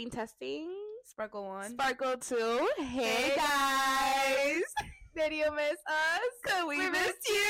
Testing, 0.00 0.18
testing. 0.18 0.68
Sparkle 1.04 1.44
one. 1.44 1.72
Sparkle 1.72 2.16
two. 2.16 2.66
Hey, 2.78 2.84
Hey, 2.84 3.36
guys. 3.36 4.62
Did 5.14 5.34
you 5.34 5.54
miss 5.54 5.76
us? 5.86 6.32
Could 6.46 6.68
we, 6.68 6.78
We 6.78 6.88
miss 6.88 7.02
missed 7.02 7.28
you? 7.28 7.44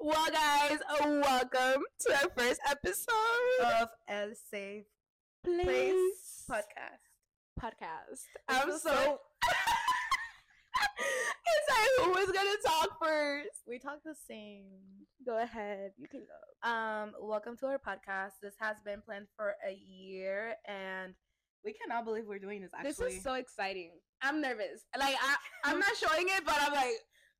well, 0.00 0.26
guys, 0.32 0.78
welcome 0.98 1.82
to 2.00 2.14
our 2.14 2.30
first 2.34 2.58
episode 2.70 3.66
Of 3.82 3.88
El 4.08 4.30
Safe 4.50 4.86
Place 5.44 5.62
Place 5.66 6.44
podcast. 6.50 7.04
podcast. 7.60 8.24
I'm 8.48 8.78
so. 8.78 9.20
it's 11.46 11.68
like 11.70 12.06
who 12.06 12.10
was 12.12 12.30
gonna 12.32 12.56
talk 12.64 12.98
first? 13.02 13.62
We 13.66 13.78
talk 13.78 13.98
the 14.04 14.14
same. 14.28 14.64
Go 15.24 15.38
ahead. 15.42 15.92
You 15.98 16.08
can 16.08 16.20
go. 16.20 16.68
Um, 16.68 17.12
welcome 17.20 17.56
to 17.58 17.66
our 17.66 17.78
podcast. 17.78 18.32
This 18.42 18.54
has 18.60 18.76
been 18.84 19.00
planned 19.02 19.26
for 19.36 19.54
a 19.66 19.72
year, 19.74 20.54
and 20.66 21.14
we 21.64 21.72
cannot 21.72 22.04
believe 22.04 22.26
we're 22.26 22.38
doing 22.38 22.62
this. 22.62 22.70
Actually, 22.74 22.90
This 23.06 23.16
is 23.16 23.22
so 23.22 23.34
exciting. 23.34 23.92
I'm 24.22 24.40
nervous. 24.40 24.82
Like 24.98 25.16
I, 25.20 25.36
I'm 25.64 25.78
not 25.78 25.96
showing 25.96 26.26
it, 26.28 26.44
but 26.44 26.56
I'm 26.58 26.72
like, 26.72 26.94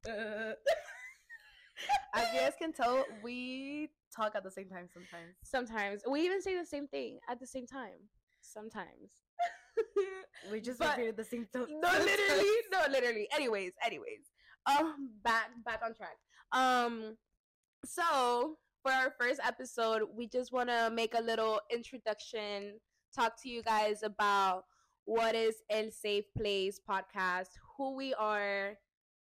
Uh, 0.09 0.53
as 2.15 2.35
you 2.35 2.41
guys 2.41 2.53
can 2.59 2.73
tell, 2.73 3.05
we 3.23 3.91
talk 4.15 4.35
at 4.37 4.45
the 4.45 4.51
same 4.51 4.69
time 4.69 4.89
sometimes. 4.93 5.35
sometimes 5.43 6.03
we 6.09 6.21
even 6.21 6.41
say 6.41 6.57
the 6.59 6.67
same 6.67 6.87
thing 6.87 7.19
at 7.29 7.41
the 7.41 7.47
same 7.47 7.67
time. 7.67 8.09
Sometimes. 8.41 9.24
We 10.53 10.61
just 10.61 10.79
But- 10.79 10.97
repeated 10.97 11.17
the 11.17 11.25
same. 11.25 11.47
th- 11.53 11.69
no, 11.69 11.89
literally, 11.91 12.51
no, 12.73 12.81
literally. 12.91 13.29
Anyways, 13.35 13.73
anyways. 13.85 14.31
Um, 14.67 15.11
back 15.23 15.51
back 15.65 15.81
on 15.85 15.95
track. 15.95 16.17
Um, 16.53 17.17
so 17.85 18.57
for 18.83 18.93
our 18.93 19.13
first 19.21 19.41
episode, 19.45 20.03
we 20.15 20.27
just 20.29 20.53
want 20.53 20.69
to 20.69 20.91
make 20.93 21.15
a 21.15 21.21
little 21.21 21.61
introduction, 21.73 22.79
talk 23.15 23.41
to 23.43 23.49
you 23.49 23.63
guys 23.63 24.03
about 24.03 24.65
what 25.07 25.35
is 25.35 25.57
El 25.71 25.91
Safe 25.91 26.25
Place 26.37 26.81
podcast, 26.89 27.49
who 27.77 27.95
we 27.95 28.15
are, 28.15 28.77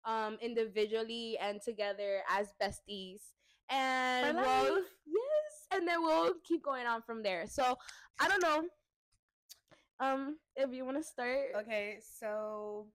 um, 0.06 0.38
individually 0.42 1.38
and 1.40 1.62
together 1.62 2.22
as 2.30 2.54
besties, 2.62 3.22
and 3.70 4.36
we'll 4.38 4.78
yes, 5.06 5.68
and 5.72 5.88
then 5.88 6.02
we'll 6.02 6.34
keep 6.44 6.64
going 6.64 6.88
on 6.88 7.02
from 7.04 7.22
there. 7.22 7.46
So 7.48 7.76
I 8.20 8.28
don't 8.28 8.42
know. 8.42 8.64
Um, 10.00 10.38
if 10.56 10.72
you 10.74 10.86
want 10.86 10.98
to 10.98 11.04
start, 11.04 11.48
Okay, 11.62 12.00
so 12.20 12.88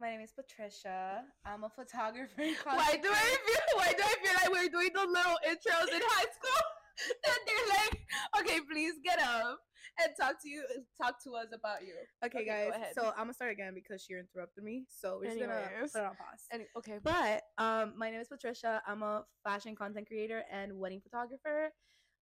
my 0.00 0.10
name 0.10 0.20
is 0.20 0.32
Patricia. 0.32 1.22
I'm 1.44 1.64
a 1.64 1.70
photographer. 1.70 2.42
Why 2.64 2.98
do 3.02 3.08
I 3.10 3.36
feel? 3.46 3.64
Why 3.76 3.92
do 3.96 4.02
I 4.04 4.14
feel 4.22 4.34
like 4.34 4.50
we're 4.52 4.68
doing 4.68 4.90
the 4.92 5.00
little 5.00 5.38
intros 5.48 5.88
in 5.94 6.02
high 6.04 6.28
school? 6.36 6.62
and 7.26 7.40
they're 7.46 7.68
like, 7.78 8.00
"Okay, 8.40 8.60
please 8.70 8.94
get 9.04 9.20
up 9.20 9.58
and 10.02 10.12
talk 10.20 10.40
to 10.42 10.48
you, 10.48 10.64
talk 11.00 11.22
to 11.24 11.34
us 11.34 11.46
about 11.54 11.80
you." 11.82 11.94
Okay, 12.24 12.40
Okay, 12.40 12.70
guys. 12.70 12.92
So 12.94 13.08
I'm 13.16 13.24
gonna 13.24 13.34
start 13.34 13.52
again 13.52 13.72
because 13.74 14.02
she 14.02 14.14
interrupted 14.14 14.64
me. 14.64 14.84
So 14.88 15.18
we're 15.20 15.28
just 15.28 15.40
gonna 15.40 15.70
put 15.92 15.98
it 15.98 16.04
on 16.04 16.16
pause. 16.16 16.44
And 16.52 16.62
okay, 16.76 16.98
But 17.02 17.42
um, 17.56 17.94
my 17.96 18.10
name 18.10 18.20
is 18.20 18.28
Patricia. 18.28 18.82
I'm 18.86 19.02
a 19.02 19.24
fashion 19.44 19.74
content 19.74 20.06
creator 20.08 20.42
and 20.52 20.78
wedding 20.78 21.00
photographer. 21.00 21.70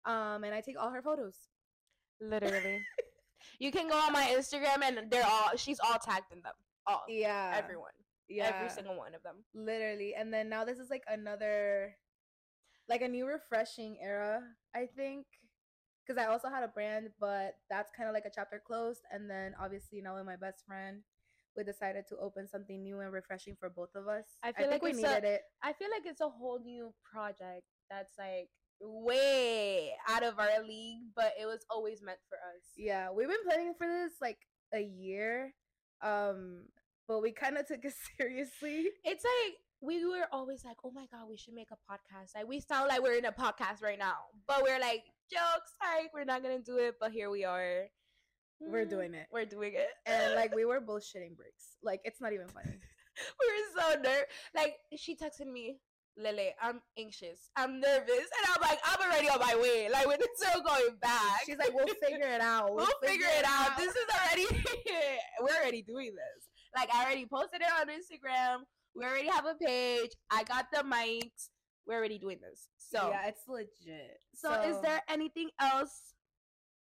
Um, 0.05 0.43
and 0.45 0.53
I 0.53 0.61
take 0.61 0.79
all 0.79 0.91
her 0.91 1.01
photos. 1.01 1.35
literally, 2.21 2.81
you 3.59 3.71
can 3.71 3.87
go 3.89 3.95
on 3.97 4.13
my 4.13 4.23
Instagram 4.37 4.81
and 4.83 5.09
they're 5.11 5.25
all. 5.25 5.55
She's 5.55 5.79
all 5.79 5.97
tagged 5.99 6.31
in 6.31 6.41
them. 6.41 6.53
All, 6.87 7.03
Yeah, 7.07 7.53
everyone, 7.55 7.91
Yeah, 8.27 8.51
every 8.55 8.69
single 8.69 8.95
one 8.97 9.15
of 9.15 9.23
them. 9.23 9.43
literally. 9.53 10.13
And 10.15 10.33
then 10.33 10.49
now 10.49 10.63
this 10.65 10.77
is 10.77 10.89
like 10.89 11.03
another, 11.07 11.95
like 12.87 13.01
a 13.01 13.07
new 13.07 13.25
refreshing 13.27 13.97
era. 14.01 14.41
I 14.75 14.85
think 14.85 15.25
because 16.05 16.21
I 16.21 16.27
also 16.27 16.49
had 16.49 16.63
a 16.63 16.67
brand, 16.67 17.09
but 17.19 17.55
that's 17.69 17.89
kind 17.97 18.07
of 18.07 18.13
like 18.13 18.25
a 18.25 18.31
chapter 18.33 18.61
closed. 18.65 19.01
And 19.11 19.27
then 19.29 19.55
obviously 19.59 20.01
now 20.01 20.15
with 20.15 20.25
my 20.25 20.35
best 20.35 20.63
friend, 20.67 21.01
we 21.57 21.63
decided 21.63 22.05
to 22.09 22.17
open 22.17 22.47
something 22.47 22.83
new 22.83 22.99
and 22.99 23.11
refreshing 23.11 23.55
for 23.59 23.69
both 23.69 23.95
of 23.95 24.07
us. 24.07 24.25
I 24.43 24.51
feel 24.51 24.69
think 24.69 24.83
like 24.83 24.93
we 24.93 25.01
needed 25.01 25.23
a- 25.23 25.33
it. 25.35 25.41
I 25.63 25.73
feel 25.73 25.87
like 25.89 26.05
it's 26.05 26.21
a 26.21 26.29
whole 26.29 26.59
new 26.59 26.93
project 27.11 27.63
that's 27.89 28.13
like 28.19 28.49
way 28.81 29.93
out 30.09 30.23
of 30.23 30.39
our 30.39 30.63
league, 30.67 31.03
but 31.15 31.33
it 31.39 31.45
was 31.45 31.65
always 31.69 32.01
meant 32.01 32.19
for 32.29 32.35
us. 32.35 32.63
Yeah, 32.77 33.09
we've 33.11 33.27
been 33.27 33.43
planning 33.47 33.73
for 33.77 33.87
this 33.87 34.13
like 34.21 34.37
a 34.73 34.81
year. 34.81 35.53
Um, 36.01 36.63
but 37.07 37.21
we 37.21 37.31
kind 37.31 37.57
of 37.57 37.67
took 37.67 37.83
it 37.85 37.93
seriously. 38.17 38.89
it's 39.03 39.23
like 39.23 39.53
we 39.81 40.05
were 40.05 40.25
always 40.31 40.63
like, 40.65 40.77
oh 40.83 40.91
my 40.91 41.05
god, 41.11 41.27
we 41.29 41.37
should 41.37 41.53
make 41.53 41.69
a 41.71 41.91
podcast. 41.91 42.35
Like 42.35 42.47
we 42.47 42.59
sound 42.59 42.87
like 42.89 43.01
we're 43.01 43.17
in 43.17 43.25
a 43.25 43.31
podcast 43.31 43.81
right 43.83 43.99
now, 43.99 44.15
but 44.47 44.63
we're 44.63 44.79
like 44.79 45.03
jokes, 45.31 45.71
like 45.81 46.11
we're 46.13 46.23
not 46.25 46.41
gonna 46.43 46.59
do 46.59 46.77
it. 46.77 46.95
But 46.99 47.11
here 47.11 47.29
we 47.29 47.43
are. 47.45 47.85
We're 48.61 48.85
Mm, 48.85 48.89
doing 48.89 49.13
it. 49.13 49.27
We're 49.31 49.45
doing 49.45 49.73
it, 49.75 49.89
And 50.05 50.33
like 50.35 50.55
we 50.55 50.63
were 50.69 50.79
bullshitting 50.79 51.15
shitting 51.33 51.35
bricks. 51.37 51.75
Like 51.83 52.01
it's 52.05 52.21
not 52.21 52.33
even 52.33 52.47
funny. 52.47 52.71
we 52.71 53.47
were 53.47 53.81
so 53.81 53.99
nervous. 54.01 54.25
Like 54.55 54.75
she 54.97 55.15
texted 55.15 55.51
me, 55.51 55.79
Lele, 56.17 56.51
I'm 56.61 56.81
anxious, 56.97 57.49
I'm 57.57 57.79
nervous, 57.79 58.09
and 58.09 58.45
I'm 58.55 58.61
like, 58.61 58.79
I'm 58.85 59.01
already 59.01 59.29
on 59.29 59.39
my 59.39 59.55
way. 59.55 59.89
Like 59.91 60.07
we're 60.07 60.17
still 60.35 60.61
going 60.61 60.95
back. 61.01 61.41
She's 61.45 61.57
like, 61.57 61.73
we'll 61.73 61.93
figure 62.01 62.27
it 62.27 62.41
out. 62.41 62.73
we'll 62.75 62.87
figure 63.03 63.27
it 63.37 63.45
out. 63.45 63.77
This 63.77 63.93
is 63.93 64.05
already 64.13 64.45
we're 65.41 65.55
already 65.61 65.81
doing 65.81 66.11
this. 66.15 66.47
Like 66.75 66.89
I 66.93 67.03
already 67.03 67.25
posted 67.25 67.61
it 67.61 67.67
on 67.79 67.87
Instagram. 67.87 68.59
We 68.95 69.03
already 69.03 69.27
have 69.27 69.45
a 69.45 69.55
page. 69.55 70.11
I 70.31 70.43
got 70.43 70.67
the 70.71 70.83
mics. 70.83 71.49
We're 71.85 71.95
already 71.97 72.17
doing 72.17 72.39
this. 72.41 72.67
So 72.77 73.09
yeah, 73.09 73.27
it's 73.27 73.41
legit. 73.47 74.17
so, 74.33 74.53
is 74.61 74.81
there 74.81 75.01
anything 75.09 75.49
else, 75.59 76.13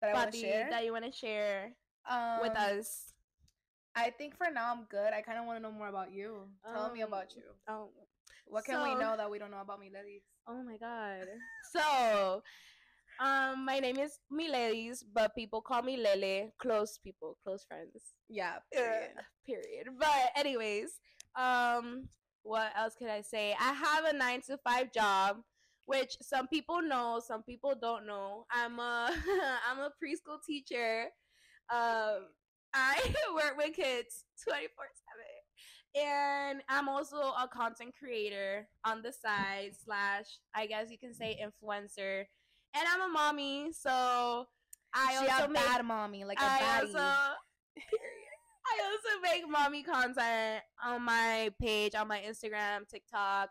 that 0.02 0.34
share 0.36 0.68
that 0.70 0.86
you 0.86 0.92
want 0.94 1.06
to 1.06 1.12
share 1.12 1.72
um, 2.10 2.40
with 2.42 2.56
us? 2.56 3.14
I 3.96 4.10
think 4.12 4.38
for 4.38 4.48
now 4.54 4.72
I'm 4.74 4.86
good. 4.90 5.12
I 5.14 5.22
kind 5.22 5.40
of 5.40 5.46
want 5.46 5.58
to 5.58 5.64
know 5.64 5.72
more 5.72 5.88
about 5.88 6.12
you. 6.12 6.48
Tell 6.66 6.92
me 6.92 7.02
about 7.02 7.24
Um, 7.24 7.28
you. 7.36 7.44
Oh, 7.68 7.90
What 8.46 8.66
can 8.66 8.84
we 8.84 8.96
know 8.96 9.16
that 9.18 9.30
we 9.30 9.40
don't 9.40 9.52
know 9.52 9.62
about 9.62 9.80
me, 9.80 9.90
ladies? 9.94 10.22
oh 10.48 10.64
my 10.64 10.78
god. 10.78 11.26
So, 11.72 12.44
um, 13.20 13.66
my 13.66 13.80
name 13.80 13.98
is 13.98 14.20
Miledys, 14.31 15.04
but 15.14 15.34
people 15.36 15.62
call 15.62 15.81
me 15.81 15.98
Lele. 15.98 16.52
Close 16.59 17.00
people, 17.04 17.38
close 17.44 17.64
friends. 17.68 17.92
Yeah. 18.30 18.58
period. 18.72 19.12
period. 19.46 19.88
But 19.98 20.31
anyways, 20.36 20.90
um, 21.36 22.08
what 22.44 22.72
else 22.78 22.96
could 22.96 23.09
I 23.09 23.22
say? 23.22 23.56
I 23.59 23.74
have 23.74 24.06
a 24.06 24.14
nine 24.14 24.42
to 24.48 24.58
five 24.58 24.92
job, 24.92 25.38
which 25.86 26.18
some 26.22 26.48
people 26.48 26.81
know, 26.81 27.22
some 27.25 27.44
people 27.44 27.74
don't 27.80 28.06
know. 28.06 28.46
I'm 28.52 28.80
a 28.80 29.10
I'm 29.70 29.80
a 29.80 29.92
preschool 30.04 30.38
teacher. 30.46 31.06
Um, 31.74 32.28
I 32.74 33.00
work 33.34 33.56
with 33.58 33.75
kids 33.75 34.25
twenty 34.44 34.68
four 34.75 34.86
seven, 34.94 35.03
and 35.96 36.62
I'm 36.70 36.90
also 36.90 37.18
a 37.18 37.48
content 37.52 37.94
creator 37.98 38.68
on 38.86 39.02
the 39.02 39.12
side 39.12 39.72
slash 39.84 40.26
I 40.56 40.66
guess 40.68 40.90
you 40.92 40.98
can 40.98 41.14
say 41.14 41.38
influencer, 41.42 42.26
and 42.74 42.84
I'm 42.92 43.09
a 43.09 43.14
mommy, 43.14 43.72
so 43.74 44.48
I 44.94 45.12
she 45.22 45.28
also 45.28 45.46
a 45.46 45.50
make 45.50 45.64
bad 45.66 45.86
mommy, 45.86 46.24
like 46.26 46.40
a 46.40 46.44
I 46.44 46.59
baddie. 46.62 46.81
also, 46.81 46.98
I 48.66 48.80
also 48.86 49.22
make 49.22 49.48
mommy 49.50 49.84
content 49.84 50.64
on 50.84 51.04
my 51.04 51.52
page, 51.59 51.96
on 51.96 52.08
my 52.08 52.20
Instagram, 52.22 52.88
TikTok, 52.88 53.50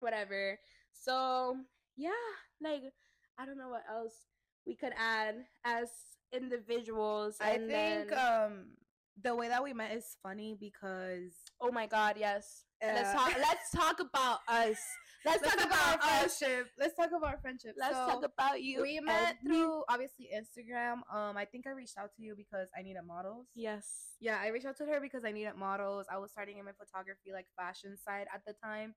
whatever. 0.00 0.58
So 0.92 1.56
yeah, 1.96 2.10
like 2.60 2.82
I 3.38 3.46
don't 3.46 3.58
know 3.58 3.68
what 3.68 3.84
else 3.90 4.14
we 4.66 4.74
could 4.74 4.92
add 4.98 5.36
as 5.64 5.88
individuals. 6.32 7.36
I 7.40 7.58
think 7.58 7.68
then- 8.10 8.18
um 8.18 8.66
the 9.22 9.34
way 9.34 9.48
that 9.48 9.62
we 9.64 9.72
met 9.72 9.92
is 9.92 10.16
funny 10.22 10.54
because 10.58 11.32
oh 11.60 11.70
my 11.72 11.86
god, 11.86 12.16
yes. 12.18 12.64
let's 12.82 13.12
talk. 13.12 13.32
Let's 13.38 13.70
talk 13.74 14.00
about 14.00 14.40
us. 14.48 14.76
Let's, 15.24 15.42
let's 15.42 15.56
talk 15.56 15.66
about 15.66 15.86
our 15.88 16.24
us. 16.24 16.36
friendship. 16.38 16.66
Let's 16.78 16.94
talk 16.94 17.08
about 17.16 17.30
our 17.34 17.38
friendship. 17.40 17.74
Let's 17.76 17.94
So, 17.96 18.06
talk 18.06 18.24
about 18.24 18.62
you. 18.62 18.82
we 18.82 19.00
met 19.00 19.36
me. 19.42 19.50
through 19.50 19.82
obviously 19.88 20.28
Instagram. 20.32 20.98
Um, 21.12 21.36
I 21.36 21.44
think 21.44 21.66
I 21.66 21.70
reached 21.70 21.98
out 21.98 22.10
to 22.16 22.22
you 22.22 22.34
because 22.36 22.68
I 22.78 22.82
needed 22.82 23.02
models. 23.04 23.46
Yes. 23.56 24.14
Yeah, 24.20 24.38
I 24.40 24.48
reached 24.48 24.66
out 24.66 24.76
to 24.78 24.84
her 24.84 25.00
because 25.00 25.24
I 25.24 25.32
needed 25.32 25.54
models. 25.58 26.06
I 26.12 26.18
was 26.18 26.30
starting 26.30 26.58
in 26.58 26.64
my 26.64 26.72
photography 26.78 27.32
like 27.32 27.46
fashion 27.58 27.96
side 27.96 28.26
at 28.32 28.42
the 28.46 28.54
time. 28.62 28.94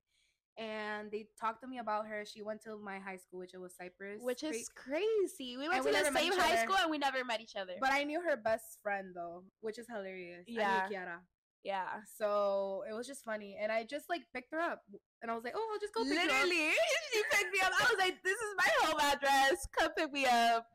And 0.58 1.10
they 1.10 1.28
talked 1.40 1.62
to 1.62 1.68
me 1.68 1.78
about 1.80 2.06
her. 2.08 2.26
She 2.26 2.42
went 2.42 2.62
to 2.64 2.78
my 2.78 3.00
high 3.00 3.16
school, 3.18 3.40
which 3.40 3.54
it 3.54 3.60
was 3.62 3.74
Cypress. 3.76 4.22
Which 4.22 4.42
Creek. 4.42 4.56
is 4.56 4.70
crazy. 4.76 5.56
We 5.58 5.70
went 5.70 5.76
And 5.76 5.84
to 5.84 5.90
we 5.90 5.98
the 6.12 6.20
same 6.20 6.34
high 6.38 6.54
other. 6.54 6.62
school 6.64 6.76
and 6.82 6.92
we 6.92 6.98
never 6.98 7.24
met 7.24 7.40
each 7.42 7.56
other. 7.56 7.74
But 7.80 7.92
I 7.94 8.04
knew 8.04 8.22
her 8.22 8.36
best 8.36 8.78
friend 8.84 9.14
though, 9.16 9.46
which 9.62 9.80
is 9.80 9.88
hilarious. 9.88 10.44
Yeah. 10.48 10.88
Kiara. 10.90 11.20
Yeah. 11.64 12.02
So 12.18 12.84
it 12.90 12.94
was 12.94 13.08
just 13.08 13.24
funny. 13.24 13.58
And 13.62 13.72
I 13.72 13.84
just 13.84 14.10
like 14.10 14.22
picked 14.34 14.52
her 14.54 14.60
up. 14.60 14.82
And 15.22 15.30
I 15.30 15.36
was 15.36 15.44
like, 15.44 15.54
oh, 15.56 15.70
I'll 15.74 15.80
just 15.80 15.94
go 15.94 16.04
pick. 16.04 16.14
Literally, 16.14 16.72
she 17.14 17.22
picked 17.32 17.52
me 17.52 17.60
up. 17.64 17.72
I 17.80 17.84
was 17.90 18.00
like, 18.00 18.16
"This 18.24 18.38
is 18.38 18.54
my 18.58 18.70
home 18.88 19.00
address. 19.02 19.68
Come 19.78 19.92
pick 19.98 20.12
me 20.14 20.26
up." 20.26 20.66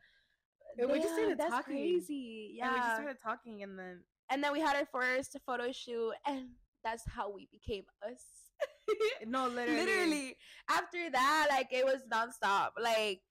And 0.78 0.90
we 0.90 0.98
just 1.00 1.14
started 1.14 1.38
that's 1.38 1.50
talking. 1.50 1.74
crazy. 1.74 2.54
Yeah, 2.56 2.66
And 2.66 2.74
we 2.74 2.80
just 2.80 2.94
started 2.96 3.16
talking 3.22 3.62
and 3.62 3.78
then 3.78 4.00
and 4.30 4.42
then 4.42 4.52
we 4.52 4.60
had 4.60 4.76
our 4.76 4.86
first 4.92 5.36
photo 5.46 5.70
shoot, 5.72 6.12
and 6.26 6.48
that's 6.82 7.04
how 7.08 7.30
we 7.32 7.48
became 7.50 7.84
us. 8.06 8.22
Eh, 9.20 9.24
no, 9.26 9.48
literally. 9.48 9.80
Literally, 9.80 10.36
after 10.68 11.10
that, 11.10 11.46
like 11.48 11.68
it 11.72 11.84
was 11.86 12.02
nonstop. 12.12 12.70
Like 12.80 13.22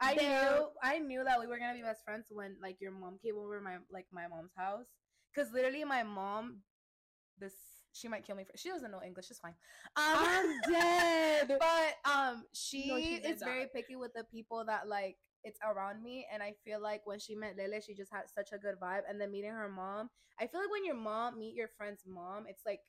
I 0.00 0.14
They- 0.14 0.26
knew 0.26 0.68
I 0.82 0.98
knew 0.98 1.22
that 1.24 1.38
we 1.38 1.46
were 1.46 1.58
gonna 1.58 1.74
be 1.74 1.82
best 1.82 2.02
friends 2.04 2.26
when 2.30 2.56
like 2.62 2.76
your 2.80 2.92
mom 2.92 3.18
came 3.22 3.36
over 3.36 3.60
my 3.60 3.76
like 3.92 4.06
my 4.10 4.26
mom's 4.26 4.52
house. 4.56 4.86
Cause 5.34 5.52
literally 5.52 5.84
my 5.84 6.02
mom, 6.02 6.60
this 7.38 7.54
she 7.92 8.08
might 8.08 8.24
kill 8.24 8.36
me 8.36 8.44
for 8.44 8.56
she 8.56 8.68
doesn't 8.68 8.90
know 8.90 9.00
English. 9.04 9.30
It's 9.30 9.40
fine. 9.40 9.54
Um, 9.96 10.04
I'm 10.04 10.60
dead. 10.70 11.48
But 11.58 12.10
um, 12.10 12.44
she 12.52 12.88
No, 12.88 12.98
she 13.00 13.14
is 13.16 13.42
very 13.42 13.66
picky 13.74 13.96
with 13.96 14.12
the 14.14 14.24
people 14.24 14.64
that 14.66 14.88
like 14.88 15.16
it's 15.44 15.58
around 15.64 16.02
me, 16.02 16.26
and 16.32 16.42
I 16.42 16.54
feel 16.64 16.82
like 16.82 17.02
when 17.04 17.18
she 17.18 17.34
met 17.34 17.56
Lele, 17.56 17.80
she 17.80 17.94
just 17.94 18.12
had 18.12 18.24
such 18.34 18.52
a 18.52 18.58
good 18.58 18.74
vibe. 18.82 19.02
And 19.08 19.20
then 19.20 19.30
meeting 19.30 19.52
her 19.52 19.68
mom, 19.68 20.10
I 20.40 20.46
feel 20.46 20.60
like 20.60 20.70
when 20.70 20.84
your 20.84 20.96
mom 20.96 21.38
meet 21.38 21.54
your 21.54 21.68
friend's 21.76 22.02
mom, 22.06 22.44
it's 22.48 22.62
like 22.66 22.80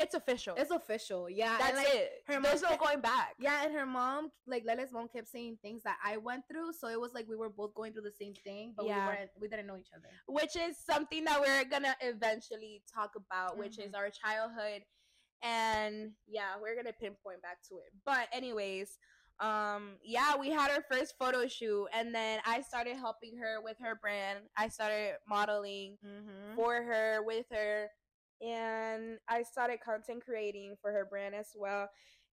It's 0.00 0.14
official. 0.14 0.54
it's 0.56 0.70
official. 0.70 1.28
Yeah, 1.28 1.52
and, 1.52 1.60
That's 1.60 1.76
like, 1.76 1.88
it. 1.94 2.10
her 2.28 2.40
There's 2.40 2.62
mom- 2.62 2.72
no 2.72 2.76
going 2.78 3.00
back. 3.00 3.34
Yeah, 3.40 3.64
and 3.64 3.74
her 3.74 3.84
mom, 3.86 4.30
like 4.46 4.64
Lele's 4.64 4.92
mom, 4.92 5.08
kept 5.08 5.28
saying 5.28 5.58
things 5.60 5.82
that 5.82 5.96
I 6.04 6.16
went 6.18 6.44
through, 6.50 6.72
so 6.72 6.88
it 6.88 7.00
was 7.00 7.12
like 7.14 7.26
we 7.28 7.36
were 7.36 7.48
both 7.50 7.74
going 7.74 7.92
through 7.92 8.02
the 8.02 8.12
same 8.12 8.34
thing, 8.44 8.74
but 8.76 8.86
Yeah. 8.86 9.00
we 9.00 9.06
weren't, 9.16 9.30
we 9.40 9.48
didn't 9.48 9.66
know 9.66 9.76
each 9.76 9.90
other. 9.94 10.08
which 10.26 10.54
is 10.56 10.76
something 10.78 11.24
that 11.24 11.40
we're 11.40 11.64
gonna 11.64 11.96
eventually 12.00 12.82
talk 12.92 13.12
about, 13.16 13.56
which 13.58 13.78
is 13.78 13.92
our 13.94 14.08
childhood. 14.10 14.82
And 15.42 16.12
yeah, 16.26 16.54
we're 16.60 16.74
gonna 16.76 16.92
pinpoint 16.92 17.42
back 17.42 17.58
to 17.68 17.76
it. 17.78 17.92
But 18.04 18.28
anyways, 18.32 18.98
um, 19.40 19.92
yeah, 20.02 20.36
we 20.36 20.50
had 20.50 20.70
our 20.72 20.82
first 20.90 21.14
photo 21.18 21.46
shoot, 21.46 21.86
and 21.94 22.12
then 22.14 22.40
I 22.44 22.60
started 22.62 22.96
helping 22.96 23.36
her 23.38 23.60
with 23.62 23.76
her 23.80 23.94
brand. 23.94 24.40
I 24.56 24.68
started 24.68 25.14
modeling 25.28 25.96
Mm-hmm. 26.04 26.56
for 26.56 26.74
her 26.82 27.22
with 27.24 27.46
her, 27.52 27.88
and 28.40 29.18
I 29.28 29.42
started 29.42 29.80
content 29.80 30.24
creating 30.24 30.76
for 30.80 30.92
her 30.92 31.04
brand 31.04 31.34
as 31.34 31.48
well. 31.56 31.88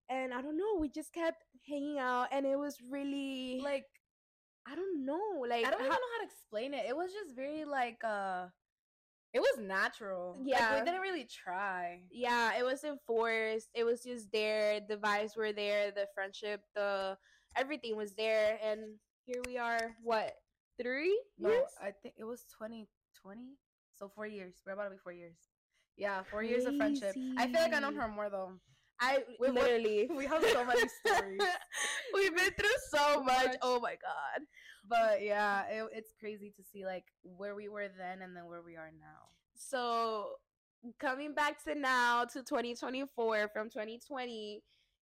And 0.08 0.32
I 0.32 0.40
don't 0.40 0.56
know, 0.56 0.76
we 0.78 0.88
just 0.88 1.12
kept 1.12 1.42
hanging 1.68 1.98
out, 1.98 2.28
and 2.32 2.46
it 2.46 2.56
was 2.58 2.76
really 2.90 3.60
like 3.62 3.72
Like 3.72 3.86
I 4.68 4.74
don't 4.74 5.04
know, 5.06 5.44
like 5.48 5.64
I 5.66 5.70
don't 5.70 5.80
even 5.80 5.92
how- 5.92 5.98
know 5.98 6.12
how 6.18 6.24
to 6.24 6.26
explain 6.32 6.74
it. 6.74 6.86
It 6.88 6.96
was 6.96 7.12
just 7.12 7.34
very 7.36 7.64
like 7.64 8.02
uh, 8.04 8.46
it 9.32 9.40
was 9.40 9.58
natural. 9.58 10.36
like, 10.38 10.48
Yeah. 10.48 10.78
we 10.78 10.84
didn't 10.84 11.00
really 11.00 11.24
try. 11.26 12.02
yeah, 12.10 12.56
it 12.58 12.64
wasn't 12.64 13.00
forced. 13.06 13.68
It 13.74 13.84
was 13.84 14.02
just 14.02 14.30
there. 14.32 14.80
The 14.80 14.96
vibes 14.96 15.36
were 15.36 15.52
there. 15.52 15.90
The 15.90 16.06
friendship, 16.14 16.62
the 16.74 17.16
everything 17.56 17.96
was 17.96 18.14
there. 18.14 18.58
And 18.62 18.98
here 19.24 19.42
we 19.46 19.58
are. 19.58 19.94
What 20.02 20.34
three 20.80 21.18
No, 21.38 21.50
years? 21.50 21.70
I 21.82 21.90
think 21.90 22.14
it 22.18 22.24
was 22.24 22.44
2020. 22.58 23.58
So 23.98 24.08
four 24.08 24.26
years. 24.26 24.62
We're 24.64 24.72
about 24.72 24.84
to 24.84 24.90
be 24.90 24.98
four 25.02 25.12
years. 25.12 25.36
Yeah, 25.96 26.22
four 26.30 26.42
years 26.42 26.64
of 26.66 26.76
friendship. 26.76 27.14
I 27.38 27.46
feel 27.48 27.60
like 27.60 27.74
I 27.74 27.80
know 27.80 27.92
her 27.92 28.08
more 28.08 28.28
though. 28.30 28.52
I 29.00 29.18
we- 29.40 29.50
literally. 29.50 30.08
we 30.16 30.26
have 30.26 30.44
so 30.44 30.64
many 30.64 30.82
stories. 31.04 31.40
We've 32.14 32.34
been 32.36 32.50
through 32.58 32.78
so 32.90 33.22
much. 33.22 33.56
Oh 33.62 33.80
my 33.80 33.92
god. 33.92 34.46
But 34.88 35.22
yeah, 35.22 35.64
it, 35.68 35.88
it's 35.92 36.12
crazy 36.20 36.52
to 36.56 36.62
see 36.62 36.84
like 36.84 37.04
where 37.22 37.54
we 37.54 37.68
were 37.68 37.88
then 37.98 38.22
and 38.22 38.36
then 38.36 38.46
where 38.46 38.62
we 38.62 38.76
are 38.76 38.90
now. 39.00 39.28
So 39.54 40.26
coming 41.00 41.34
back 41.34 41.62
to 41.64 41.74
now 41.74 42.24
to 42.26 42.42
2024 42.42 43.48
from 43.52 43.68
2020, 43.70 44.62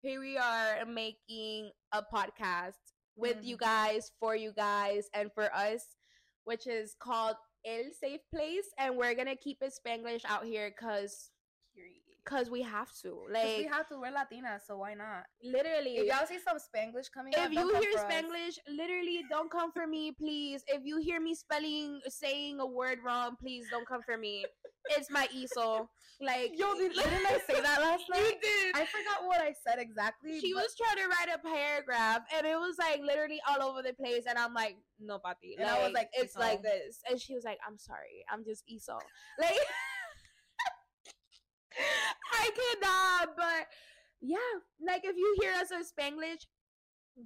here 0.01 0.19
we 0.19 0.37
are 0.37 0.85
making 0.85 1.71
a 1.93 2.01
podcast 2.13 2.73
with 3.15 3.37
you 3.41 3.55
Mhm. 3.55 3.59
guys, 3.61 4.11
for 4.19 4.35
you 4.35 4.51
guys, 4.51 5.07
and 5.13 5.31
for 5.33 5.53
us, 5.53 5.95
which 6.43 6.67
is 6.67 6.95
called 6.99 7.35
El 7.65 7.91
Safe 7.99 8.21
Place, 8.33 8.67
and 8.77 8.97
we're 8.97 9.15
gonna 9.15 9.35
keep 9.35 9.61
it 9.61 9.73
Spanglish 9.73 10.25
out 10.25 10.45
here 10.45 10.69
because 10.69 11.31
because 12.23 12.49
we 12.49 12.61
have 12.61 12.89
to, 13.01 13.23
Like 13.29 13.57
we 13.57 13.63
have 13.65 13.87
to. 13.89 13.99
We're 13.99 14.11
Latinas, 14.11 14.61
so 14.65 14.77
why 14.77 14.93
not? 14.93 15.25
literally. 15.43 15.97
If 15.97 16.07
y'all 16.07 16.25
see 16.25 16.39
some 16.39 16.57
Spanglish 16.57 17.11
coming, 17.11 17.33
if 17.35 17.51
you 17.51 17.67
hear 17.79 17.91
for 17.93 17.99
us. 17.99 18.11
Spanglish, 18.11 18.59
literally 18.67 19.23
don't 19.29 19.51
come 19.51 19.71
for 19.71 19.87
me, 19.87 20.11
please. 20.11 20.63
If 20.67 20.85
you 20.85 20.97
hear 20.97 21.19
me 21.19 21.35
spelling, 21.35 22.01
saying 22.07 22.59
a 22.59 22.65
word 22.65 22.99
wrong, 23.05 23.35
please 23.39 23.65
don't 23.69 23.87
come 23.87 24.01
for 24.01 24.17
me. 24.17 24.45
It's 24.91 25.09
my 25.09 25.27
ESOL. 25.35 25.87
Like, 26.21 26.51
Yo, 26.55 26.73
did, 26.75 26.93
didn't 26.93 27.25
I 27.25 27.39
say 27.47 27.59
that 27.61 27.81
last 27.81 28.03
night? 28.09 28.21
you 28.21 28.35
did. 28.41 28.75
I 28.75 28.85
forgot 28.85 29.25
what 29.25 29.41
I 29.41 29.53
said 29.65 29.79
exactly. 29.79 30.39
she 30.39 30.53
was 30.53 30.73
trying 30.77 31.03
to 31.03 31.09
write 31.09 31.35
a 31.35 31.39
paragraph, 31.39 32.21
and 32.35 32.45
it 32.45 32.55
was 32.55 32.75
like 32.79 33.01
literally 33.01 33.41
all 33.47 33.67
over 33.67 33.81
the 33.81 33.93
place. 33.93 34.23
And 34.27 34.37
I'm 34.37 34.53
like, 34.53 34.77
no, 34.99 35.19
Pati. 35.19 35.55
And 35.59 35.67
I 35.67 35.83
was 35.83 35.93
like, 35.93 36.09
it's 36.13 36.37
like 36.37 36.61
this. 36.61 36.99
And 37.09 37.19
she 37.19 37.33
was 37.33 37.43
like, 37.43 37.57
I'm 37.67 37.77
sorry, 37.77 38.23
I'm 38.31 38.43
just 38.45 38.63
ESOL. 38.67 38.99
Like, 39.39 39.53
I 42.33 42.49
cannot. 42.55 43.35
But 43.35 43.67
yeah, 44.21 44.37
like 44.85 45.01
if 45.03 45.15
you 45.17 45.35
hear 45.41 45.51
us 45.53 45.71
in 45.71 45.81
Spanglish, 45.83 46.45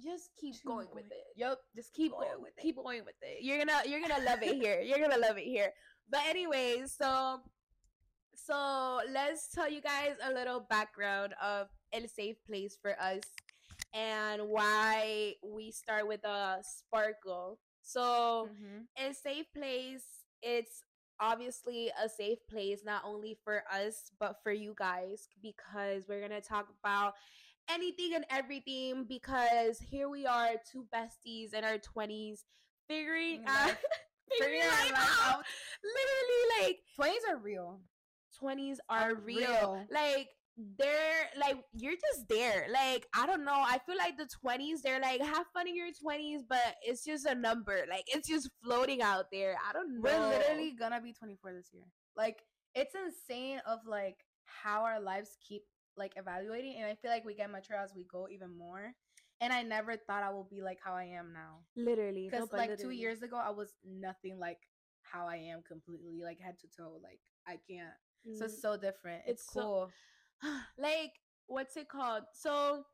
just 0.02 0.30
keep 0.38 0.54
Keep 0.54 0.64
going 0.64 0.88
with 0.94 1.06
it. 1.06 1.24
Yup, 1.36 1.58
just 1.74 1.92
keep 1.94 2.12
going 2.12 2.28
going 2.28 2.42
with 2.42 2.52
it. 2.58 2.62
keep 2.62 2.76
going 2.76 3.04
with 3.06 3.14
it 3.22 3.42
you're 3.42 3.56
gonna 3.58 3.80
you're 3.86 4.00
gonna 4.00 4.22
love 4.22 4.40
it 4.42 4.54
here 4.54 4.80
you're 4.82 4.98
gonna 4.98 5.16
love 5.16 5.38
it 5.38 5.44
here 5.44 5.72
but 6.10 6.20
anyways 6.28 6.92
so 6.96 7.40
so 8.34 9.00
let's 9.12 9.48
tell 9.48 9.70
you 9.70 9.80
guys 9.80 10.14
a 10.24 10.32
little 10.32 10.60
background 10.60 11.34
of 11.42 11.68
el 11.92 12.06
safe 12.08 12.36
place 12.46 12.76
for 12.80 12.92
us 13.00 13.22
and 13.94 14.42
why 14.48 15.34
we 15.42 15.70
start 15.70 16.06
with 16.06 16.24
a 16.24 16.58
sparkle 16.62 17.58
so 17.82 18.48
Mhm. 18.52 18.86
a 18.98 19.14
safe 19.14 19.46
place 19.54 20.04
it's 20.42 20.82
obviously 21.20 21.90
a 22.00 22.08
safe 22.08 22.38
place 22.48 22.84
not 22.84 23.02
only 23.04 23.34
for 23.44 23.64
us 23.72 24.10
but 24.20 24.42
for 24.42 24.52
you 24.52 24.74
guys 24.78 25.28
because 25.42 26.06
we're 26.08 26.20
gonna 26.20 26.40
talk 26.40 26.68
about 26.80 27.14
anything 27.68 28.14
and 28.14 28.24
everything 28.30 29.04
because 29.04 29.78
here 29.80 30.08
we 30.08 30.26
are 30.26 30.52
two 30.70 30.86
besties 30.94 31.52
in 31.54 31.64
our 31.64 31.78
20s 31.78 32.44
figuring 32.86 33.42
out 33.46 33.68
Life- 33.68 33.84
figuring 34.38 34.60
life 34.60 34.92
out 34.94 35.34
out. 35.34 35.44
literally 35.82 36.66
like 36.66 36.78
20s 36.98 37.32
are 37.32 37.38
real. 37.38 37.80
20s 38.42 38.76
are 38.88 39.12
Are 39.12 39.14
real. 39.14 39.38
real. 39.40 39.86
Like 39.90 40.28
they're 40.78 41.30
like 41.38 41.56
you're 41.72 41.94
just 41.94 42.28
there. 42.28 42.66
Like 42.72 43.06
I 43.14 43.26
don't 43.26 43.44
know. 43.44 43.54
I 43.54 43.78
feel 43.86 43.96
like 43.96 44.16
the 44.16 44.28
20s 44.44 44.82
they're 44.82 45.00
like 45.00 45.20
have 45.20 45.46
fun 45.54 45.68
in 45.68 45.76
your 45.76 45.88
20s, 45.88 46.40
but 46.48 46.76
it's 46.82 47.04
just 47.04 47.26
a 47.26 47.34
number. 47.34 47.84
Like 47.88 48.04
it's 48.08 48.28
just 48.28 48.50
floating 48.64 49.00
out 49.02 49.26
there. 49.32 49.56
I 49.68 49.72
don't 49.72 49.94
know. 49.94 50.00
We're 50.02 50.28
literally 50.28 50.72
gonna 50.78 51.00
be 51.00 51.12
24 51.12 51.52
this 51.54 51.70
year. 51.72 51.84
Like 52.16 52.38
it's 52.74 52.94
insane 52.94 53.60
of 53.66 53.80
like 53.86 54.16
how 54.44 54.82
our 54.84 55.00
lives 55.00 55.36
keep 55.46 55.62
like 55.96 56.12
evaluating, 56.16 56.74
and 56.76 56.86
I 56.86 56.94
feel 56.94 57.10
like 57.10 57.24
we 57.24 57.34
get 57.34 57.50
mature 57.50 57.76
as 57.76 57.92
we 57.94 58.04
go 58.10 58.28
even 58.30 58.56
more. 58.56 58.92
And 59.40 59.52
I 59.52 59.62
never 59.62 59.96
thought 59.96 60.22
I 60.24 60.30
would 60.32 60.48
be 60.50 60.62
like 60.62 60.78
how 60.84 60.94
I 60.94 61.04
am 61.04 61.32
now. 61.32 61.60
literally 61.76 62.28
Because 62.30 62.48
but 62.50 62.58
like 62.58 62.78
two 62.78 62.90
years 62.90 63.22
ago, 63.22 63.36
I 63.36 63.50
was 63.50 63.74
nothing 63.84 64.38
like 64.38 64.58
how 65.02 65.26
I 65.26 65.36
am 65.36 65.62
completely, 65.62 66.22
like 66.24 66.40
head 66.40 66.58
to 66.60 66.66
toe. 66.76 66.98
Like 67.02 67.20
I 67.46 67.58
can't. 67.68 67.94
So 68.36 68.44
Mm. 68.44 68.48
it's 68.48 68.60
so 68.60 68.76
different. 68.76 69.22
It's, 69.26 69.42
It's 69.42 69.52
so- 69.52 69.60
cool. 69.62 69.90
like 70.78 71.12
what's 71.46 71.76
it 71.76 71.88
called 71.88 72.24
so 72.34 72.84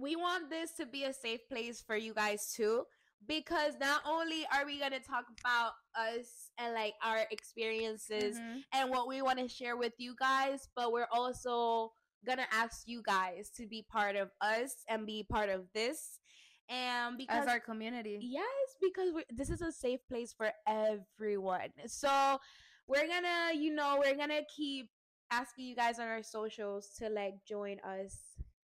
we 0.00 0.16
want 0.16 0.50
this 0.50 0.72
to 0.72 0.84
be 0.86 1.04
a 1.04 1.12
safe 1.12 1.40
place 1.48 1.80
for 1.80 1.96
you 1.96 2.12
guys 2.12 2.52
too 2.54 2.82
because 3.28 3.74
not 3.78 4.02
only 4.04 4.44
are 4.52 4.66
we 4.66 4.78
going 4.80 4.90
to 4.90 4.98
talk 5.00 5.24
about 5.40 5.72
us 5.94 6.50
and 6.58 6.74
like 6.74 6.94
our 7.04 7.20
experiences 7.30 8.36
Mhm. 8.38 8.64
and 8.72 8.90
what 8.90 9.06
we 9.06 9.22
want 9.22 9.38
to 9.38 9.48
share 9.48 9.76
with 9.76 9.92
you 9.98 10.14
guys 10.18 10.68
but 10.74 10.92
we're 10.92 11.06
also 11.12 11.92
to 12.26 12.54
ask 12.54 12.82
you 12.86 13.02
guys 13.04 13.50
to 13.56 13.66
be 13.66 13.84
part 13.90 14.16
of 14.16 14.30
us 14.40 14.84
and 14.88 15.06
be 15.06 15.26
part 15.28 15.48
of 15.48 15.66
this 15.74 16.20
and 16.68 17.18
because 17.18 17.42
As 17.42 17.48
our 17.48 17.60
community. 17.60 18.18
Yes, 18.22 18.46
because 18.80 19.12
this 19.30 19.50
is 19.50 19.60
a 19.60 19.72
safe 19.72 20.00
place 20.08 20.32
for 20.32 20.52
everyone. 20.66 21.68
So 21.86 22.38
we're 22.86 23.06
gonna, 23.06 23.54
you 23.54 23.74
know, 23.74 24.00
we're 24.02 24.16
gonna 24.16 24.40
keep 24.54 24.88
asking 25.30 25.66
you 25.66 25.76
guys 25.76 25.98
on 25.98 26.08
our 26.08 26.22
socials 26.22 26.90
to 26.98 27.08
like 27.08 27.34
join 27.46 27.78
us. 27.80 28.16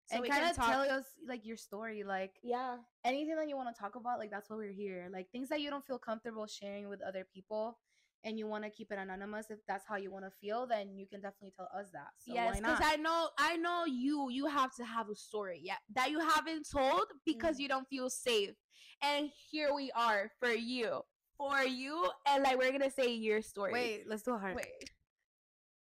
So 0.07 0.17
and 0.17 0.31
kind 0.31 0.49
of 0.49 0.57
tell 0.57 0.81
us 0.81 1.05
like 1.29 1.45
your 1.45 1.57
story, 1.57 2.03
like 2.03 2.33
yeah, 2.43 2.77
anything 3.05 3.37
that 3.37 3.49
you 3.49 3.57
want 3.57 3.75
to 3.75 3.79
talk 3.79 3.95
about. 3.95 4.19
Like 4.19 4.31
that's 4.31 4.49
why 4.49 4.57
we're 4.57 4.73
here. 4.73 5.09
Like 5.13 5.29
things 5.31 5.49
that 5.51 5.61
you 5.61 5.69
don't 5.69 5.85
feel 5.85 5.99
comfortable 5.99 6.47
sharing 6.47 6.89
with 6.89 7.03
other 7.03 7.27
people, 7.35 7.79
and 8.25 8.39
you 8.39 8.47
want 8.47 8.65
to 8.65 8.71
keep 8.71 8.91
it 8.91 8.99
anonymous. 8.99 9.47
If 9.51 9.59
that's 9.67 9.85
how 9.89 9.97
you 9.97 10.11
want 10.11 10.25
to 10.25 10.31
feel, 10.41 10.67
then 10.67 10.97
you 10.97 11.07
can 11.07 11.21
definitely 11.21 11.53
tell 11.57 11.69
us 11.79 11.91
that. 11.93 12.09
So 12.19 12.35
yes, 12.35 12.59
because? 12.61 12.81
I 12.83 12.97
know, 12.97 13.29
I 13.39 13.57
know 13.57 13.85
you. 13.87 14.29
You 14.31 14.47
have 14.47 14.75
to 14.77 14.85
have 14.85 15.09
a 15.09 15.15
story, 15.15 15.61
yeah, 15.63 15.77
that 15.95 16.11
you 16.11 16.21
haven't 16.21 16.67
told 16.71 17.05
because 17.25 17.57
Mhm. 17.57 17.61
you 17.61 17.69
don't 17.69 17.89
feel 17.89 18.11
safe. 18.11 18.55
And 19.03 19.31
here 19.51 19.73
we 19.75 19.91
are 19.93 20.31
for 20.41 20.51
you, 20.53 21.03
for 21.37 21.63
you, 21.63 22.11
and 22.27 22.43
like 22.43 22.59
we're 22.59 22.73
gonna 22.73 22.91
say 22.91 23.13
your 23.15 23.43
story. 23.43 23.73
Wait, 23.73 24.05
let's 24.09 24.23
do 24.23 24.35
a 24.35 24.39
heart. 24.39 24.57
wait. 24.57 24.67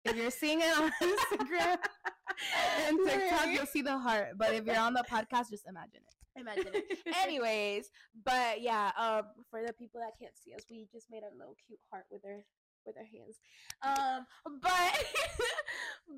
If 0.05 0.15
you're 0.15 0.31
seeing 0.31 0.59
it 0.61 0.77
on 0.77 0.91
Instagram 1.01 1.77
and 2.87 2.99
TikTok, 3.05 3.47
you'll 3.51 3.65
see 3.67 3.81
the 3.81 3.97
heart. 3.97 4.29
But 4.37 4.53
if 4.53 4.65
you're 4.65 4.77
on 4.77 4.93
the 4.93 5.03
podcast, 5.09 5.49
just 5.51 5.67
imagine 5.67 6.01
it. 6.07 6.15
Imagine 6.35 6.71
it. 6.73 6.97
anyways 7.23 7.89
but 8.23 8.61
yeah 8.61 8.91
um 8.97 9.23
for 9.49 9.61
the 9.65 9.73
people 9.73 9.99
that 9.99 10.17
can't 10.19 10.37
see 10.37 10.53
us 10.53 10.63
we 10.69 10.87
just 10.91 11.11
made 11.11 11.23
a 11.23 11.37
little 11.37 11.55
cute 11.67 11.79
heart 11.91 12.05
with 12.09 12.21
our 12.25 12.43
with 12.85 12.95
our 12.97 13.03
hands 13.03 13.39
um 13.83 14.25
but 14.61 15.05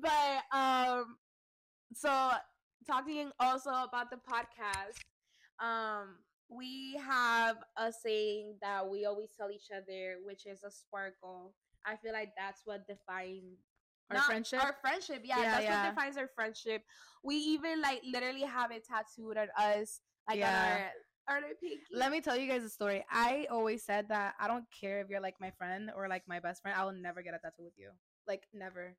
but 0.02 0.56
um 0.56 1.16
so 1.94 2.30
talking 2.86 3.30
also 3.40 3.70
about 3.70 4.10
the 4.10 4.16
podcast 4.16 4.98
um 5.64 6.16
we 6.48 6.98
have 7.04 7.56
a 7.76 7.92
saying 7.92 8.56
that 8.60 8.88
we 8.88 9.06
always 9.06 9.30
tell 9.36 9.50
each 9.50 9.68
other, 9.74 10.16
which 10.24 10.46
is 10.46 10.62
a 10.62 10.70
sparkle. 10.70 11.54
I 11.86 11.96
feel 11.96 12.12
like 12.12 12.32
that's 12.36 12.62
what 12.64 12.86
defines 12.86 13.58
Our 14.10 14.16
not- 14.18 14.26
friendship? 14.26 14.62
Our 14.64 14.76
friendship, 14.80 15.22
yeah, 15.24 15.38
Yeah, 15.40 15.50
that's 15.52 15.64
yeah. 15.64 15.82
what 15.84 15.94
defines 15.94 16.16
our 16.16 16.28
friendship. 16.34 16.82
We 17.22 17.36
even 17.36 17.80
like 17.80 18.02
literally 18.04 18.42
have 18.42 18.70
it 18.70 18.84
tattooed 18.86 19.36
on 19.38 19.48
us, 19.58 20.00
like 20.28 20.38
Yeah. 20.38 20.48
on 21.28 21.34
our 21.34 21.38
on 21.38 21.44
our 21.44 21.54
pinky. 21.60 21.80
Let 21.90 22.12
me 22.12 22.20
tell 22.20 22.36
you 22.36 22.46
guys 22.48 22.62
a 22.64 22.68
story. 22.68 23.04
I 23.10 23.46
always 23.50 23.82
said 23.82 24.08
that 24.08 24.34
I 24.38 24.46
don't 24.46 24.66
care 24.78 25.00
if 25.00 25.08
you're 25.08 25.20
like 25.22 25.36
my 25.40 25.50
friend 25.56 25.90
or 25.96 26.06
like 26.08 26.22
my 26.28 26.38
best 26.38 26.60
friend. 26.60 26.76
I 26.78 26.84
will 26.84 26.92
never 26.92 27.22
get 27.22 27.32
a 27.34 27.38
tattoo 27.38 27.64
with 27.64 27.78
you. 27.78 27.90
Like 28.28 28.42
never. 28.52 28.94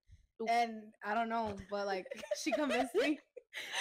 And 0.50 0.91
I 1.05 1.13
don't 1.13 1.29
know, 1.29 1.55
but 1.69 1.85
like 1.85 2.07
she 2.43 2.51
convinced 2.51 2.95
me. 2.95 3.19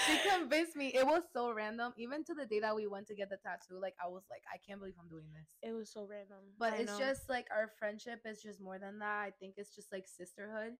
She 0.07 0.19
convinced 0.31 0.77
me. 0.77 0.89
It 0.95 1.05
was 1.07 1.23
so 1.33 1.53
random. 1.53 1.93
Even 1.97 2.23
to 2.25 2.35
the 2.35 2.45
day 2.47 2.61
that 2.61 2.77
we 2.77 2.87
went 2.87 3.07
to 3.09 3.15
get 3.15 3.31
the 3.31 3.39
tattoo, 3.39 3.81
like 3.81 3.95
I 4.03 4.07
was 4.09 4.23
like, 4.31 4.43
I 4.53 4.59
can't 4.65 4.79
believe 4.79 4.95
I'm 5.01 5.09
doing 5.09 5.27
this. 5.33 5.57
It 5.63 5.73
was 5.75 5.91
so 5.91 6.07
random, 6.09 6.45
But 6.59 6.75
I 6.75 6.77
it's 6.77 6.93
know. 6.93 6.99
just 6.99 7.29
like 7.31 7.47
our 7.51 7.73
friendship 7.79 8.21
is 8.27 8.41
just 8.43 8.61
more 8.61 8.79
than 8.79 8.99
that. 9.01 9.21
I 9.23 9.33
think 9.41 9.55
it's 9.57 9.75
just 9.75 9.91
like 9.91 10.05
sisterhood. 10.07 10.75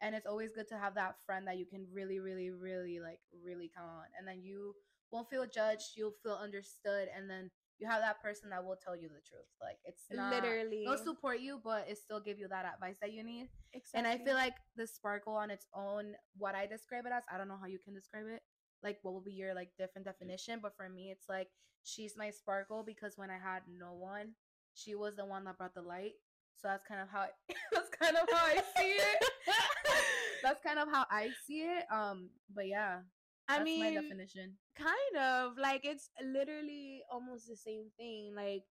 And 0.00 0.14
it's 0.14 0.26
always 0.26 0.52
good 0.52 0.68
to 0.68 0.78
have 0.78 0.94
that 0.94 1.16
friend 1.26 1.46
that 1.46 1.58
you 1.58 1.66
can 1.66 1.86
really, 1.92 2.20
really, 2.20 2.50
really 2.50 3.00
like 3.00 3.20
really 3.44 3.70
count 3.76 3.90
on. 3.90 4.06
And 4.18 4.26
then 4.26 4.42
you 4.42 4.74
won't 5.10 5.28
feel 5.28 5.46
judged, 5.46 5.96
you'll 5.96 6.14
feel 6.22 6.38
understood, 6.40 7.08
and 7.16 7.28
then 7.28 7.50
you 7.78 7.86
have 7.86 8.00
that 8.00 8.20
person 8.20 8.50
that 8.50 8.64
will 8.64 8.76
tell 8.76 8.96
you 8.96 9.08
the 9.08 9.22
truth. 9.26 9.46
Like 9.62 9.78
it's 9.84 10.02
not 10.10 10.34
literally. 10.34 10.84
they'll 10.84 10.98
support 10.98 11.40
you, 11.40 11.60
but 11.62 11.86
it 11.88 11.98
still 11.98 12.20
give 12.20 12.38
you 12.38 12.48
that 12.48 12.66
advice 12.74 12.96
that 13.00 13.12
you 13.12 13.22
need. 13.22 13.48
exactly. 13.72 13.98
And 13.98 14.06
I 14.06 14.24
feel 14.24 14.34
like 14.34 14.54
the 14.76 14.86
sparkle 14.86 15.34
on 15.34 15.50
its 15.50 15.66
own, 15.74 16.14
what 16.36 16.54
I 16.54 16.66
describe 16.66 17.06
it 17.06 17.12
as, 17.12 17.22
I 17.32 17.38
don't 17.38 17.48
know 17.48 17.58
how 17.60 17.66
you 17.66 17.78
can 17.78 17.94
describe 17.94 18.26
it. 18.28 18.42
Like 18.82 18.98
what 19.02 19.14
will 19.14 19.22
be 19.22 19.32
your 19.32 19.54
like 19.54 19.70
different 19.78 20.06
definition? 20.06 20.58
But 20.62 20.76
for 20.76 20.88
me, 20.88 21.10
it's 21.10 21.28
like 21.28 21.48
she's 21.84 22.14
my 22.16 22.30
sparkle 22.30 22.82
because 22.84 23.14
when 23.16 23.30
I 23.30 23.38
had 23.38 23.62
no 23.68 23.94
one, 23.94 24.34
she 24.74 24.94
was 24.94 25.16
the 25.16 25.24
one 25.24 25.44
that 25.44 25.58
brought 25.58 25.74
the 25.74 25.82
light. 25.82 26.14
So 26.60 26.68
that's 26.68 26.84
kind 26.86 27.00
of 27.00 27.08
how 27.08 27.26
that's 27.72 27.90
kind 27.90 28.16
of 28.16 28.28
how 28.30 28.44
I 28.46 28.62
see 28.76 28.92
it. 28.98 29.24
that's 30.42 30.60
kind 30.62 30.78
of 30.78 30.88
how 30.90 31.04
I 31.10 31.30
see 31.46 31.62
it. 31.62 31.84
Um, 31.92 32.30
but 32.54 32.66
yeah, 32.66 33.00
I 33.48 33.62
mean, 33.62 33.94
my 33.94 34.00
definition. 34.00 34.54
kind 34.76 35.16
of 35.18 35.56
like 35.58 35.82
it's 35.84 36.10
literally 36.22 37.02
almost 37.10 37.48
the 37.48 37.56
same 37.56 37.90
thing. 37.96 38.34
Like, 38.34 38.64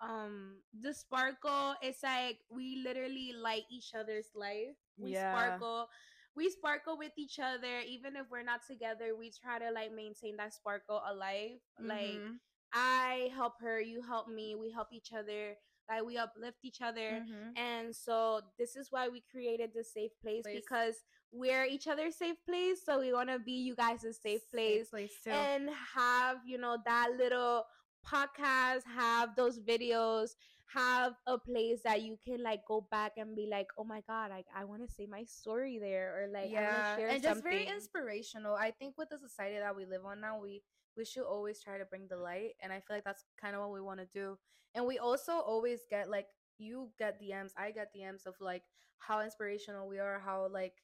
um, 0.00 0.58
the 0.80 0.94
sparkle. 0.94 1.74
It's 1.82 2.02
like 2.02 2.38
we 2.50 2.82
literally 2.84 3.32
light 3.34 3.64
each 3.70 3.92
other's 3.94 4.30
life. 4.34 4.76
We 4.98 5.12
Yeah. 5.12 5.28
sparkle. 5.28 5.88
We 6.34 6.48
sparkle 6.48 6.96
with 6.96 7.12
each 7.18 7.38
other, 7.38 7.80
even 7.86 8.16
if 8.16 8.30
we're 8.30 8.42
not 8.42 8.60
together. 8.66 9.14
We 9.18 9.30
try 9.32 9.58
to 9.58 9.70
like 9.70 9.92
maintain 9.92 10.36
that 10.38 10.54
sparkle 10.54 11.02
alive. 11.06 11.58
Like 11.82 12.22
Mhm. 12.22 12.38
I 12.72 13.30
help 13.34 13.60
her, 13.60 13.80
you 13.80 14.00
help 14.00 14.28
me, 14.28 14.54
we 14.54 14.70
help 14.70 14.88
each 14.92 15.12
other. 15.12 15.56
Like 15.88 16.04
we 16.04 16.16
uplift 16.16 16.58
each 16.62 16.80
other. 16.80 17.22
Mhm. 17.22 17.56
And 17.56 17.94
so 17.94 18.40
this 18.58 18.76
is 18.76 18.90
why 18.90 19.08
we 19.08 19.20
created 19.30 19.72
this 19.74 19.92
safe 19.92 20.12
place, 20.20 20.42
Place. 20.42 20.60
because 20.60 20.96
we're 21.32 21.64
each 21.64 21.86
other's 21.88 22.16
safe 22.16 22.36
place. 22.46 22.84
So 22.84 23.00
we 23.00 23.12
want 23.12 23.30
to 23.30 23.38
be 23.38 23.52
you 23.52 23.74
guys' 23.74 24.18
safe 24.20 24.48
place 24.50 24.88
place 24.90 25.12
too. 25.24 25.30
and 25.30 25.70
have, 25.94 26.38
you 26.46 26.58
know, 26.58 26.78
that 26.84 27.12
little 27.16 27.64
podcast, 28.06 28.82
have 28.84 29.34
those 29.36 29.58
videos, 29.60 30.30
have 30.74 31.14
a 31.26 31.38
place 31.38 31.80
that 31.84 32.02
you 32.02 32.18
can 32.24 32.42
like 32.42 32.64
go 32.66 32.86
back 32.90 33.12
and 33.16 33.36
be 33.36 33.46
like, 33.46 33.68
oh 33.76 33.84
my 33.84 34.00
God, 34.02 34.30
like 34.30 34.46
I 34.54 34.64
want 34.64 34.86
to 34.86 34.92
say 34.92 35.06
my 35.06 35.24
story 35.24 35.78
there 35.78 36.22
or 36.22 36.28
like, 36.28 36.50
yeah, 36.50 36.96
and 36.98 37.22
just 37.22 37.42
very 37.42 37.66
inspirational. 37.66 38.54
I 38.54 38.70
think 38.70 38.96
with 38.96 39.10
the 39.10 39.18
society 39.18 39.58
that 39.58 39.76
we 39.76 39.84
live 39.84 40.04
on 40.04 40.20
now, 40.20 40.40
we 40.40 40.62
we 40.96 41.04
should 41.04 41.24
always 41.24 41.60
try 41.60 41.78
to 41.78 41.84
bring 41.84 42.06
the 42.08 42.16
light, 42.16 42.52
and 42.60 42.72
I 42.72 42.80
feel 42.80 42.96
like 42.96 43.04
that's 43.04 43.24
kind 43.40 43.54
of 43.54 43.60
what 43.62 43.72
we 43.72 43.80
want 43.80 44.00
to 44.00 44.06
do. 44.12 44.38
And 44.74 44.86
we 44.86 44.98
also 44.98 45.32
always 45.32 45.80
get 45.90 46.08
like 46.10 46.26
you 46.58 46.90
get 46.98 47.20
DMs, 47.20 47.52
I 47.56 47.70
get 47.70 47.94
DMs 47.94 48.26
of 48.26 48.34
like 48.40 48.62
how 48.98 49.20
inspirational 49.20 49.88
we 49.88 49.98
are, 49.98 50.20
how 50.24 50.48
like 50.50 50.74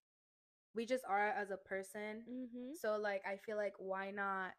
we 0.74 0.84
just 0.86 1.04
are 1.08 1.28
as 1.28 1.50
a 1.50 1.56
person. 1.56 2.24
Mhm. 2.28 2.76
So 2.80 2.96
like 2.96 3.22
I 3.26 3.36
feel 3.36 3.56
like 3.56 3.74
why 3.78 4.10
not 4.10 4.52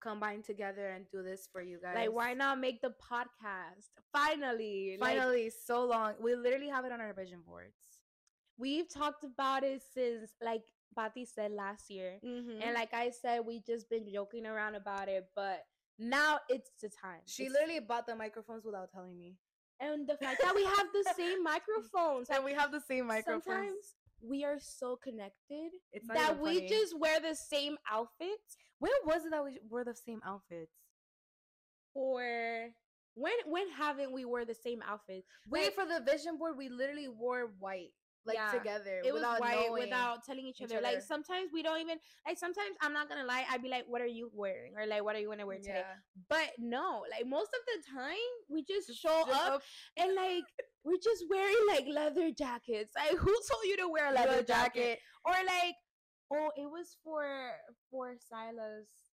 combine 0.00 0.42
together 0.42 0.88
and 0.88 1.06
do 1.10 1.22
this 1.22 1.48
for 1.50 1.60
you 1.62 1.78
guys? 1.80 1.94
Like, 1.94 2.12
why 2.12 2.34
not 2.34 2.58
make 2.58 2.80
the 2.80 2.90
podcast? 3.10 3.90
Finally. 4.12 4.96
like, 5.00 5.16
Finally, 5.16 5.50
so 5.50 5.84
long. 5.84 6.14
We 6.20 6.34
literally 6.34 6.68
have 6.68 6.84
it 6.84 6.92
on 6.92 7.00
our 7.00 7.12
vision 7.12 7.40
boards. 7.46 7.74
we've 8.58 8.88
talked 8.88 9.22
about 9.22 9.62
it 9.62 9.80
since, 9.94 10.30
like 10.42 10.64
Pati 10.94 11.24
said 11.24 11.52
last 11.52 11.90
year. 11.90 12.18
Mm-hmm. 12.24 12.62
And 12.62 12.74
like 12.74 12.92
I 12.94 13.10
said, 13.10 13.40
we 13.46 13.60
just 13.66 13.88
been 13.90 14.06
joking 14.12 14.46
around 14.46 14.74
about 14.74 15.08
it, 15.08 15.26
but 15.34 15.64
now 15.98 16.40
it's 16.48 16.70
the 16.82 16.88
time. 16.88 17.20
she 17.26 17.44
It's- 17.44 17.52
literally 17.54 17.80
bought 17.80 18.06
the 18.06 18.16
microphones 18.16 18.64
without 18.64 18.90
telling 18.92 19.18
me. 19.18 19.36
and 19.80 20.08
the 20.08 20.16
fact 20.16 20.40
that 20.42 20.54
we 20.54 20.64
have 20.64 20.86
the 20.92 21.12
same 21.16 21.42
microphones. 21.44 22.28
and 22.34 22.44
we 22.44 22.52
have 22.52 22.72
the 22.72 22.80
same 22.80 23.06
microphones. 23.06 23.44
Sometimes 23.44 23.94
we 24.20 24.44
are 24.44 24.58
so 24.58 24.96
connected 24.96 25.70
It's 25.92 26.08
that 26.08 26.40
we 26.40 26.54
funny. 26.56 26.68
just 26.68 26.98
wear 26.98 27.20
the 27.20 27.36
same 27.36 27.76
outfits 27.88 28.56
When 28.80 28.90
was 29.06 29.24
it 29.24 29.30
that 29.30 29.44
we 29.44 29.60
wore 29.70 29.84
the 29.84 29.94
same 29.94 30.20
outfits? 30.26 30.72
for 31.94 32.68
when 33.14 33.32
when 33.46 33.68
haven't 33.70 34.12
we 34.12 34.24
wore 34.24 34.44
the 34.44 34.54
same 34.54 34.82
outfit? 34.86 35.24
Wait 35.48 35.64
Like- 35.66 35.74
for 35.74 35.84
the 35.86 36.00
vision 36.04 36.38
board. 36.38 36.56
We 36.56 36.68
literally 36.68 37.08
wore 37.08 37.50
white, 37.58 37.92
like 38.28 38.36
Yeah, 38.36 38.58
together. 38.58 39.02
It 39.04 39.12
was 39.12 39.20
without 39.20 39.40
white 39.40 39.66
knowing. 39.68 39.82
without 39.84 40.24
telling 40.24 40.46
each, 40.46 40.60
each 40.60 40.70
other. 40.70 40.80
Like 40.80 41.02
sometimes 41.02 41.50
we 41.52 41.62
don't 41.62 41.80
even 41.80 41.98
like 42.26 42.38
sometimes 42.38 42.76
I'm 42.80 42.92
not 42.92 43.08
gonna 43.08 43.24
lie, 43.24 43.44
I'd 43.50 43.62
be 43.62 43.68
like, 43.68 43.84
What 43.88 44.00
are 44.02 44.06
you 44.06 44.30
wearing? 44.32 44.74
Or 44.76 44.86
like 44.86 45.02
what 45.02 45.16
are 45.16 45.18
you 45.18 45.28
gonna 45.28 45.46
wear 45.46 45.58
today? 45.58 45.82
Yeah. 45.82 45.94
But 46.28 46.52
no, 46.58 47.04
like 47.10 47.26
most 47.26 47.50
of 47.50 47.60
the 47.66 47.98
time 47.98 48.30
we 48.48 48.62
just, 48.64 48.88
show 49.00 49.24
just 49.26 49.40
up 49.40 49.62
and 49.96 50.14
like 50.14 50.44
we're 50.84 51.02
just 51.02 51.24
wearing 51.28 51.56
like 51.68 51.86
leather 51.90 52.30
jackets. 52.30 52.92
Like 52.94 53.16
who 53.18 53.32
told 53.32 53.64
you 53.64 53.76
to 53.78 53.88
wear 53.88 54.10
a 54.10 54.14
leather, 54.14 54.30
leather 54.30 54.42
jacket? 54.44 55.00
Or 55.24 55.32
like 55.32 55.74
oh 56.32 56.50
it 56.56 56.70
was 56.70 56.96
for 57.02 57.24
for 57.90 58.14
Silas 58.28 59.07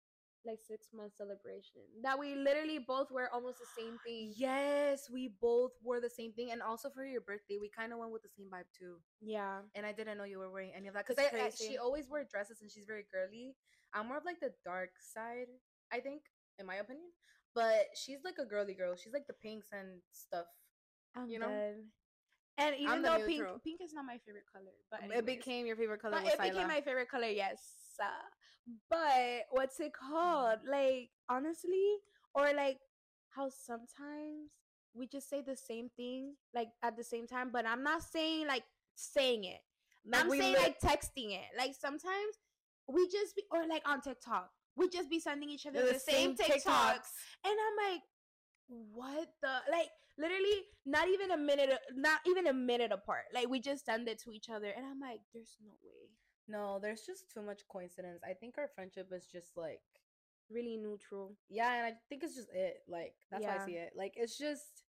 like 0.45 0.59
six 0.61 0.87
month 0.93 1.13
celebration. 1.17 1.81
That 2.03 2.19
we 2.19 2.35
literally 2.35 2.79
both 2.79 3.11
wear 3.11 3.29
almost 3.33 3.59
the 3.59 3.69
same 3.77 3.97
thing. 4.05 4.33
Yes, 4.35 5.09
we 5.11 5.33
both 5.41 5.71
wore 5.83 5.99
the 5.99 6.09
same 6.09 6.33
thing, 6.33 6.51
and 6.51 6.61
also 6.61 6.89
for 6.89 7.05
your 7.05 7.21
birthday, 7.21 7.57
we 7.59 7.69
kind 7.69 7.91
of 7.93 7.99
went 7.99 8.11
with 8.11 8.23
the 8.23 8.29
same 8.29 8.47
vibe 8.47 8.69
too. 8.77 8.97
Yeah. 9.21 9.61
And 9.73 9.85
I 9.85 9.91
didn't 9.91 10.17
know 10.17 10.23
you 10.23 10.39
were 10.39 10.51
wearing 10.51 10.71
any 10.75 10.87
of 10.87 10.93
that 10.93 11.05
because 11.07 11.57
she 11.57 11.77
always 11.77 12.09
wear 12.09 12.23
dresses, 12.29 12.61
and 12.61 12.71
she's 12.71 12.85
very 12.85 13.05
girly. 13.11 13.55
I'm 13.93 14.07
more 14.07 14.17
of 14.17 14.25
like 14.25 14.39
the 14.39 14.53
dark 14.63 14.91
side, 14.99 15.47
I 15.91 15.99
think, 15.99 16.21
in 16.59 16.65
my 16.65 16.75
opinion. 16.75 17.07
But 17.53 17.87
she's 17.95 18.19
like 18.25 18.35
a 18.37 18.45
girly 18.45 18.73
girl. 18.73 18.95
She's 18.95 19.13
like 19.13 19.27
the 19.27 19.33
pinks 19.33 19.69
and 19.71 20.01
stuff. 20.11 20.47
I'm 21.15 21.29
You 21.29 21.39
know? 21.39 21.47
dead. 21.49 21.75
And 22.57 22.75
even 22.75 22.89
I'm 22.89 23.01
though 23.03 23.25
pink 23.25 23.43
pink 23.63 23.81
is 23.83 23.93
not 23.93 24.05
my 24.05 24.17
favorite 24.25 24.45
color, 24.51 24.71
but 24.89 25.01
it 25.11 25.25
became 25.25 25.65
your 25.65 25.75
favorite 25.75 26.01
color. 26.01 26.19
it 26.23 26.39
became 26.39 26.67
my 26.67 26.79
favorite 26.81 27.09
color 27.09 27.27
yes 27.27 27.59
uh, 28.01 28.07
but 28.89 29.45
what's 29.51 29.79
it 29.79 29.91
mm-hmm. 29.93 30.13
called? 30.13 30.60
Like 30.69 31.10
honestly 31.29 31.98
or 32.34 32.51
like 32.53 32.77
how 33.36 33.50
sometimes 33.50 34.51
we 34.93 35.07
just 35.07 35.29
say 35.29 35.41
the 35.41 35.55
same 35.55 35.89
thing 35.98 36.36
like 36.53 36.69
at 36.84 36.95
the 36.95 37.03
same 37.03 37.27
time 37.27 37.50
but 37.51 37.65
i'm 37.65 37.84
not 37.84 38.01
saying 38.01 38.48
like 38.48 38.63
saying 38.95 39.43
it. 39.43 39.60
Like, 40.07 40.24
i'm 40.24 40.29
saying 40.29 40.55
like 40.55 40.79
texting 40.79 41.31
it. 41.31 41.45
Like 41.57 41.75
sometimes 41.79 42.39
we 42.88 43.07
just 43.07 43.36
be 43.36 43.43
or 43.51 43.67
like 43.67 43.81
on 43.88 44.01
tiktok 44.01 44.50
we 44.77 44.89
just 44.89 45.10
be 45.10 45.19
sending 45.19 45.50
each 45.50 45.65
other 45.65 45.81
the, 45.81 46.00
same, 46.00 46.36
TikToks. 46.36 47.10
and 47.45 47.55
i'm 47.55 47.91
like 47.91 48.01
what 48.93 49.27
the 49.41 49.50
like 49.72 49.89
literally 50.17 50.63
not 50.86 51.07
even 51.07 51.31
a 51.31 51.38
minute 51.38 51.72
not 51.95 52.19
even 52.27 52.48
a 52.48 52.53
minute 52.53 52.91
apart. 52.91 53.25
Like 53.34 53.50
we 53.50 53.60
just 53.60 53.86
send 53.86 54.07
it 54.07 54.22
to 54.24 54.31
each 54.31 54.50
other 54.50 54.72
and 54.75 54.86
i'm 54.86 55.00
like 55.00 55.19
there's 55.34 55.57
no 55.63 55.72
way 55.84 56.10
No, 56.47 56.79
there's 56.81 57.01
just 57.01 57.31
too 57.33 57.41
much 57.41 57.61
coincidence. 57.69 58.21
I 58.23 58.33
think 58.33 58.55
our 58.57 58.69
friendship 58.75 59.11
is 59.11 59.25
just 59.25 59.57
like 59.57 59.81
really 60.51 60.77
neutral 60.77 61.35
yeah, 61.49 61.73
and 61.75 61.85
I 61.85 61.93
think 62.09 62.23
it's 62.23 62.35
just 62.35 62.49
it. 62.53 62.77
Like 62.87 63.13
that's 63.31 63.45
how 63.45 63.57
I 63.61 63.65
see 63.65 63.73
it. 63.73 63.93
Like 63.95 64.13
it's 64.15 64.37
just 64.37 64.83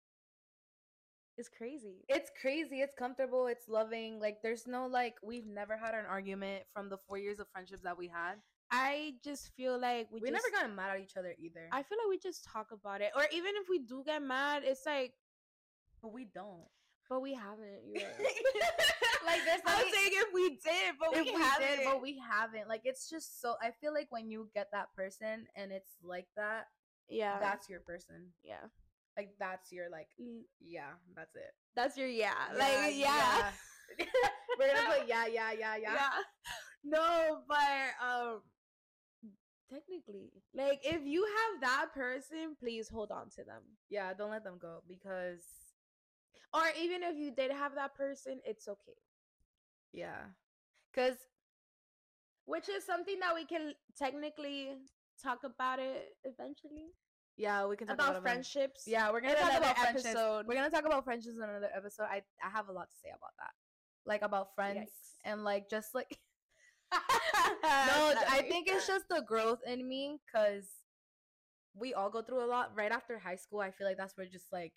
it's 1.39 1.49
crazy 1.49 2.05
it's 2.09 2.31
crazy, 2.41 2.81
it's 2.81 2.95
comfortable, 2.95 3.47
it's 3.47 3.69
loving. 3.69 4.21
Like 4.21 4.43
there's 4.43 4.67
no 4.67 4.87
like 4.87 5.15
we've 5.23 5.47
never 5.47 5.77
had 5.77 5.95
an 5.95 6.05
argument 6.09 6.65
from 6.75 6.89
the 6.89 6.99
four 7.09 7.19
years 7.19 7.39
of 7.39 7.47
friendships 7.53 7.83
that 7.83 7.97
we 7.97 8.09
had. 8.09 8.35
i 8.71 9.13
just 9.25 9.51
feel 9.57 9.79
like 9.79 10.09
we, 10.11 10.21
We, 10.21 10.31
just, 10.31 10.43
never 10.45 10.57
gotten 10.57 10.75
mad 10.77 10.97
at 10.97 11.01
each 11.03 11.17
other 11.17 11.35
either. 11.39 11.69
i 11.73 11.83
feel 11.83 11.99
like 11.99 12.09
we 12.09 12.19
just 12.19 12.45
talk 12.45 12.69
about 12.73 13.01
it 13.03 13.11
or 13.15 13.25
even 13.33 13.53
if 13.61 13.69
we 13.69 13.79
do 13.81 14.03
get 14.05 14.23
mad 14.23 14.63
it's 14.65 14.87
like 14.87 15.13
but 16.01 16.13
we 16.13 16.25
don't. 16.25 16.69
but 17.09 17.21
we 17.21 17.35
haven't 17.35 17.81
right. 17.95 18.05
like 19.27 19.41
there's 19.45 19.61
i 19.67 19.75
was 19.77 19.85
nothing- 19.85 19.93
saying 19.95 20.13
if 20.15 20.29
we 20.35 20.49
did 20.51 20.95
but 20.99 21.17
if 21.17 21.25
we, 21.27 21.33
we 21.33 21.41
haven't 21.43 21.77
did, 21.79 21.85
but 21.85 22.03
we 22.03 22.19
haven't. 22.19 22.69
Like 22.69 22.83
it's 22.85 23.09
just 23.09 23.41
so. 23.41 23.55
I 23.63 23.71
feel 23.71 23.93
like 23.95 24.09
when 24.11 24.31
you 24.31 24.49
get 24.55 24.69
that 24.73 24.93
person 24.95 25.47
and 25.57 25.73
it's 25.73 25.93
like 26.03 26.27
that, 26.37 26.67
yeah 27.09 27.39
that's 27.41 27.69
your 27.69 27.81
person. 27.81 28.33
yeah 28.45 28.67
Like 29.17 29.35
that's 29.39 29.71
your 29.73 29.91
like. 29.91 30.09
Mm, 30.21 30.43
Yeah, 30.61 30.97
that's 31.15 31.35
it. 31.37 31.53
that's 31.77 31.97
your 31.97 32.09
yeah, 32.09 32.33
like 32.57 32.73
yeah, 32.97 33.53
yeah. 33.99 34.07
We're 34.59 34.69
gonna 34.75 34.99
put 34.99 35.09
yeah, 35.09 35.27
yeah, 35.27 35.53
yeah, 35.53 35.77
yeah. 35.77 35.95
yeah. 35.95 36.11
No, 36.85 37.43
but 37.49 37.93
um 38.03 38.41
technically. 39.71 40.33
Like 40.55 40.81
if 40.85 41.05
you 41.05 41.25
have 41.25 41.61
that 41.63 41.87
person, 41.95 42.57
please 42.59 42.89
hold 42.89 43.11
on 43.11 43.29
to 43.37 43.45
them. 43.45 43.63
Yeah, 43.91 44.13
don't 44.15 44.31
let 44.31 44.45
them 44.45 44.59
go 44.61 44.83
because 44.89 45.45
Or 46.55 46.65
even 46.79 47.03
if 47.03 47.17
you 47.17 47.33
did 47.33 47.51
have 47.51 47.75
that 47.77 47.95
person, 47.95 48.41
it's 48.45 48.69
okay. 48.69 48.99
Yeah. 49.93 50.33
Cuz 50.95 51.17
Which 52.45 52.69
is 52.69 52.85
something 52.85 53.19
that 53.21 53.35
we 53.35 53.45
can 53.47 53.75
technically 53.97 54.75
talk 55.23 55.45
about 55.45 55.79
it 55.79 56.17
eventually. 56.25 56.89
yeah, 57.37 57.67
we 57.67 57.77
can 57.77 57.87
talk 57.87 57.95
About, 57.95 58.11
about, 58.11 58.23
friendships. 58.23 58.83
Yeah, 58.87 59.11
we're 59.13 59.21
gonna 59.21 59.37
talk 59.37 59.57
about 59.57 59.77
friendships. 59.79 60.07
episode. 60.07 60.47
We're 60.47 60.55
gonna 60.55 60.71
talk 60.71 60.85
about 60.85 61.05
friendships 61.05 61.37
in 61.37 61.43
another 61.43 61.71
episode. 61.75 62.05
I 62.11 62.23
I 62.43 62.51
have 62.51 62.69
a 62.69 62.73
lot 62.73 62.91
to 62.91 62.97
say 62.97 63.09
about 63.11 63.35
that, 63.39 63.53
like 64.05 64.23
about 64.23 64.55
friends 64.55 64.91
Yikes. 64.91 65.19
and 65.25 65.45
like 65.45 65.71
just 65.71 65.95
like 65.95 66.19
no, 66.93 68.15
I 68.29 68.45
think 68.49 68.69
it's 68.69 68.87
just 68.87 69.09
the 69.09 69.23
growth 69.27 69.61
in 69.67 69.89
me 69.89 70.19
because 70.27 70.67
we 71.75 71.95
all 71.95 72.11
go 72.11 72.23
through 72.23 72.45
a 72.45 72.51
lot. 72.51 72.73
Right 72.77 72.93
after 72.93 73.19
high 73.19 73.37
school, 73.37 73.61
I 73.61 73.71
feel 73.71 73.87
like 73.87 73.97
that's 73.97 74.17
where 74.17 74.27
just 74.27 74.53
like 74.53 74.75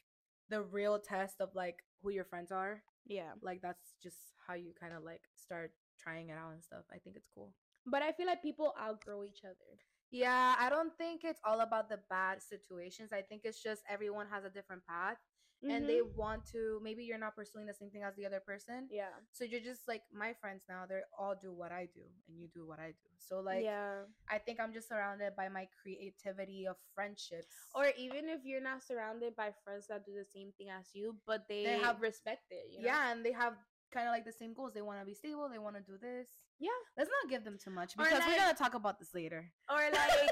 the 0.50 0.62
real 0.64 1.00
test 1.00 1.42
of 1.42 1.50
like 1.56 1.84
who 2.02 2.12
your 2.12 2.26
friends 2.26 2.52
are. 2.52 2.84
yeah. 3.06 3.34
Like 3.42 3.62
that's 3.62 3.96
just 4.02 4.35
how 4.48 4.54
you 4.54 4.74
kind 4.80 4.94
of 4.94 5.04
like 5.04 5.22
start 5.36 5.72
trying 6.00 6.30
it 6.30 6.38
out 6.38 6.54
and 6.54 6.64
stuff. 6.64 6.84
I 6.94 6.98
think 6.98 7.16
it's 7.16 7.30
cool. 7.34 7.54
But 7.86 8.02
I 8.02 8.12
feel 8.12 8.26
like 8.28 8.42
people 8.42 8.74
outgrow 8.82 9.24
each 9.24 9.42
other. 9.46 9.72
Yeah, 10.12 10.56
I 10.60 10.70
don't 10.70 10.94
think 10.98 11.22
it's 11.24 11.40
all 11.46 11.62
about 11.62 11.90
the 11.90 12.00
bad 12.10 12.42
situations. 12.42 13.10
I 13.12 13.22
think 13.22 13.42
it's 13.44 13.62
just 13.62 13.82
everyone 13.90 14.28
has 14.32 14.44
a 14.46 14.50
different 14.50 14.86
path 14.86 15.18
and 15.64 15.90
they 15.90 16.00
Mhm. 16.00 16.14
want 16.16 16.46
to 16.52 16.80
maybe 16.84 17.04
you're 17.06 17.18
not 17.18 17.36
pursuing 17.36 17.66
the 17.66 17.74
same 17.74 17.90
thing 17.90 18.04
as 18.04 18.16
the 18.16 18.26
other 18.26 18.40
person. 18.40 18.88
yeah. 18.92 19.10
So 19.32 19.44
you're 19.46 19.62
just 19.72 19.88
like 19.88 20.04
my 20.14 20.34
friends 20.34 20.64
now, 20.70 20.86
they 20.86 21.02
all 21.18 21.36
do 21.36 21.52
what 21.54 21.72
I 21.72 21.88
do 21.94 22.04
and 22.28 22.38
you 22.40 22.48
do 22.54 22.68
what 22.68 22.80
I 22.80 22.92
do. 22.92 23.10
So 23.18 23.40
like 23.40 23.64
yeah. 23.64 24.04
I 24.30 24.38
think 24.38 24.60
I'm 24.60 24.74
just 24.74 24.88
surrounded 24.90 25.36
by 25.36 25.50
my 25.50 25.68
creativity 25.82 26.68
of 26.68 26.78
friendships. 26.94 27.56
Or 27.74 27.88
even 27.98 28.30
if 28.30 28.42
you're 28.46 28.62
not 28.62 28.84
surrounded 28.84 29.36
by 29.36 29.54
friends 29.64 29.88
that 29.88 30.06
do 30.06 30.14
the 30.14 30.26
same 30.26 30.52
thing 30.58 30.70
as 30.70 30.94
you, 30.94 31.18
but 31.26 31.48
they, 31.48 31.64
They 31.64 31.80
have- 31.80 32.02
respect 32.02 32.46
it. 32.52 32.66
You 32.72 32.80
know? 32.82 32.86
yeah, 32.86 33.12
and 33.12 33.26
they 33.26 33.32
have 33.32 33.58
kind 33.96 34.08
of 34.08 34.12
like 34.12 34.26
the 34.26 34.34
same 34.34 34.54
goals. 34.54 34.74
They 34.74 34.82
want 34.82 35.00
to 35.00 35.06
be 35.06 35.14
stable, 35.16 35.48
they 35.52 35.60
want 35.60 35.76
to 35.78 35.82
do 35.82 35.98
this. 36.02 36.28
Yeah. 36.60 36.70
Let's 36.98 37.10
not 37.24 37.32
give 37.32 37.44
them 37.44 37.58
too 37.64 37.72
much 37.72 37.96
because 37.98 38.12
we're 38.28 38.38
going 38.38 38.52
to 38.56 38.62
talk 38.64 38.74
about 38.76 39.00
this 39.00 39.14
later. 39.16 39.52
Or 39.70 39.78
like 39.92 40.30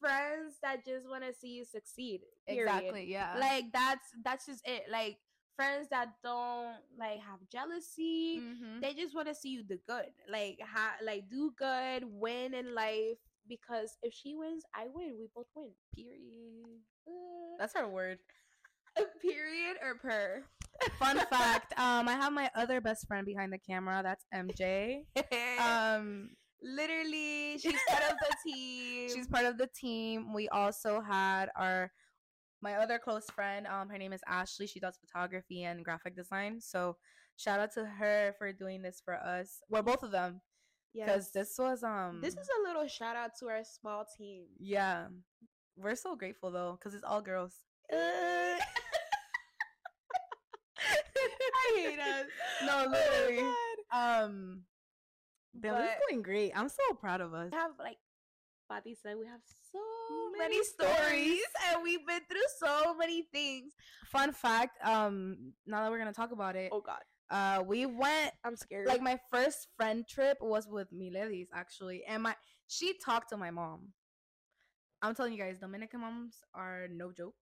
friends 0.00 0.54
that 0.62 0.84
just 0.84 1.08
want 1.08 1.24
to 1.24 1.32
see 1.32 1.48
you 1.48 1.64
succeed. 1.64 2.20
period. 2.46 2.62
Exactly, 2.68 3.04
yeah. 3.10 3.36
Like 3.38 3.64
that's 3.72 4.06
that's 4.24 4.46
just 4.46 4.62
it. 4.66 4.84
Like 4.90 5.18
friends 5.56 5.88
that 5.90 6.08
don't 6.22 6.76
like 6.98 7.20
have 7.20 7.40
jealousy. 7.50 8.40
Mhm. 8.40 8.80
They 8.80 8.94
just 8.94 9.14
want 9.14 9.28
to 9.28 9.34
see 9.34 9.50
you 9.50 9.62
do 9.62 9.78
good. 9.86 10.10
Like 10.30 10.58
ha- 10.62 10.98
like 11.04 11.28
do 11.30 11.52
good, 11.58 12.04
win 12.04 12.54
in 12.54 12.74
life. 12.74 13.18
Because 13.48 13.96
if 14.02 14.12
she 14.12 14.34
wins, 14.36 14.62
I 14.74 14.86
win. 14.92 15.16
We 15.18 15.26
both 15.34 15.46
win. 15.56 15.70
Period. 15.94 16.82
Uh, 17.08 17.56
That's 17.58 17.74
our 17.74 17.88
word. 17.88 18.18
period 19.22 19.76
or 19.82 19.94
per. 19.96 20.44
Fun 20.98 21.18
fact, 21.30 21.72
um 21.78 22.08
I 22.08 22.12
have 22.12 22.32
my 22.32 22.50
other 22.54 22.80
best 22.80 23.06
friend 23.06 23.24
behind 23.26 23.52
the 23.52 23.58
camera. 23.58 24.00
That's 24.02 24.24
MJ. 24.34 25.04
Um 25.60 26.30
Literally, 26.60 27.56
she's 27.58 27.78
part 27.88 28.02
of 28.10 28.16
the 28.18 28.34
team. 28.44 29.08
She's 29.14 29.28
part 29.28 29.44
of 29.46 29.58
the 29.58 29.68
team. 29.78 30.34
We 30.34 30.48
also 30.48 31.00
had 31.00 31.50
our 31.56 31.92
my 32.60 32.74
other 32.74 32.98
close 32.98 33.26
friend. 33.30 33.64
Um, 33.68 33.88
her 33.88 33.98
name 33.98 34.12
is 34.12 34.20
Ashley. 34.26 34.66
She 34.66 34.80
does 34.80 34.98
photography 34.98 35.62
and 35.62 35.84
graphic 35.84 36.16
design. 36.16 36.60
So 36.60 36.96
shout 37.36 37.60
out 37.60 37.72
to 37.74 37.84
her 37.86 38.34
for 38.38 38.52
doing 38.52 38.82
this 38.82 39.00
for 39.04 39.14
us. 39.14 39.60
Well, 39.68 39.84
both 39.84 40.02
of 40.02 40.10
them, 40.10 40.40
because 40.92 41.30
Yes. 41.32 41.48
this 41.48 41.54
was 41.60 41.84
um 41.84 42.20
This 42.20 42.34
is 42.34 42.48
a 42.58 42.62
little 42.68 42.88
shout 42.88 43.14
out 43.14 43.30
to 43.38 43.46
our 43.46 43.62
small 43.62 44.04
team. 44.18 44.46
yeah. 44.58 45.06
We're 45.76 45.94
so 45.94 46.16
grateful 46.16 46.50
though, 46.50 46.72
because 46.76 46.92
it's 46.94 47.04
all 47.04 47.22
girls. 47.22 47.54
Uh, 47.92 47.96
I 50.80 51.77
hate 51.90 52.00
us. 52.00 52.26
No, 52.66 52.84
Oh 52.86 52.90
literally. 52.90 53.42
God. 53.90 54.24
Um, 54.24 54.62
damn, 55.60 55.74
this 55.76 55.90
is 55.90 55.96
going 56.08 56.22
great. 56.22 56.52
I'm 56.54 56.68
so 56.68 56.94
proud 57.00 57.20
of 57.20 57.32
us. 57.34 57.50
We 57.52 57.56
have 57.58 57.72
like 57.78 57.96
Patty 58.70 58.94
said, 59.02 59.16
we 59.18 59.26
have 59.26 59.40
so 59.72 59.78
Many 60.36 60.56
many 60.56 60.64
stories, 60.64 60.92
stories. 61.00 61.40
and 61.72 61.82
we've 61.82 62.06
been 62.06 62.20
through 62.30 62.40
so 62.58 62.94
many 62.94 63.22
things. 63.32 63.72
Fun 64.06 64.32
fact. 64.32 64.78
Um, 64.86 65.52
now 65.66 65.82
that 65.82 65.90
we're 65.90 65.98
gonna 65.98 66.12
talk 66.12 66.32
about 66.32 66.54
it, 66.56 66.70
Oh 66.72 66.80
God, 66.82 67.00
uh, 67.30 67.62
we 67.66 67.86
went 67.86 68.32
I'm 68.44 68.56
scared. 68.56 68.86
like 68.86 69.00
my 69.02 69.18
first 69.30 69.68
friend 69.76 70.04
trip 70.08 70.38
was 70.40 70.66
with 70.68 70.88
Miledys 70.92 71.48
actually, 71.54 72.04
and 72.08 72.22
my 72.22 72.34
she 72.66 72.94
talked 73.04 73.30
to 73.30 73.36
my 73.36 73.50
mom. 73.50 73.88
I'm 75.00 75.14
telling 75.14 75.32
you 75.32 75.38
guys, 75.38 75.58
Dominican 75.60 76.00
moms 76.00 76.38
are 76.54 76.88
no 76.90 77.12
joke 77.12 77.34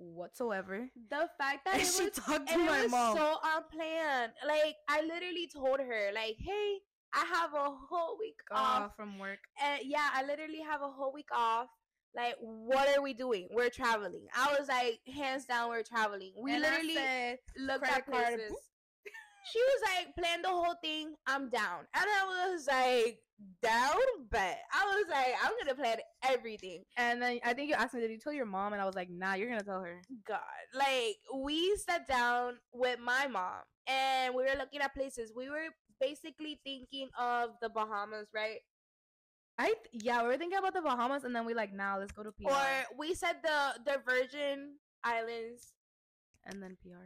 whatsoever. 0.00 0.88
the 1.10 1.28
fact 1.38 1.64
that 1.66 1.80
she 1.80 2.04
was, 2.04 2.12
talked 2.12 2.48
to 2.48 2.58
my 2.58 2.82
was 2.82 2.90
mom. 2.90 3.16
so 3.16 3.36
unplanned. 3.44 4.32
Like 4.46 4.76
I 4.88 5.02
literally 5.02 5.48
told 5.52 5.80
her, 5.80 6.10
like, 6.14 6.36
hey, 6.38 6.78
I 7.14 7.24
have 7.34 7.52
a 7.54 7.70
whole 7.88 8.16
week 8.18 8.38
off 8.50 8.82
off. 8.82 8.96
from 8.96 9.18
work. 9.18 9.40
And 9.62 9.80
yeah, 9.84 10.08
I 10.14 10.24
literally 10.24 10.60
have 10.60 10.80
a 10.82 10.88
whole 10.88 11.12
week 11.12 11.28
off. 11.32 11.68
Like, 12.16 12.34
what 12.40 12.88
are 12.96 13.02
we 13.02 13.14
doing? 13.14 13.48
We're 13.52 13.70
traveling. 13.70 14.26
I 14.34 14.56
was 14.58 14.68
like, 14.68 14.98
hands 15.14 15.44
down, 15.44 15.68
we're 15.68 15.84
traveling. 15.84 16.32
We 16.36 16.52
And 16.54 16.62
literally 16.62 16.94
said, 16.94 17.38
looked 17.56 17.86
at 17.86 18.04
places. 18.06 18.52
she 19.52 19.58
was 19.60 19.82
like, 19.96 20.14
plan 20.16 20.42
the 20.42 20.48
whole 20.48 20.74
thing. 20.82 21.14
I'm 21.26 21.48
down. 21.50 21.86
And 21.94 22.04
I 22.04 22.50
was 22.52 22.66
like, 22.66 23.18
down, 23.62 23.96
but 24.30 24.56
I 24.72 24.84
was 24.86 25.04
like, 25.10 25.34
I'm 25.42 25.52
gonna 25.58 25.74
plan 25.74 25.98
everything. 26.24 26.84
and 26.96 27.20
then 27.22 27.40
I 27.44 27.52
think 27.54 27.68
you 27.68 27.74
asked 27.74 27.94
me, 27.94 28.00
did 28.00 28.10
you 28.10 28.18
tell 28.18 28.32
your 28.32 28.46
mom? 28.46 28.72
And 28.72 28.82
I 28.82 28.86
was 28.86 28.94
like, 28.94 29.10
nah, 29.10 29.34
you're 29.34 29.48
gonna 29.48 29.62
tell 29.62 29.80
her. 29.82 30.00
God, 30.26 30.40
like 30.74 31.16
we 31.34 31.76
sat 31.76 32.06
down 32.06 32.54
with 32.72 32.98
my 33.00 33.26
mom 33.26 33.62
and 33.86 34.34
we 34.34 34.42
were 34.42 34.56
looking 34.58 34.80
at 34.80 34.94
places. 34.94 35.32
We 35.34 35.48
were 35.50 35.68
basically 36.00 36.60
thinking 36.64 37.08
of 37.18 37.50
the 37.60 37.68
Bahamas, 37.68 38.28
right? 38.34 38.58
I 39.58 39.66
th- 39.66 40.04
yeah, 40.04 40.22
we 40.22 40.28
were 40.28 40.38
thinking 40.38 40.58
about 40.58 40.72
the 40.72 40.80
Bahamas, 40.80 41.24
and 41.24 41.36
then 41.36 41.44
we 41.44 41.52
like, 41.52 41.72
nah, 41.74 41.96
let's 41.98 42.12
go 42.12 42.22
to 42.22 42.32
PR, 42.32 42.48
Or 42.48 42.96
we 42.98 43.14
said 43.14 43.36
the 43.42 43.74
the 43.84 43.98
Virgin 44.06 44.76
Islands. 45.04 45.72
and 46.46 46.62
then 46.62 46.76
PR. 46.82 47.04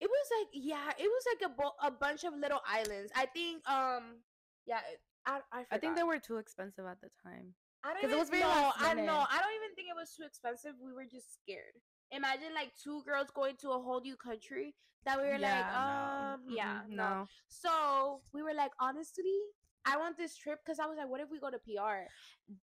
It 0.00 0.10
was 0.10 0.26
like 0.38 0.48
yeah, 0.52 0.90
it 0.98 1.08
was 1.08 1.24
like 1.32 1.50
a 1.50 1.54
bo- 1.54 1.78
a 1.82 1.90
bunch 1.90 2.24
of 2.24 2.34
little 2.34 2.60
islands. 2.68 3.10
I 3.16 3.24
think 3.26 3.66
um 3.68 4.20
yeah, 4.66 4.80
I 5.26 5.40
I, 5.52 5.64
I 5.72 5.78
think 5.78 5.96
they 5.96 6.02
were 6.02 6.18
too 6.18 6.36
expensive 6.36 6.86
at 6.86 7.00
the 7.00 7.10
time. 7.22 7.54
I 7.84 7.92
don't 7.92 8.02
'cause 8.02 8.12
it 8.12 8.18
was 8.18 8.30
very 8.30 8.42
know. 8.42 8.72
I 8.80 8.94
know. 8.94 9.26
I 9.30 9.40
don't 9.40 9.54
even 9.60 9.74
think 9.76 9.88
it 9.88 9.96
was 9.96 10.14
too 10.14 10.24
expensive. 10.24 10.74
We 10.80 10.92
were 10.92 11.04
just 11.04 11.34
scared. 11.34 11.74
Imagine 12.10 12.54
like 12.54 12.72
two 12.76 13.02
girls 13.04 13.30
going 13.34 13.56
to 13.56 13.70
a 13.70 13.80
whole 13.80 14.00
new 14.00 14.16
country 14.16 14.74
that 15.04 15.20
we 15.20 15.26
were 15.28 15.38
like, 15.38 15.66
um, 15.74 16.40
yeah, 16.48 16.80
Mm-mm, 16.86 16.96
no. 16.96 16.96
no. 16.96 17.28
So 17.48 18.22
we 18.32 18.42
were 18.42 18.54
like, 18.54 18.72
honestly, 18.80 19.36
I 19.84 19.96
want 19.98 20.16
this 20.16 20.36
trip 20.36 20.60
because 20.64 20.78
I 20.78 20.86
was 20.86 20.96
like, 20.96 21.08
what 21.08 21.20
if 21.20 21.28
we 21.30 21.38
go 21.40 21.50
to 21.50 21.58
PR? 21.58 22.08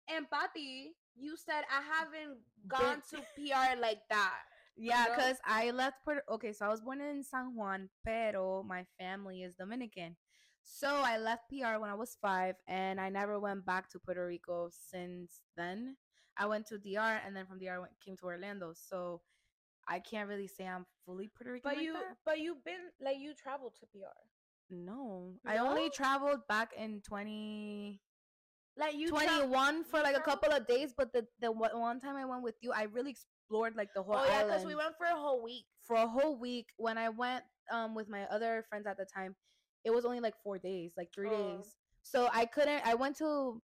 And 0.08 0.30
Pati, 0.30 0.96
you 1.16 1.36
said 1.36 1.64
I 1.70 1.82
haven't 1.82 2.40
gone 2.68 3.02
to 3.12 3.18
PR 3.36 3.76
like 3.80 4.02
that. 4.10 4.44
Yeah, 4.78 5.06
because 5.10 5.38
I 5.46 5.72
left 5.72 5.98
Puerto. 6.04 6.22
Okay, 6.30 6.54
so 6.54 6.66
I 6.66 6.70
was 6.70 6.82
born 6.82 7.02
in 7.02 7.24
San 7.24 7.56
Juan, 7.56 7.90
pero 8.06 8.64
my 8.64 8.86
family 8.98 9.44
is 9.44 9.56
Dominican. 9.56 10.16
So 10.64 10.88
I 10.88 11.18
left 11.18 11.50
PR 11.50 11.80
when 11.80 11.90
I 11.90 11.96
was 11.96 12.18
five, 12.22 12.56
and 12.68 13.00
I 13.00 13.10
never 13.10 13.40
went 13.40 13.66
back 13.66 13.90
to 13.92 14.00
Puerto 14.00 14.26
Rico 14.26 14.70
since 14.72 15.42
then. 15.58 15.98
I 16.38 16.46
went 16.46 16.66
to 16.68 16.78
DR, 16.78 17.22
and 17.26 17.36
then 17.36 17.46
from 17.46 17.60
DR 17.60 17.76
I 17.76 17.80
went, 17.80 17.92
came 18.04 18.18
to 18.18 18.26
Orlando. 18.26 18.74
So 18.74 19.22
I 19.88 20.00
can't 20.00 20.30
really 20.30 20.48
say 20.48 20.66
I'm 20.66 20.86
fully 21.06 21.30
Puerto 21.36 21.52
Rican. 21.52 21.70
But 21.70 21.78
like 21.78 21.86
you, 21.86 21.94
that. 21.94 22.18
but 22.26 22.40
you've 22.40 22.64
been 22.64 22.90
like 23.02 23.18
you 23.20 23.34
traveled 23.34 23.74
to 23.80 23.86
PR. 23.88 24.22
no, 24.70 25.34
I 25.46 25.58
only 25.58 25.90
traveled 25.90 26.48
back 26.48 26.72
in 26.78 27.02
20, 27.02 28.00
Like 28.78 28.96
you 28.96 29.10
tra- 29.10 29.26
21 29.28 29.84
for 29.84 30.00
like 30.02 30.16
a 30.16 30.22
couple 30.22 30.52
of 30.52 30.66
days. 30.68 30.94
But 30.96 31.12
the 31.14 31.26
the 31.42 31.52
one 31.52 31.78
one 31.78 32.00
time 32.00 32.16
I 32.16 32.26
went 32.26 32.44
with 32.44 32.56
you, 32.62 32.72
I 32.72 32.84
really 32.84 33.12
explored 33.12 33.76
like 33.76 33.90
the 33.94 34.02
whole 34.04 34.16
island. 34.16 34.32
Oh 34.34 34.38
yeah, 34.38 34.46
because 34.46 34.66
we 34.66 34.76
went 34.76 34.96
for 34.98 35.06
a 35.06 35.16
whole 35.16 35.44
week. 35.44 35.66
for 35.82 35.96
a 35.98 36.08
whole 36.08 36.38
week 36.40 36.68
when 36.78 36.98
I 36.98 37.10
went 37.10 37.44
um 37.72 37.94
with 37.94 38.08
my 38.08 38.24
other 38.26 38.64
friends 38.70 38.88
at 38.88 38.98
the 38.98 39.06
time, 39.06 39.36
it 39.84 39.92
was 39.94 40.06
only 40.06 40.20
like 40.20 40.36
four 40.44 40.58
days, 40.58 40.94
like 40.98 41.10
three 41.14 41.30
Oh. 41.30 41.58
days. 41.58 41.76
So 42.04 42.30
I 42.34 42.46
couldn't 42.46 42.82
I 42.86 42.96
went 42.96 43.18
to 43.18 43.62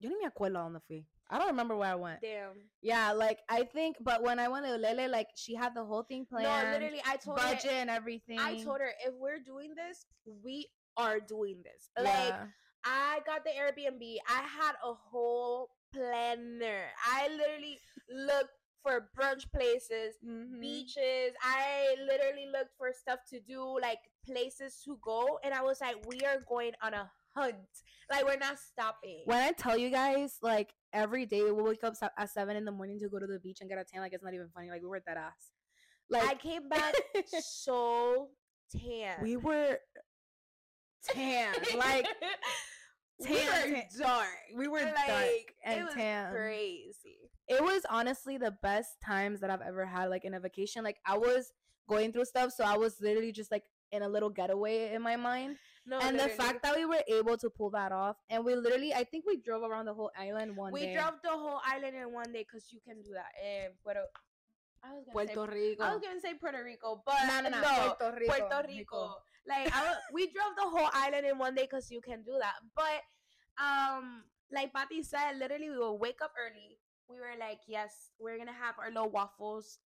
yo 0.00 0.08
ni 0.10 0.16
me 0.16 0.26
acuerdo 0.26 0.54
donde 0.54 0.80
fui. 0.86 1.04
I 1.30 1.38
don't 1.38 1.48
remember 1.48 1.76
where 1.76 1.90
I 1.90 1.94
went. 1.94 2.20
Damn. 2.22 2.54
Yeah, 2.80 3.12
like 3.12 3.40
I 3.48 3.64
think 3.64 3.96
but 4.00 4.22
when 4.22 4.38
I 4.38 4.48
went 4.48 4.64
to 4.66 4.76
Lele, 4.76 5.10
like 5.10 5.28
she 5.36 5.54
had 5.54 5.74
the 5.74 5.84
whole 5.84 6.02
thing 6.02 6.24
planned. 6.24 6.46
No, 6.46 6.72
literally, 6.78 7.02
I 7.06 7.16
told 7.16 7.38
her. 7.40 7.46
budget 7.54 7.72
and 7.72 7.90
everything. 7.90 8.38
I 8.38 8.62
told 8.62 8.80
her 8.80 8.90
if 9.06 9.14
we're 9.14 9.40
doing 9.40 9.74
this, 9.74 10.06
we 10.44 10.68
are 10.96 11.20
doing 11.20 11.62
this. 11.62 11.90
Like 11.98 12.34
I 12.84 13.20
got 13.26 13.44
the 13.44 13.50
Airbnb. 13.50 14.16
I 14.28 14.42
had 14.42 14.72
a 14.84 14.92
whole 14.94 15.70
planner. 15.92 16.84
I 17.04 17.28
literally 17.28 17.78
looked 18.10 18.57
for 18.82 19.10
brunch 19.18 19.50
places, 19.52 20.16
Mhm. 20.24 20.60
beaches. 20.60 21.34
I 21.42 21.96
literally 22.00 22.46
looked 22.46 22.76
for 22.76 22.92
stuff 22.92 23.20
to 23.30 23.40
do, 23.40 23.78
like 23.80 23.98
places 24.24 24.80
to 24.84 24.98
go, 25.02 25.38
and 25.42 25.52
I 25.54 25.62
was 25.62 25.80
like, 25.80 25.96
we 26.06 26.20
are 26.20 26.40
going 26.48 26.72
on 26.82 26.94
a 26.94 27.10
hunt. 27.34 27.56
Like 28.10 28.24
we're 28.24 28.38
not 28.38 28.58
stopping. 28.58 29.22
when 29.26 29.38
I 29.38 29.52
tell 29.52 29.76
you 29.76 29.90
guys, 29.90 30.38
like 30.42 30.72
every 30.92 31.26
day 31.26 31.42
we'll 31.50 31.64
wake 31.66 31.84
up 31.84 31.94
at 32.16 32.30
seven 32.30 32.56
in 32.56 32.64
the 32.64 32.72
morning 32.72 32.98
to 33.00 33.08
go 33.08 33.18
to 33.18 33.26
the 33.26 33.38
beach 33.38 33.58
and 33.60 33.68
get 33.68 33.78
a 33.78 33.84
tan. 33.84 34.00
Like 34.00 34.12
it's 34.14 34.24
not 34.24 34.32
even 34.34 34.48
funny. 34.54 34.70
Like 34.70 34.80
we 34.82 34.88
were 34.88 35.00
that 35.06 35.16
ass. 35.18 35.52
Like 36.08 36.26
I 36.26 36.34
came 36.34 36.68
back 36.70 36.94
so 37.26 38.30
tan. 38.74 39.16
we 39.22 39.36
were 39.36 39.78
tan. 41.04 41.54
Like 41.76 42.06
we 43.20 43.26
tan, 43.26 43.46
were 43.46 43.76
tan. 43.76 43.84
dark. 43.98 44.28
we 44.56 44.68
were 44.68 44.80
Like, 44.80 45.06
dark 45.06 45.26
it 45.28 45.54
and 45.64 45.84
was 45.84 45.94
tan. 45.94 46.32
crazy. 46.32 47.07
It 47.48 47.62
was 47.62 47.82
honestly 47.88 48.36
the 48.38 48.50
best 48.62 49.00
times 49.00 49.40
that 49.40 49.50
I've 49.50 49.62
ever 49.62 49.86
had, 49.86 50.06
like 50.06 50.24
in 50.24 50.34
a 50.34 50.40
vacation. 50.40 50.84
Like 50.84 50.98
I 51.06 51.16
was 51.16 51.52
going 51.88 52.12
through 52.12 52.26
stuff, 52.26 52.52
so 52.52 52.64
I 52.64 52.76
was 52.76 53.00
literally 53.00 53.32
just 53.32 53.50
like 53.50 53.64
in 53.90 54.02
a 54.02 54.08
little 54.08 54.28
getaway 54.28 54.92
in 54.92 55.02
my 55.02 55.16
mind. 55.16 55.56
No, 55.86 55.98
and 56.00 56.18
the 56.18 56.28
fact 56.28 56.62
that 56.62 56.76
we 56.76 56.84
were 56.84 57.02
able 57.08 57.38
to 57.38 57.48
pull 57.48 57.70
that 57.70 57.92
off, 57.92 58.16
and 58.28 58.44
we 58.44 58.54
literally, 58.54 58.92
I 58.92 59.04
think 59.04 59.24
we 59.26 59.38
drove 59.38 59.62
around 59.62 59.86
the 59.86 59.94
whole 59.94 60.10
island 60.18 60.54
one 60.54 60.72
day. 60.72 60.80
we 60.80 60.86
day. 60.86 60.94
drove 60.94 61.14
the 61.22 61.30
whole 61.30 61.60
island 61.64 61.96
in 61.96 62.12
one 62.12 62.30
day 62.30 62.44
because 62.44 62.70
you 62.70 62.80
can 62.80 63.00
do 63.02 63.12
that 63.14 63.32
in 63.42 63.70
Puerto. 63.82 64.00
I 64.84 64.92
was 64.92 65.04
gonna 65.06 65.26
say 65.26 65.34
Puerto 65.34 65.54
Rico. 65.54 65.82
I 65.82 65.94
was 65.94 66.02
gonna 66.02 66.20
say 66.20 66.34
Puerto 66.34 66.62
Rico, 66.62 67.02
but 67.04 67.16
no, 67.26 67.40
no, 67.40 67.48
no, 67.48 67.60
no, 67.60 67.94
Puerto 67.98 68.18
Rico. 68.20 68.34
Puerto 68.34 68.68
Rico. 68.68 69.16
Like 69.48 69.74
I, 69.74 69.82
wa- 69.84 69.96
we 70.12 70.26
drove 70.26 70.54
the 70.56 70.68
whole 70.68 70.90
island 70.92 71.26
in 71.26 71.38
one 71.38 71.54
day 71.54 71.62
because 71.62 71.90
you 71.90 72.02
can 72.02 72.22
do 72.22 72.36
that. 72.38 72.60
But 72.76 73.02
um, 73.56 74.24
like 74.52 74.72
Patty 74.72 75.02
said, 75.02 75.38
literally 75.38 75.70
we 75.70 75.78
will 75.78 75.98
wake 75.98 76.20
up 76.22 76.32
early. 76.38 76.78
We 77.08 77.16
were 77.16 77.36
like, 77.40 77.60
yes, 77.66 78.10
we're 78.18 78.36
gonna 78.38 78.52
have 78.52 78.74
our 78.78 78.88
little 78.88 79.08
waffles, 79.10 79.78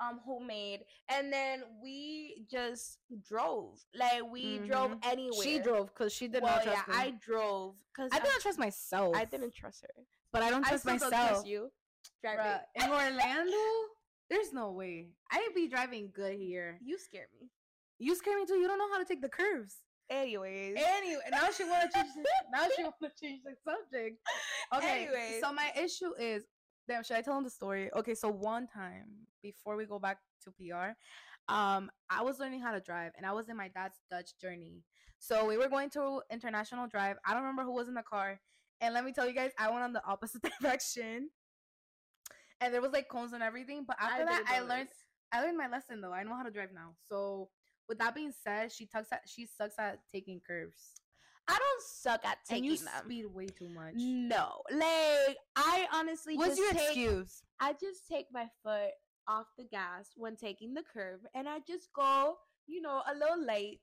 um, 0.00 0.20
homemade, 0.24 0.80
and 1.08 1.32
then 1.32 1.62
we 1.82 2.46
just 2.50 2.98
drove. 3.28 3.78
Like 3.94 4.22
we 4.30 4.58
drove 4.58 4.92
Mhm. 4.92 5.04
anywhere. 5.04 5.42
She 5.42 5.58
drove 5.58 5.88
because 5.88 6.12
she 6.12 6.28
did 6.28 6.42
well, 6.42 6.54
not 6.56 6.62
trust 6.64 6.84
yeah, 6.88 6.94
me. 6.94 7.00
I 7.00 7.10
drove 7.18 7.74
because 7.92 8.10
I 8.12 8.20
didn't 8.20 8.40
trust 8.42 8.58
myself. 8.58 9.16
I 9.16 9.24
didn't 9.24 9.54
trust 9.54 9.82
her. 9.82 10.04
but 10.30 10.42
I 10.42 10.50
don't 10.50 10.64
I 10.64 10.68
trust 10.68 10.82
still 10.82 10.94
myself. 10.94 11.12
don't 11.12 11.28
trust 11.28 11.46
you. 11.46 11.70
Drive 12.22 12.38
Bruh, 12.38 12.60
in 12.76 12.90
Orlando, 13.00 13.66
there's 14.30 14.52
no 14.52 14.72
way. 14.72 15.08
I'd 15.32 15.54
be 15.54 15.68
driving 15.68 16.10
good 16.14 16.36
here. 16.38 16.78
You 16.82 16.98
scare 16.98 17.28
me. 17.40 17.48
You 17.98 18.14
scare 18.14 18.38
me 18.38 18.46
too. 18.46 18.54
You 18.54 18.68
don't 18.68 18.78
know 18.78 18.90
how 18.92 18.98
to 18.98 19.04
take 19.04 19.20
the 19.22 19.28
curves. 19.28 19.78
Anyways. 20.10 20.76
Anyway, 20.78 21.20
now 21.30 21.50
she 21.50 21.64
want 21.64 21.90
to 21.90 21.98
change. 21.98 22.12
The, 22.14 22.28
now 22.52 22.66
she 22.76 22.82
want 22.88 22.94
to 23.02 23.10
change 23.20 23.42
the 23.44 23.54
subject. 23.64 24.18
Okay. 24.74 25.06
Anyways. 25.06 25.40
So 25.42 25.52
my 25.52 25.72
issue 25.76 26.12
is, 26.18 26.44
damn. 26.88 27.04
Should 27.04 27.16
I 27.16 27.22
tell 27.22 27.36
him 27.36 27.44
the 27.44 27.50
story? 27.50 27.90
Okay. 27.94 28.14
So 28.14 28.28
one 28.28 28.66
time 28.66 29.06
before 29.42 29.76
we 29.76 29.84
go 29.84 29.98
back 29.98 30.18
to 30.44 30.50
PR, 30.50 30.96
um, 31.52 31.90
I 32.10 32.22
was 32.22 32.38
learning 32.40 32.60
how 32.60 32.72
to 32.72 32.80
drive, 32.80 33.12
and 33.16 33.24
I 33.24 33.32
was 33.32 33.48
in 33.48 33.56
my 33.56 33.68
dad's 33.68 33.98
Dodge 34.10 34.34
Journey. 34.40 34.82
So 35.18 35.46
we 35.46 35.56
were 35.56 35.68
going 35.68 35.90
to 35.90 36.22
International 36.30 36.86
Drive. 36.86 37.16
I 37.26 37.34
don't 37.34 37.42
remember 37.42 37.64
who 37.64 37.74
was 37.74 37.88
in 37.88 37.94
the 37.94 38.02
car, 38.02 38.40
and 38.80 38.94
let 38.94 39.04
me 39.04 39.12
tell 39.12 39.26
you 39.26 39.34
guys, 39.34 39.50
I 39.58 39.70
went 39.70 39.82
on 39.82 39.92
the 39.92 40.02
opposite 40.08 40.42
direction, 40.60 41.30
and 42.60 42.74
there 42.74 42.80
was 42.80 42.92
like 42.92 43.08
cones 43.08 43.32
and 43.32 43.42
everything. 43.42 43.84
But 43.86 43.96
after 44.00 44.24
that, 44.24 44.44
I 44.48 44.60
learned. 44.60 44.88
I 45.32 45.42
learned 45.42 45.58
my 45.58 45.68
lesson 45.68 46.00
though. 46.00 46.12
I 46.12 46.22
know 46.22 46.34
how 46.34 46.42
to 46.42 46.50
drive 46.50 46.70
now. 46.74 46.94
So 47.06 47.50
with 47.88 47.98
that 47.98 48.14
being 48.14 48.32
said, 48.44 48.72
she 48.72 48.86
tucks 48.86 49.08
at 49.12 49.22
she 49.26 49.46
sucks 49.46 49.78
at 49.78 50.00
taking 50.12 50.40
curves. 50.46 50.92
I 51.48 51.52
don't 51.58 51.82
suck 51.82 52.24
at 52.24 52.38
and 52.50 52.62
taking 52.62 52.64
you 52.64 52.76
them. 52.76 52.88
speed 53.04 53.26
way 53.34 53.46
too 53.46 53.68
much. 53.70 53.94
No, 53.96 54.62
like 54.70 55.36
I 55.56 55.86
honestly 55.94 56.36
What's 56.36 56.50
just 56.56 56.60
your 56.60 56.72
take, 56.72 56.82
excuse? 56.88 57.42
I 57.60 57.72
just 57.72 58.06
take 58.10 58.26
my 58.32 58.46
foot 58.62 58.90
off 59.26 59.46
the 59.56 59.64
gas 59.64 60.10
when 60.16 60.36
taking 60.36 60.74
the 60.74 60.82
curve, 60.92 61.20
and 61.34 61.48
I 61.48 61.58
just 61.66 61.88
go, 61.94 62.36
you 62.66 62.80
know, 62.82 63.02
a 63.10 63.14
little 63.14 63.42
late. 63.44 63.80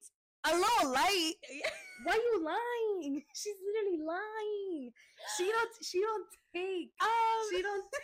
A 0.47 0.54
little 0.56 0.91
late. 0.91 1.36
Why 2.04 2.13
are 2.13 2.15
you 2.15 2.45
lying? 2.45 3.23
She's 3.34 3.56
literally 3.65 4.06
lying. 4.06 4.91
She 5.38 5.45
don't. 5.45 5.71
She 5.84 6.01
don't 6.01 6.28
take. 6.54 6.91
Um, 7.01 7.10
She 7.49 7.62
don't. 7.62 7.86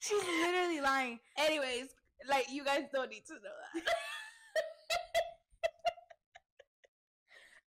She's 0.00 0.22
literally 0.24 0.80
lying. 0.80 1.18
anyways, 1.36 1.88
like 2.28 2.46
you 2.50 2.64
guys 2.64 2.84
don't 2.92 3.10
need 3.10 3.26
to 3.26 3.34
know 3.34 3.40
that. 3.74 3.82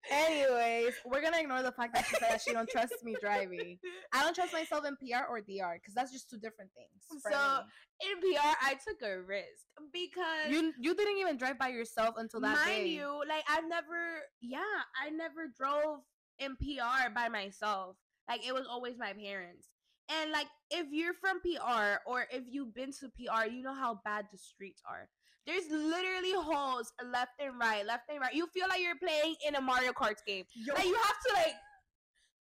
Anyways, 0.09 0.93
we're 1.05 1.21
gonna 1.21 1.39
ignore 1.39 1.63
the 1.63 1.71
fact 1.71 1.93
that 1.93 2.05
she 2.05 2.15
said 2.15 2.29
that 2.29 2.41
she 2.41 2.53
don't 2.53 2.69
trust 2.69 2.93
me 3.03 3.15
driving. 3.21 3.77
I 4.13 4.23
don't 4.23 4.33
trust 4.33 4.53
myself 4.53 4.85
in 4.85 4.95
PR 4.95 5.23
or 5.29 5.39
DR 5.41 5.75
because 5.79 5.93
that's 5.93 6.11
just 6.11 6.29
two 6.29 6.37
different 6.37 6.71
things. 6.75 7.21
So, 7.23 7.29
me. 7.29 8.09
In 8.09 8.35
PR, 8.35 8.55
I 8.61 8.73
took 8.75 9.01
a 9.01 9.21
risk 9.21 9.65
because 9.91 10.49
you 10.49 10.73
you 10.79 10.95
didn't 10.95 11.17
even 11.17 11.37
drive 11.37 11.57
by 11.57 11.69
yourself 11.69 12.15
until 12.17 12.41
that 12.41 12.55
mind 12.55 12.83
day. 12.83 12.87
you, 12.89 13.21
like 13.27 13.43
I 13.47 13.61
never, 13.61 14.21
yeah, 14.41 14.59
I 15.01 15.09
never 15.09 15.51
drove 15.57 15.99
in 16.39 16.55
PR 16.55 17.09
by 17.13 17.29
myself. 17.29 17.97
Like 18.29 18.45
it 18.45 18.53
was 18.53 18.67
always 18.69 18.97
my 18.97 19.13
parents. 19.13 19.69
And 20.09 20.31
like 20.31 20.47
if 20.71 20.87
you're 20.91 21.13
from 21.13 21.41
PR 21.41 21.99
or 22.05 22.27
if 22.31 22.43
you've 22.47 22.73
been 22.73 22.91
to 22.99 23.09
PR, 23.09 23.49
you 23.49 23.61
know 23.61 23.73
how 23.73 23.99
bad 24.05 24.27
the 24.31 24.37
streets 24.37 24.81
are. 24.89 25.09
There's 25.47 25.63
literally 25.71 26.33
holes 26.33 26.91
left 27.09 27.31
and 27.39 27.57
right, 27.57 27.85
left 27.85 28.03
and 28.09 28.19
right. 28.19 28.33
You 28.33 28.47
feel 28.53 28.67
like 28.67 28.81
you're 28.81 28.97
playing 28.99 29.35
in 29.47 29.55
a 29.55 29.61
Mario 29.61 29.93
Kart 29.93 30.15
game. 30.27 30.43
Like 30.75 30.85
you 30.85 30.93
have 30.93 31.15
to 31.27 31.33
like 31.35 31.55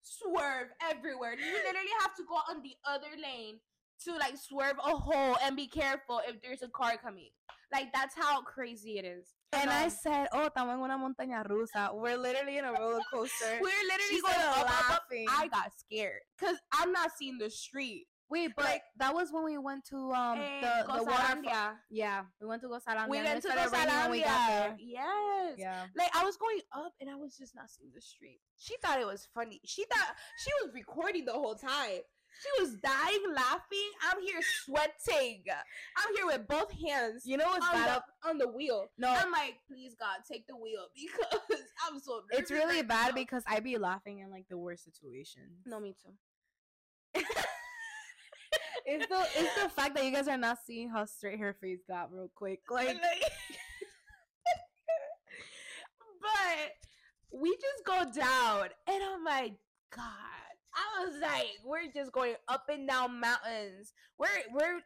swerve 0.02 0.68
everywhere. 0.90 1.34
You 1.38 1.52
literally 1.52 1.90
have 2.00 2.14
to 2.16 2.24
go 2.28 2.34
on 2.50 2.62
the 2.62 2.74
other 2.84 3.14
lane 3.22 3.60
to 4.04 4.12
like 4.16 4.36
swerve 4.36 4.76
a 4.84 4.90
hole 4.96 5.36
and 5.42 5.56
be 5.56 5.68
careful 5.68 6.20
if 6.28 6.40
there's 6.42 6.62
a 6.62 6.68
car 6.68 6.96
coming. 7.02 7.30
Like 7.72 7.92
that's 7.94 8.14
how 8.16 8.42
crazy 8.42 8.98
it 8.98 9.04
is. 9.04 9.34
And 9.52 9.70
I 9.70 9.84
Um, 9.84 9.90
said, 9.90 10.28
"Oh, 10.32 10.48
estamos 10.48 10.74
en 10.74 10.80
una 10.80 10.98
montaña 10.98 11.44
rusa. 11.46 11.94
We're 11.94 12.16
literally 12.18 12.58
in 12.58 12.64
a 12.64 12.72
roller 12.72 13.00
coaster." 13.12 13.58
we're 13.60 13.84
literally 13.84 14.10
She 14.16 14.20
going 14.20 14.34
started 14.34 14.66
up, 14.66 14.90
up. 14.90 15.02
I 15.30 15.48
got 15.48 15.72
scared 15.78 16.20
because 16.38 16.56
I'm 16.72 16.92
not 16.92 17.10
seeing 17.16 17.38
the 17.38 17.50
street. 17.50 18.06
Wait, 18.28 18.50
but 18.56 18.64
like- 18.64 18.82
that 18.98 19.14
was 19.14 19.32
when 19.32 19.44
we 19.44 19.56
went 19.58 19.84
to 19.86 19.96
um 20.12 20.38
the 20.38 20.84
the 20.86 21.04
waterfall. 21.04 21.74
Yeah, 21.90 22.22
we 22.40 22.46
went 22.48 22.62
to 22.62 22.68
Gozalandia. 22.68 23.08
We 23.08 23.18
went 23.22 23.42
to 23.42 23.50
started 23.50 23.72
raining 23.72 24.10
we 24.10 24.20
got 24.22 24.28
Gozalandia. 24.28 24.46
there. 24.48 24.76
Yes. 24.78 25.54
Yeah. 25.58 25.86
Like 25.96 26.10
I 26.14 26.24
was 26.24 26.36
going 26.36 26.60
up 26.74 26.92
and 27.00 27.08
I 27.08 27.14
was 27.14 27.36
just 27.36 27.54
not 27.54 27.70
seeing 27.70 27.90
the 27.94 28.00
street. 28.00 28.40
She 28.56 28.76
thought 28.82 29.00
it 29.00 29.06
was 29.06 29.28
funny. 29.34 29.60
She 29.64 29.84
thought 29.84 30.14
she 30.44 30.50
was 30.64 30.74
recording 30.74 31.24
the 31.24 31.32
whole 31.32 31.54
time. 31.54 32.00
She 32.42 32.62
was 32.62 32.74
dying 32.74 33.22
laughing. 33.34 33.90
I'm 34.02 34.20
here 34.20 34.40
sweating. 34.64 35.44
I'm 35.96 36.14
here 36.14 36.26
with 36.26 36.46
both 36.46 36.70
hands 36.70 37.22
You 37.24 37.38
know 37.38 37.46
what's 37.46 37.64
on 37.66 37.72
bad? 37.72 37.86
the, 37.88 37.92
Up? 37.92 38.04
on 38.28 38.36
the 38.38 38.48
wheel. 38.48 38.88
No, 38.98 39.08
I'm 39.08 39.30
like, 39.32 39.54
please 39.66 39.94
God, 39.98 40.18
take 40.30 40.46
the 40.46 40.54
wheel 40.56 40.86
because 40.94 41.62
I'm 41.88 41.98
so. 41.98 42.22
it's 42.32 42.50
really 42.50 42.76
right 42.76 42.88
bad 42.88 43.08
now." 43.08 43.14
because 43.14 43.42
I 43.46 43.60
be 43.60 43.78
laughing 43.78 44.18
in 44.18 44.30
like 44.30 44.46
the 44.50 44.58
worst 44.58 44.84
situations. 44.84 45.62
no, 45.64 45.80
me 45.80 45.94
too. 46.02 46.12
It's 48.86 49.06
the 49.08 49.20
it's 49.36 49.62
the 49.62 49.68
fact 49.68 49.94
that 49.96 50.04
you 50.04 50.12
guys 50.12 50.28
are 50.28 50.38
not 50.38 50.58
seeing 50.64 50.88
how 50.88 51.04
straight 51.04 51.40
her 51.40 51.54
face 51.60 51.80
got 51.88 52.12
real 52.12 52.30
quick. 52.34 52.60
Like, 52.70 52.96
but 56.22 56.72
we 57.32 57.50
just 57.50 57.84
go 57.84 58.04
down, 58.18 58.68
and 58.86 59.02
I'm 59.02 59.24
like, 59.24 59.54
God. 59.94 60.04
I 60.78 61.04
was 61.06 61.14
like, 61.22 61.56
we're 61.64 61.90
just 61.94 62.12
going 62.12 62.34
up 62.48 62.64
and 62.68 62.86
down 62.86 63.18
mountains. 63.18 63.94
We're 64.18 64.28
we're 64.52 64.80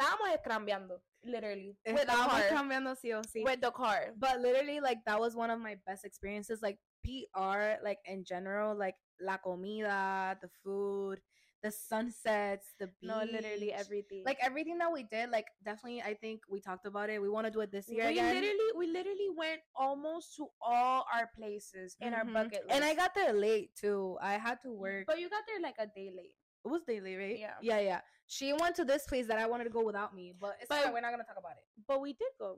estábamos 0.00 0.42
cambiando, 0.46 0.98
literally 1.24 1.76
with 1.86 2.06
the 2.06 2.12
car. 2.12 2.42
cambiando 2.50 2.96
sí 2.96 3.12
o 3.14 3.20
sí. 3.22 3.44
With 3.44 3.60
the 3.60 3.70
car. 3.70 4.12
but 4.18 4.40
literally 4.40 4.80
like 4.80 4.98
that 5.06 5.20
was 5.20 5.36
one 5.36 5.50
of 5.50 5.60
my 5.60 5.76
best 5.86 6.04
experiences 6.04 6.60
like 6.62 6.78
pr 7.04 7.76
like 7.84 7.98
in 8.06 8.24
general 8.24 8.74
like 8.76 8.94
la 9.20 9.36
comida 9.36 10.36
the 10.40 10.48
food 10.64 11.20
the 11.66 11.72
sunsets 11.72 12.66
the 12.78 12.86
beach 13.00 13.10
No, 13.10 13.18
literally 13.36 13.72
everything. 13.72 14.22
like 14.24 14.38
everything 14.40 14.78
that 14.78 14.92
we 14.92 15.02
did 15.02 15.30
like 15.30 15.46
definitely 15.64 16.00
i 16.02 16.14
think 16.14 16.42
we 16.48 16.60
talked 16.60 16.86
about 16.86 17.10
it 17.10 17.20
we 17.20 17.28
want 17.36 17.46
to 17.48 17.52
do 17.56 17.60
it 17.66 17.70
this 17.72 17.88
year 17.88 18.04
we 18.06 18.12
again 18.12 18.34
literally 18.34 18.70
we 18.80 18.86
literally 18.98 19.30
went 19.36 19.60
almost 19.74 20.36
to 20.36 20.46
all 20.60 21.04
our 21.12 21.26
places 21.38 21.96
in 22.00 22.14
our 22.14 22.24
Mhm. 22.24 22.34
bucket 22.34 22.62
list. 22.66 22.70
and 22.74 22.84
i 22.84 22.94
got 22.94 23.14
there 23.14 23.32
late 23.32 23.70
too 23.74 24.16
i 24.22 24.34
had 24.46 24.58
to 24.62 24.70
work 24.70 25.04
but 25.10 25.18
you 25.20 25.28
got 25.28 25.42
there 25.48 25.60
like 25.68 25.78
a 25.78 25.88
day 25.98 26.10
late. 26.20 26.36
it 26.64 26.68
was 26.68 26.82
daily 26.86 27.16
right 27.16 27.38
Yeah. 27.38 27.54
yeah 27.70 27.80
yeah 27.90 28.00
she 28.28 28.52
went 28.52 28.74
to 28.76 28.84
this 28.84 29.04
place 29.10 29.26
that 29.30 29.38
i 29.38 29.46
wanted 29.46 29.64
to 29.64 29.70
go 29.78 29.82
without 29.90 30.14
me 30.14 30.26
but 30.38 30.54
it's 30.60 30.68
But- 30.68 30.84
fine, 30.84 30.92
we're 30.92 31.00
not 31.06 31.10
gonna 31.10 31.24
talk 31.32 31.38
about 31.44 31.56
it 31.62 31.64
But 31.90 32.00
we 32.00 32.12
did 32.22 32.32
go. 32.38 32.50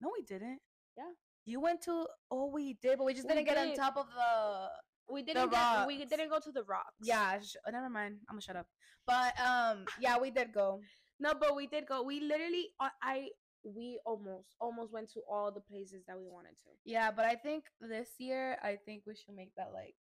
no 0.00 0.10
we 0.16 0.22
didn't 0.22 0.60
Yeah. 0.96 1.10
you 1.50 1.58
went 1.60 1.80
to 1.88 1.94
oh 2.30 2.46
we 2.46 2.74
did 2.84 2.98
but 2.98 3.04
we 3.04 3.14
just 3.14 3.26
We 3.28 3.34
didn't 3.34 3.46
get 3.50 3.58
on 3.58 3.74
top 3.74 3.96
of 3.96 4.06
the 4.20 4.70
We 5.12 5.22
didn't 5.22 5.50
get, 5.50 5.86
we 5.86 6.04
didn't 6.04 6.30
go 6.30 6.38
to 6.40 6.52
the 6.52 6.64
rocks. 6.64 6.96
Yeah, 7.02 7.38
sh- 7.40 7.56
oh, 7.66 7.70
never 7.70 7.90
mind. 7.90 8.16
I'm 8.28 8.34
gonna 8.36 8.40
shut 8.42 8.56
up. 8.56 8.66
But 9.06 9.34
um, 9.40 9.84
yeah, 10.00 10.16
we 10.18 10.30
did 10.30 10.52
go. 10.52 10.80
No, 11.20 11.34
but 11.38 11.54
we 11.54 11.66
did 11.66 11.86
go. 11.86 12.02
We 12.02 12.20
literally 12.20 12.68
I, 12.80 12.88
I 13.02 13.28
we 13.64 14.00
almost 14.06 14.56
almost 14.60 14.92
went 14.92 15.08
to 15.12 15.20
all 15.30 15.52
the 15.52 15.60
places 15.60 16.02
that 16.08 16.16
we 16.18 16.26
wanted 16.26 16.56
to. 16.64 16.70
Yeah, 16.84 17.10
but 17.10 17.24
I 17.26 17.34
think 17.34 17.64
this 17.80 18.08
year, 18.18 18.56
I 18.62 18.76
think 18.84 19.02
we 19.06 19.14
should 19.14 19.34
make 19.36 19.52
that 19.56 19.70
like 19.74 19.94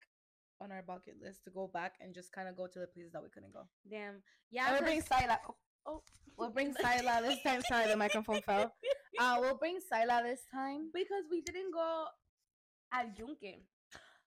on 0.63 0.71
our 0.73 0.83
bucket 0.83 1.15
list 1.23 1.45
to 1.45 1.51
go 1.51 1.71
back 1.73 1.95
and 2.01 2.15
just 2.15 2.33
kind 2.33 2.49
of 2.49 2.57
go 2.57 2.67
to 2.67 2.79
the 2.79 2.87
places 2.87 3.13
that 3.13 3.23
we 3.23 3.29
couldn't 3.31 3.53
go. 3.53 3.63
Damn. 3.91 4.23
Yeah, 4.51 4.73
we'll 4.73 4.83
bring 4.83 5.01
Sila. 5.03 5.39
oh, 5.87 6.03
We'll 6.37 6.51
bring 6.51 6.73
Sila 6.81 7.21
this 7.23 7.43
time. 7.43 7.63
Sorry, 7.69 7.87
the 7.89 7.97
microphone 7.97 8.41
fell. 8.43 8.73
Uh, 9.19 9.37
we'll 9.41 9.57
bring 9.57 9.79
Sila 9.81 10.23
this 10.25 10.41
time. 10.53 10.91
because 10.93 11.25
we 11.31 11.41
didn't 11.43 11.73
go 11.73 12.05
at 12.93 13.19
Yunque. 13.19 13.65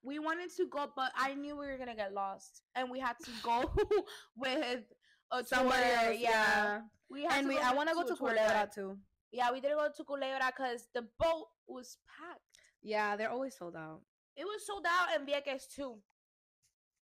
We 0.04 0.20
wanted 0.20 0.50
to 0.58 0.68
go, 0.68 0.92
but 0.96 1.12
I 1.16 1.34
knew 1.34 1.56
we 1.58 1.66
were 1.68 1.78
gonna 1.78 1.96
get 1.96 2.14
lost, 2.14 2.62
and 2.76 2.90
we 2.92 3.00
had 3.00 3.16
to 3.26 3.32
go 3.42 3.72
with 4.38 4.84
a 5.32 5.44
Somebody 5.44 5.82
tour. 5.82 5.92
else, 6.10 6.18
yeah. 6.20 6.82
we 7.10 7.24
had 7.24 7.40
And 7.40 7.48
we, 7.48 7.58
I 7.58 7.74
want 7.74 7.90
to 7.90 7.96
go 7.96 8.04
to 8.04 8.14
a 8.14 8.18
Culebra 8.18 8.36
guide. 8.50 8.72
too. 8.76 8.98
Yeah, 9.32 9.52
we 9.52 9.62
didn't 9.62 9.78
go 9.78 9.88
to 9.96 10.04
Culebra 10.04 10.52
because 10.56 10.88
the 10.94 11.04
boat 11.20 11.48
was 11.68 11.98
packed. 12.20 12.42
Yeah, 12.84 13.16
they're 13.16 13.32
always 13.32 13.56
sold 13.58 13.76
out. 13.76 14.02
It 14.36 14.46
was 14.46 14.66
sold 14.66 14.86
out 14.88 15.20
in 15.20 15.26
Vieques 15.26 15.64
too. 15.74 15.98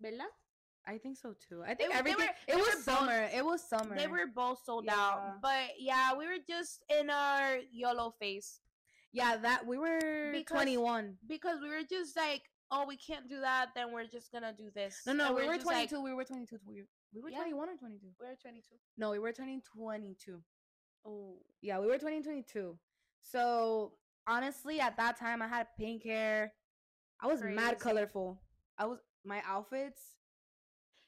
¿Verdad? 0.01 0.27
I 0.87 0.97
think 0.97 1.17
so 1.17 1.33
too. 1.47 1.61
I 1.63 1.75
think 1.75 1.93
was- 1.93 2.03
they 2.03 2.11
everything. 2.11 2.27
were- 2.47 2.53
it 2.53 2.55
was 2.55 2.65
were 2.67 2.71
both- 2.73 2.83
summer. 2.83 3.29
It 3.33 3.45
was 3.45 3.69
summer. 3.69 3.95
They 3.95 4.07
were 4.07 4.27
both 4.27 4.63
sold 4.63 4.85
Yeah. 4.85 4.95
out. 4.95 5.41
But 5.41 5.79
yeah, 5.79 6.13
we 6.15 6.25
were 6.27 6.39
just 6.47 6.83
in 6.89 7.09
our 7.09 7.57
YOLO 7.71 8.11
face. 8.19 8.61
Yeah, 9.13 9.37
that 9.37 9.65
we 9.67 9.77
were 9.77 10.31
Because- 10.31 10.55
21. 10.55 11.17
because 11.27 11.59
we 11.61 11.69
were 11.69 11.83
just 11.83 12.15
like, 12.15 12.43
oh, 12.71 12.85
we 12.87 12.97
can't 12.97 13.29
do 13.29 13.41
that. 13.41 13.69
Then 13.75 13.91
we're 13.91 14.07
just 14.07 14.31
gonna 14.31 14.53
do 14.57 14.69
this. 14.73 15.01
No, 15.05 15.13
no, 15.13 15.25
And 15.27 15.35
we 15.35 15.41
we're 15.43 15.47
were 15.49 15.55
just 15.55 15.65
like, 15.67 15.89
22. 15.89 16.03
we 16.03 16.13
were 16.13 16.23
22. 16.23 16.57
We, 16.65 16.83
we 17.13 17.21
were 17.21 17.29
Yeah. 17.29 17.37
21 17.37 17.69
or 17.69 17.75
22. 17.77 18.07
we're 18.19 18.35
22. 18.35 18.63
No, 18.97 19.11
we 19.11 19.19
were 19.19 19.31
turning 19.33 19.61
22. 19.75 20.41
Oh, 21.05 21.37
Yeah, 21.61 21.79
we 21.79 21.87
were 21.87 21.97
20 21.97 22.21
22. 22.21 22.77
So 23.21 23.93
honestly, 24.27 24.79
at 24.79 24.97
that 24.97 25.17
time, 25.17 25.41
I 25.41 25.47
had 25.47 25.67
pink 25.77 26.03
hair. 26.03 26.53
I 27.21 27.27
was 27.27 27.43
mad 27.43 27.79
colorful. 27.79 28.41
I 28.77 28.85
was 28.85 28.99
my 29.23 29.41
outfits. 29.45 30.01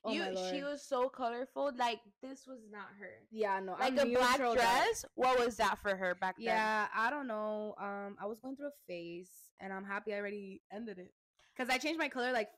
Oh 0.05 0.11
you. 0.11 0.19
my 0.19 0.29
lord. 0.31 0.53
She 0.53 0.61
was 0.63 0.83
so 0.85 1.07
colorful. 1.09 1.71
Like 1.77 1.99
this 2.21 2.45
was 2.45 2.59
not 2.69 2.87
her. 2.99 3.09
yeah, 3.31 3.59
no, 3.61 3.71
Like 3.79 3.93
I'm 3.99 3.99
a 3.99 4.13
black 4.13 4.37
dress. 4.37 5.05
What 5.15 5.39
was 5.39 5.55
that 5.57 5.79
for 5.79 5.95
her 5.95 6.13
back 6.15 6.35
then? 6.37 6.47
Yeah, 6.47 6.87
I 6.93 7.09
don't 7.09 7.25
know. 7.27 7.73
Um, 7.79 8.17
I 8.21 8.25
was 8.25 8.39
going 8.39 8.57
through 8.57 8.67
a 8.67 8.77
phase, 8.87 9.29
and 9.61 9.71
I'm 9.71 9.85
happy 9.85 10.13
I 10.13 10.17
already 10.17 10.61
ended 10.73 10.99
it. 10.99 11.13
Cause 11.57 11.69
I 11.69 11.77
changed 11.77 11.99
my 11.99 12.09
color 12.09 12.31
like 12.31 12.49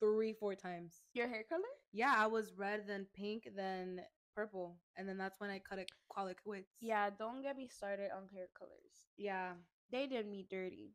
three, 0.00 0.32
four 0.32 0.54
times. 0.54 0.94
Your 1.14 1.28
hair 1.28 1.42
color? 1.48 1.62
Yeah, 1.92 2.14
I 2.16 2.26
was 2.26 2.52
red, 2.56 2.84
then 2.86 3.06
pink, 3.14 3.48
then 3.56 4.00
purple, 4.34 4.76
and 4.96 5.08
then 5.08 5.16
that's 5.18 5.40
when 5.40 5.50
I 5.50 5.58
cut 5.58 5.78
it, 5.78 5.90
call 6.12 6.26
it 6.28 6.36
quits. 6.44 6.70
Yeah. 6.80 7.10
Don't 7.18 7.42
get 7.42 7.56
me 7.56 7.68
started 7.68 8.10
on 8.16 8.28
hair 8.34 8.48
colors. 8.58 9.08
yeah. 9.16 9.52
They 9.92 10.06
did 10.06 10.26
me 10.26 10.46
dirty. 10.50 10.94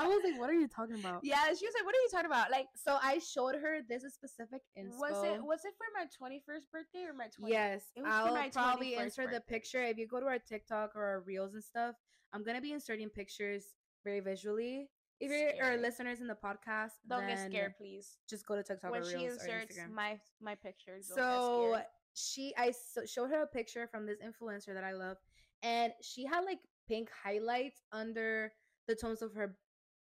I 0.00 0.08
was 0.08 0.20
like, 0.24 0.40
"What 0.40 0.50
are 0.50 0.54
you 0.54 0.66
talking 0.66 0.96
about?" 0.98 1.20
Yeah, 1.22 1.44
she 1.46 1.66
was 1.66 1.74
like, 1.76 1.84
"What 1.84 1.94
are 1.94 2.00
you 2.02 2.08
talking 2.10 2.26
about?" 2.26 2.50
Like, 2.50 2.66
So 2.74 2.98
I 3.00 3.18
showed 3.18 3.54
her 3.56 3.78
this 3.88 4.02
specific 4.12 4.62
inspo. 4.76 4.98
was 4.98 5.24
it 5.24 5.44
was 5.44 5.64
it 5.64 5.74
for 5.78 5.86
my 5.94 6.06
twenty 6.16 6.42
first 6.44 6.70
birthday 6.72 7.04
or 7.04 7.12
my 7.12 7.26
20th? 7.26 7.48
Yes, 7.50 7.84
It 7.94 8.02
was 8.02 8.10
for 8.10 8.28
I'll 8.28 8.34
my 8.34 8.48
probably 8.48 8.92
21st 8.96 9.02
insert 9.04 9.30
the 9.32 9.40
picture. 9.42 9.82
If 9.82 9.98
you 9.98 10.06
go 10.08 10.18
to 10.20 10.26
our 10.26 10.38
TikTok 10.38 10.96
or 10.96 11.04
our 11.04 11.20
reels 11.20 11.54
and 11.54 11.62
stuff, 11.62 11.94
I'm 12.32 12.42
gonna 12.42 12.60
be 12.60 12.72
inserting 12.72 13.10
pictures 13.10 13.66
very 14.04 14.20
visually. 14.20 14.88
If 15.20 15.30
you're 15.30 15.48
or 15.48 15.54
Scary. 15.54 15.78
listeners 15.78 16.20
in 16.20 16.26
the 16.26 16.34
podcast, 16.34 16.90
Don't 17.08 17.26
get 17.26 17.38
scared, 17.46 17.74
please. 17.78 18.18
Just 18.28 18.46
go 18.46 18.56
to 18.56 18.62
TikTok 18.62 18.90
When 18.90 19.02
or 19.02 19.04
she 19.04 19.16
reels 19.16 19.38
or 19.38 19.44
inserts 19.46 19.78
Instagram. 19.78 19.92
my 19.92 20.18
my 20.40 20.54
pictures, 20.54 21.10
so 21.12 21.80
she, 22.14 22.54
I 22.56 22.72
so, 22.72 23.04
showed 23.06 23.30
her 23.30 23.42
a 23.42 23.46
picture 23.46 23.86
from 23.86 24.06
this 24.06 24.18
influencer 24.18 24.74
that 24.74 24.84
I 24.84 24.92
love, 24.92 25.16
and 25.62 25.92
she 26.02 26.24
had 26.24 26.44
like 26.44 26.58
pink 26.88 27.08
highlights 27.24 27.80
under 27.92 28.52
the 28.86 28.94
tones 28.94 29.22
of 29.22 29.34
her 29.34 29.56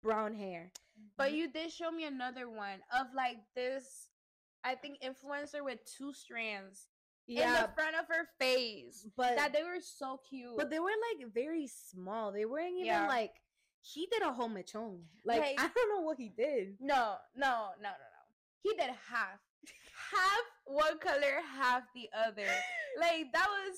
brown 0.02 0.34
hair. 0.34 0.72
But 1.16 1.28
mm-hmm. 1.28 1.36
you 1.36 1.52
did 1.52 1.72
show 1.72 1.90
me 1.90 2.04
another 2.04 2.48
one 2.48 2.80
of 2.98 3.08
like 3.14 3.38
this, 3.54 4.08
I 4.62 4.74
think 4.74 4.98
influencer 5.02 5.64
with 5.64 5.80
two 5.84 6.12
strands 6.12 6.86
in 7.26 7.36
the 7.36 7.68
front 7.74 7.96
of 7.96 8.06
her 8.08 8.28
face. 8.38 9.06
but 9.16 9.36
That 9.36 9.52
they 9.52 9.62
were 9.62 9.80
so 9.80 10.20
cute. 10.28 10.56
but 10.56 10.70
they 10.70 10.78
were 10.78 10.92
like 11.18 11.32
very 11.32 11.66
small. 11.66 12.32
They 12.32 12.44
weren't 12.44 12.74
even 12.74 12.86
Yeah. 12.86 13.08
like 13.08 13.32
he 13.86 14.06
did 14.10 14.22
a 14.22 14.32
whole 14.32 14.48
mechon. 14.48 15.00
Like 15.24 15.40
Like- 15.40 15.60
I 15.60 15.68
don't 15.74 15.90
know 15.94 16.00
what 16.00 16.18
he 16.18 16.30
did. 16.30 16.76
no, 16.80 17.16
no, 17.36 17.68
no, 17.80 17.90
no, 17.90 17.90
no. 18.16 18.22
He 18.62 18.70
did 18.70 18.90
half, 19.10 19.40
half 20.10 20.46
one 20.64 20.98
color, 20.98 21.40
half 21.56 21.82
the 21.94 22.08
other. 22.16 22.46
Like 22.98 23.32
that 23.32 23.48
was. 23.48 23.76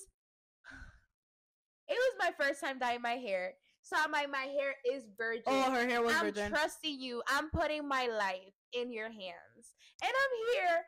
It 1.89 1.95
was 1.95 2.15
my 2.19 2.33
first 2.39 2.61
time 2.61 2.79
dyeing 2.79 3.01
my 3.01 3.13
hair, 3.17 3.55
so 3.81 3.97
I'm 3.99 4.11
like, 4.11 4.31
my 4.31 4.43
hair 4.59 4.75
is 4.93 5.05
virgin. 5.17 5.45
Oh, 5.47 5.71
her 5.71 5.87
hair 5.89 6.03
was 6.03 6.15
I'm 6.17 6.27
virgin. 6.27 6.51
trusting 6.51 7.01
you. 7.01 7.23
I'm 7.29 7.49
putting 7.51 7.87
my 7.89 8.09
life 8.09 8.53
in 8.73 8.93
your 8.93 9.09
hands. 9.09 9.75
And 10.03 10.11
I'm 10.11 10.35
here 10.53 10.85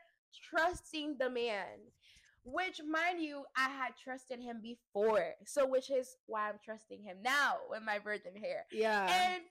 trusting 0.50 1.16
the 1.18 1.30
man. 1.30 1.78
Which, 2.52 2.80
mind 2.88 3.20
you, 3.20 3.44
I 3.56 3.68
had 3.68 3.92
trusted 4.02 4.40
him 4.40 4.60
before. 4.62 5.34
So, 5.44 5.66
which 5.66 5.90
is 5.90 6.16
why 6.26 6.48
I'm 6.48 6.58
trusting 6.64 7.02
him 7.02 7.18
now 7.22 7.56
with 7.68 7.82
my 7.84 7.98
virgin 7.98 8.36
hair. 8.36 8.64
yeah. 8.72 9.06
And 9.06 9.42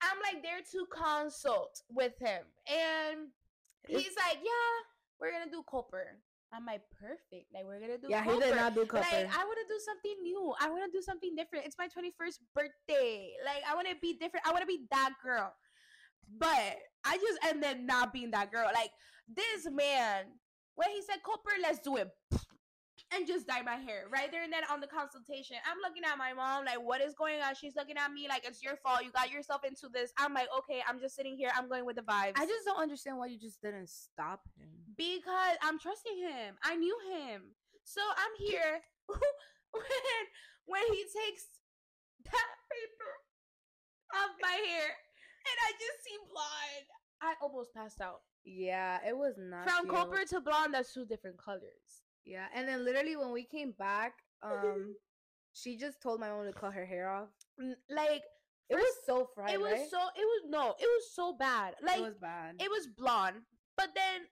I'm 0.00 0.18
like 0.22 0.42
there 0.42 0.60
to 0.72 0.86
consult 0.86 1.82
with 1.90 2.12
him. 2.20 2.42
And 2.68 3.28
he's 3.88 4.14
like, 4.16 4.38
Yeah, 4.42 4.74
we're 5.20 5.32
gonna 5.32 5.50
do 5.50 5.62
Cooper. 5.66 6.18
I'm 6.52 6.64
like, 6.64 6.80
perfect. 6.98 7.52
Like, 7.52 7.64
we're 7.66 7.80
gonna 7.80 7.98
do 7.98 8.06
yeah, 8.08 8.24
he 8.24 8.38
did 8.38 8.54
not 8.54 8.74
do 8.74 8.86
copper. 8.86 9.04
Like 9.04 9.28
I 9.28 9.44
want 9.44 9.58
to 9.60 9.74
do 9.74 9.78
something 9.84 10.22
new. 10.22 10.54
I 10.60 10.70
want 10.70 10.90
to 10.90 10.96
do 10.96 11.02
something 11.02 11.34
different. 11.36 11.66
It's 11.66 11.76
my 11.76 11.88
21st 11.88 12.38
birthday. 12.54 13.32
Like 13.44 13.62
I 13.68 13.74
want 13.74 13.88
to 13.88 13.96
be 14.00 14.14
different. 14.14 14.46
I 14.46 14.52
want 14.52 14.62
to 14.62 14.66
be 14.66 14.86
that 14.90 15.12
girl. 15.22 15.52
But 16.38 16.76
I 17.04 17.16
just 17.18 17.38
ended 17.44 17.80
not 17.86 18.12
being 18.12 18.30
that 18.30 18.50
girl. 18.50 18.68
Like 18.72 18.90
this 19.28 19.68
man, 19.70 20.26
when 20.78 20.90
he 20.94 21.02
said 21.02 21.18
Cooper, 21.26 21.58
let's 21.60 21.80
do 21.80 21.96
it. 21.96 22.08
And 23.08 23.26
just 23.26 23.46
dye 23.48 23.62
my 23.64 23.76
hair 23.80 24.04
right 24.12 24.28
there 24.30 24.44
and 24.44 24.52
then 24.52 24.68
on 24.70 24.84
the 24.84 24.86
consultation. 24.86 25.56
I'm 25.64 25.80
looking 25.80 26.04
at 26.04 26.18
my 26.20 26.34
mom 26.36 26.66
like, 26.68 26.76
what 26.76 27.00
is 27.00 27.14
going 27.16 27.40
on? 27.40 27.54
She's 27.56 27.72
looking 27.74 27.96
at 27.96 28.12
me 28.12 28.28
like 28.28 28.44
it's 28.44 28.60
your 28.62 28.76
fault. 28.84 29.00
You 29.02 29.10
got 29.16 29.32
yourself 29.32 29.64
into 29.64 29.88
this. 29.88 30.12
I'm 30.20 30.34
like, 30.34 30.48
okay, 30.58 30.84
I'm 30.86 31.00
just 31.00 31.16
sitting 31.16 31.32
here. 31.34 31.48
I'm 31.56 31.70
going 31.72 31.86
with 31.88 31.96
the 31.96 32.04
vibes. 32.04 32.36
I 32.36 32.44
just 32.44 32.66
don't 32.68 32.76
understand 32.76 33.16
why 33.16 33.32
you 33.32 33.38
just 33.40 33.62
didn't 33.64 33.88
stop 33.88 34.44
him. 34.60 34.68
because 34.94 35.56
I'm 35.64 35.78
trusting 35.80 36.18
him. 36.20 36.60
I 36.62 36.76
knew 36.76 36.92
him. 37.08 37.56
So 37.84 38.02
I'm 38.04 38.34
here 38.36 38.84
when 39.72 40.22
when 40.68 40.84
he 40.92 41.00
takes 41.08 41.48
that 42.28 42.48
paper 42.68 43.12
off 44.20 44.36
my 44.42 44.52
hair 44.52 44.88
and 45.48 45.56
I 45.64 45.70
just 45.80 45.98
see 46.04 46.18
blonde. 46.28 46.88
I 47.24 47.34
almost 47.40 47.72
passed 47.72 48.02
out. 48.04 48.20
Yeah, 48.44 48.98
it 49.06 49.16
was 49.16 49.34
not 49.38 49.68
From 49.68 49.84
cute. 49.84 49.94
copper 49.94 50.24
to 50.30 50.40
blonde, 50.40 50.74
that's 50.74 50.92
two 50.94 51.04
different 51.04 51.36
colors. 51.38 52.02
Yeah, 52.24 52.46
and 52.54 52.66
then 52.68 52.84
literally 52.84 53.16
when 53.16 53.32
we 53.32 53.44
came 53.44 53.72
back, 53.78 54.12
um, 54.42 54.94
she 55.52 55.76
just 55.76 56.02
told 56.02 56.20
my 56.20 56.28
mom 56.30 56.46
to 56.46 56.52
cut 56.52 56.72
her 56.74 56.86
hair 56.86 57.10
off. 57.10 57.28
Like 57.90 58.22
It 58.70 58.76
was 58.76 58.94
so 59.06 59.28
fried. 59.34 59.54
it 59.54 59.60
was 59.60 59.72
right? 59.72 59.88
so 59.90 59.98
it 60.16 60.24
was 60.24 60.42
no, 60.48 60.74
it 60.78 60.86
was 60.86 61.10
so 61.14 61.34
bad. 61.38 61.74
Like 61.82 61.98
it 61.98 62.02
was 62.02 62.16
bad. 62.20 62.54
it 62.60 62.70
was 62.70 62.86
blonde, 62.86 63.42
but 63.76 63.88
then 63.94 64.22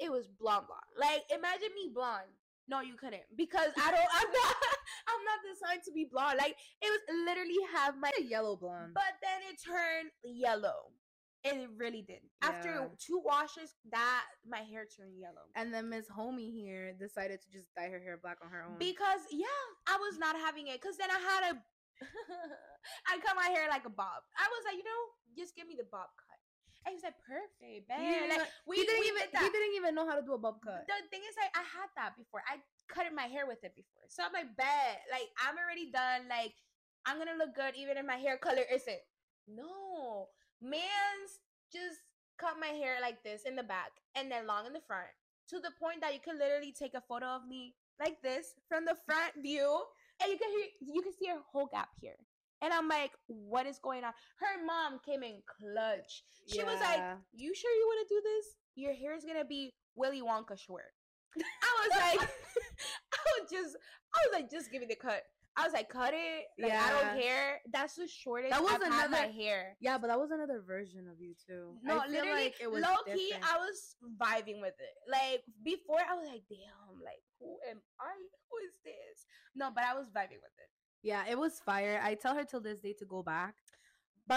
it 0.00 0.10
was 0.10 0.26
blonde 0.40 0.66
blonde. 0.66 0.92
Like 0.98 1.22
imagine 1.30 1.70
me 1.74 1.90
blonde. 1.94 2.30
No, 2.68 2.80
you 2.80 2.94
couldn't 2.94 3.22
because 3.36 3.70
I 3.76 3.90
don't. 3.90 4.10
I'm 4.14 4.32
not. 4.40 4.56
I'm 5.10 5.24
not 5.26 5.40
designed 5.50 5.82
to 5.84 5.92
be 5.92 6.06
blonde. 6.10 6.38
Like 6.38 6.56
it 6.80 6.86
was 6.88 7.00
literally 7.26 7.58
have 7.74 7.96
my. 7.98 8.10
yellow 8.22 8.56
blonde. 8.56 8.92
But 8.94 9.18
then 9.20 9.40
it 9.50 9.58
turned 9.60 10.10
yellow. 10.22 10.94
It 11.44 11.68
really 11.76 12.02
did. 12.06 12.22
After 12.40 12.88
two 13.02 13.20
washes, 13.24 13.74
that 13.90 14.24
my 14.46 14.62
hair 14.62 14.86
turned 14.86 15.18
yellow. 15.18 15.50
and 15.56 15.74
then 15.74 15.90
Miss 15.90 16.06
Homie 16.06 16.54
here 16.54 16.94
decided 16.94 17.42
to 17.42 17.48
just 17.50 17.74
dye 17.74 17.90
her 17.90 17.98
hair 17.98 18.18
black 18.22 18.38
on 18.44 18.50
her 18.50 18.62
own. 18.62 18.78
Because 18.78 19.26
yeah, 19.30 19.62
I 19.86 19.96
was 19.98 20.18
not 20.18 20.36
having 20.36 20.68
it. 20.68 20.80
Cause 20.80 20.96
then 20.96 21.10
I 21.10 21.18
had 21.18 21.42
a 21.50 21.58
I 23.10 23.18
cut 23.18 23.34
my 23.34 23.50
hair 23.50 23.66
like 23.70 23.86
a 23.86 23.90
bob. 23.94 24.22
I 24.38 24.46
was 24.50 24.62
like, 24.66 24.78
you 24.78 24.86
know, 24.86 25.02
just 25.36 25.54
give 25.54 25.66
me 25.66 25.74
the 25.74 25.86
bob 25.90 26.10
cut. 26.14 26.38
And 26.82 26.94
he 26.94 26.98
said, 26.98 27.14
perfect, 27.22 27.86
man. 27.86 28.26
Like, 28.26 28.50
we, 28.66 28.82
he 28.82 28.82
didn't 28.82 29.06
we 29.06 29.14
even 29.14 29.22
did 29.22 29.34
that. 29.38 29.42
he 29.46 29.50
didn't 29.54 29.74
even 29.78 29.94
know 29.94 30.02
how 30.02 30.18
to 30.18 30.24
do 30.26 30.34
a 30.34 30.38
bob 30.42 30.58
cut. 30.66 30.82
The 30.90 30.98
thing 31.14 31.22
is, 31.22 31.38
like, 31.38 31.54
I 31.54 31.62
had 31.62 31.86
that 31.94 32.18
before. 32.18 32.42
I 32.42 32.58
cut 32.90 33.06
my 33.14 33.30
hair 33.30 33.46
with 33.46 33.62
it 33.62 33.70
before. 33.78 34.02
So 34.10 34.26
I'm 34.26 34.34
like, 34.34 34.50
bet. 34.58 35.06
Like, 35.06 35.30
I'm 35.38 35.54
already 35.54 35.94
done. 35.94 36.26
Like, 36.26 36.58
I'm 37.06 37.18
gonna 37.18 37.38
look 37.38 37.54
good 37.54 37.78
even 37.78 37.98
if 37.98 38.06
my 38.06 38.18
hair 38.18 38.34
color 38.34 38.66
isn't. 38.66 38.98
No. 39.46 40.26
Man's 40.62 41.42
just 41.72 42.00
cut 42.38 42.56
my 42.60 42.68
hair 42.68 42.96
like 43.00 43.22
this 43.22 43.42
in 43.46 43.56
the 43.56 43.62
back 43.62 43.90
and 44.14 44.30
then 44.30 44.46
long 44.46 44.66
in 44.66 44.72
the 44.72 44.86
front. 44.86 45.10
To 45.50 45.58
the 45.58 45.72
point 45.80 46.00
that 46.00 46.14
you 46.14 46.20
can 46.20 46.38
literally 46.38 46.72
take 46.72 46.94
a 46.94 47.02
photo 47.08 47.26
of 47.26 47.46
me 47.46 47.74
like 48.00 48.22
this 48.22 48.54
from 48.68 48.84
the 48.84 48.96
front 49.04 49.34
view. 49.42 49.82
And 50.22 50.30
you 50.30 50.38
can 50.38 50.50
hear 50.50 50.94
you 50.94 51.02
can 51.02 51.12
see 51.12 51.28
her 51.28 51.42
whole 51.52 51.68
gap 51.70 51.88
here. 52.00 52.16
And 52.62 52.72
I'm 52.72 52.88
like, 52.88 53.10
what 53.26 53.66
is 53.66 53.80
going 53.82 54.04
on? 54.04 54.12
Her 54.38 54.64
mom 54.64 55.00
came 55.04 55.24
in 55.24 55.42
clutch. 55.50 56.22
She 56.46 56.62
was 56.62 56.78
like, 56.80 57.02
You 57.34 57.54
sure 57.54 57.72
you 57.74 57.86
want 57.86 58.08
to 58.08 58.14
do 58.14 58.20
this? 58.22 58.46
Your 58.76 58.94
hair 58.94 59.14
is 59.14 59.24
gonna 59.24 59.44
be 59.44 59.74
Willy 59.96 60.22
Wonka 60.22 60.56
short. 60.56 60.94
I 61.38 61.88
was 61.88 61.90
like, 61.98 62.28
I 63.12 63.40
was 63.40 63.50
just, 63.50 63.76
I 64.14 64.18
was 64.26 64.32
like, 64.32 64.50
just 64.50 64.70
give 64.70 64.80
me 64.80 64.86
the 64.88 64.96
cut. 64.96 65.22
I 65.56 65.64
was 65.64 65.72
like, 65.74 65.88
cut 65.90 66.14
it. 66.14 66.44
Like, 66.58 66.72
I 66.72 66.90
don't 66.90 67.20
care. 67.20 67.60
That's 67.72 67.94
the 67.94 68.08
shortest 68.08 68.50
That 68.52 68.62
was 68.62 68.72
I've 68.72 68.82
had 68.92 69.10
my 69.10 69.28
hair. 69.28 69.76
Yeah, 69.80 69.98
but 69.98 70.06
that 70.08 70.18
was 70.18 70.30
another 70.30 70.62
version 70.66 71.06
of 71.12 71.20
you 71.20 71.34
too. 71.46 71.76
No, 71.82 71.98
I 71.98 72.06
literally, 72.06 72.44
like 72.44 72.54
it 72.60 72.70
was 72.70 72.82
low 72.82 72.96
key, 73.04 73.32
different. 73.32 73.44
I 73.52 73.58
was 73.58 73.96
vibing 74.20 74.60
with 74.60 74.74
it. 74.80 74.94
Like 75.10 75.42
before, 75.64 76.00
I 76.00 76.14
was 76.14 76.26
like, 76.28 76.42
damn, 76.48 76.96
like 77.04 77.20
who 77.38 77.58
am 77.70 77.78
I? 78.00 78.12
Who 78.50 78.56
is 78.66 78.74
this? 78.84 79.26
No, 79.54 79.70
but 79.74 79.84
I 79.84 79.94
was 79.94 80.06
vibing 80.08 80.40
with 80.40 80.56
it. 80.56 80.70
yeah, 81.02 81.24
it 81.28 81.38
was 81.38 81.60
fire. 81.60 82.00
I 82.02 82.14
tell 82.14 82.34
her 82.34 82.44
till 82.44 82.60
this 82.60 82.80
day 82.80 82.94
to 83.00 83.04
go 83.04 83.22
back, 83.22 83.54
But 84.26 84.36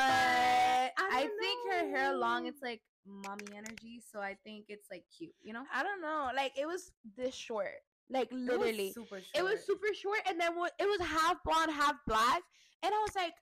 but 0.97 1.04
I 1.04 1.21
I, 1.23 1.30
think 1.39 1.71
her 1.71 1.89
hair 1.89 2.15
long. 2.15 2.45
It's 2.47 2.62
like 2.62 2.82
mommy 3.08 3.45
energy, 3.56 4.01
so 4.12 4.19
I 4.19 4.36
think 4.43 4.65
it's 4.67 4.88
like 4.91 5.06
cute. 5.17 5.36
You 5.43 5.54
know, 5.54 5.63
I 5.73 5.84
don't 5.84 6.01
know. 6.01 6.30
Like 6.36 6.54
it 6.58 6.65
was 6.65 6.91
this 7.15 7.36
short. 7.36 7.80
Like 8.09 8.31
It 8.31 8.33
was 8.35 8.43
literally. 8.43 8.91
super 8.93 9.19
short. 9.21 9.35
It 9.35 9.43
was 9.43 9.65
super 9.65 9.93
short 9.93 10.19
and 10.29 10.39
then 10.39 10.51
it 10.79 10.85
was 10.85 11.01
half 11.01 11.37
blonde, 11.43 11.71
half 11.71 11.95
black. 12.07 12.41
And 12.83 12.93
I 12.93 12.99
was 12.99 13.15
like, 13.15 13.33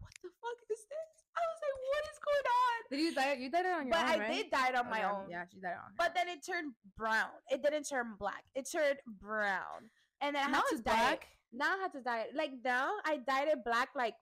what 0.00 0.12
the 0.22 0.28
fuck 0.42 0.58
is 0.70 0.78
this? 0.78 1.10
I 1.36 1.40
was 1.40 1.60
like, 1.62 1.78
what 1.86 2.04
is 2.10 2.18
going 2.18 2.48
on? 2.50 2.78
Did 2.90 3.00
you 3.00 3.14
dye? 3.14 3.30
it- 3.32 3.38
You 3.38 3.50
dyed 3.50 3.66
it 3.66 3.72
on 3.72 3.86
your 3.86 3.92
But 3.92 4.00
own, 4.00 4.06
But 4.06 4.16
I 4.16 4.18
right? 4.18 4.32
did 4.42 4.50
dye 4.50 4.68
it 4.70 4.74
on 4.74 4.86
oh, 4.86 4.90
my 4.90 4.98
Okay, 5.04 5.14
own. 5.14 5.30
Yeah, 5.30 5.44
she 5.52 5.60
dyed 5.60 5.70
it 5.72 5.78
on. 5.84 5.92
But 5.96 6.14
then 6.16 6.28
it 6.28 6.44
turned 6.44 6.72
brown. 6.96 7.30
It 7.50 7.62
didn't 7.62 7.84
turn 7.84 8.14
black. 8.18 8.42
It 8.56 8.68
turned 8.70 8.98
brown. 9.20 9.90
And 10.20 10.34
then 10.34 10.48
I 10.48 10.50
now 10.50 10.62
had 10.68 10.76
to 10.78 10.82
dye 10.82 10.92
it. 10.92 11.06
black. 11.06 11.28
Now 11.52 11.76
I 11.76 11.78
had 11.82 11.92
to 11.92 12.02
dye 12.02 12.20
it. 12.22 12.34
Like 12.34 12.50
now 12.64 12.90
I 13.04 13.18
dyed 13.18 13.48
it 13.48 13.64
black 13.64 13.90
like 13.94 14.14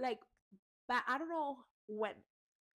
like 0.00 0.18
but 0.88 1.02
I 1.08 1.18
don't 1.18 1.28
know 1.28 1.58
when. 1.88 2.12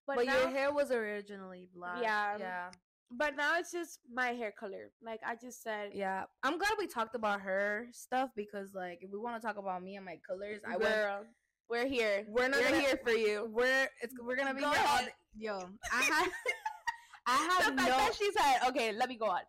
But, 0.06 0.18
But, 0.18 0.26
now, 0.28 0.38
your 0.40 0.50
hair 0.50 0.72
was 0.72 0.92
originally 0.92 1.68
black. 1.76 2.02
Yeah. 2.02 2.38
yeah, 2.40 2.72
but 3.12 3.36
now 3.36 3.58
it's 3.58 3.72
just 3.72 4.00
my 4.14 4.30
hair 4.30 4.52
color. 4.52 4.92
Like 5.02 5.22
I 5.26 5.36
just 5.36 5.62
said 5.64 5.92
yeah. 5.94 6.24
I'm 6.44 6.58
glad 6.58 6.72
we 6.78 6.88
talked 6.88 7.16
about 7.16 7.42
her 7.42 7.88
stuff 7.92 8.30
because, 8.36 8.74
like, 8.74 9.00
if 9.02 9.10
we 9.12 9.20
want 9.20 9.40
to 9.42 9.46
talk 9.48 9.58
about 9.58 9.82
me 9.84 9.96
and 9.96 10.06
my 10.06 10.20
colors, 10.28 10.62
I 10.68 10.78
would. 10.78 11.28
we're 11.70 11.88
here. 11.88 12.26
We're 12.30 12.48
not 12.50 12.60
We're 12.60 12.70
gonna- 12.70 12.82
here 12.82 13.00
for 13.04 13.12
you. 13.12 13.50
We're 13.52 13.88
it's 14.02 14.14
we're 14.24 14.36
gonna 14.36 14.54
be 14.54 14.62
Go 14.62 14.72
here 14.72 14.86
all. 14.88 15.00
Yo, 15.38 15.70
I 15.94 16.02
had 16.02 16.30
I 17.28 17.48
the 17.48 17.54
had 17.54 17.64
fact 17.64 17.76
no 17.78 17.98
that 17.98 18.16
she 18.16 18.30
said, 18.32 18.68
okay, 18.70 18.92
let 18.94 19.10
me 19.10 19.16
go 19.18 19.26
on. 19.28 19.42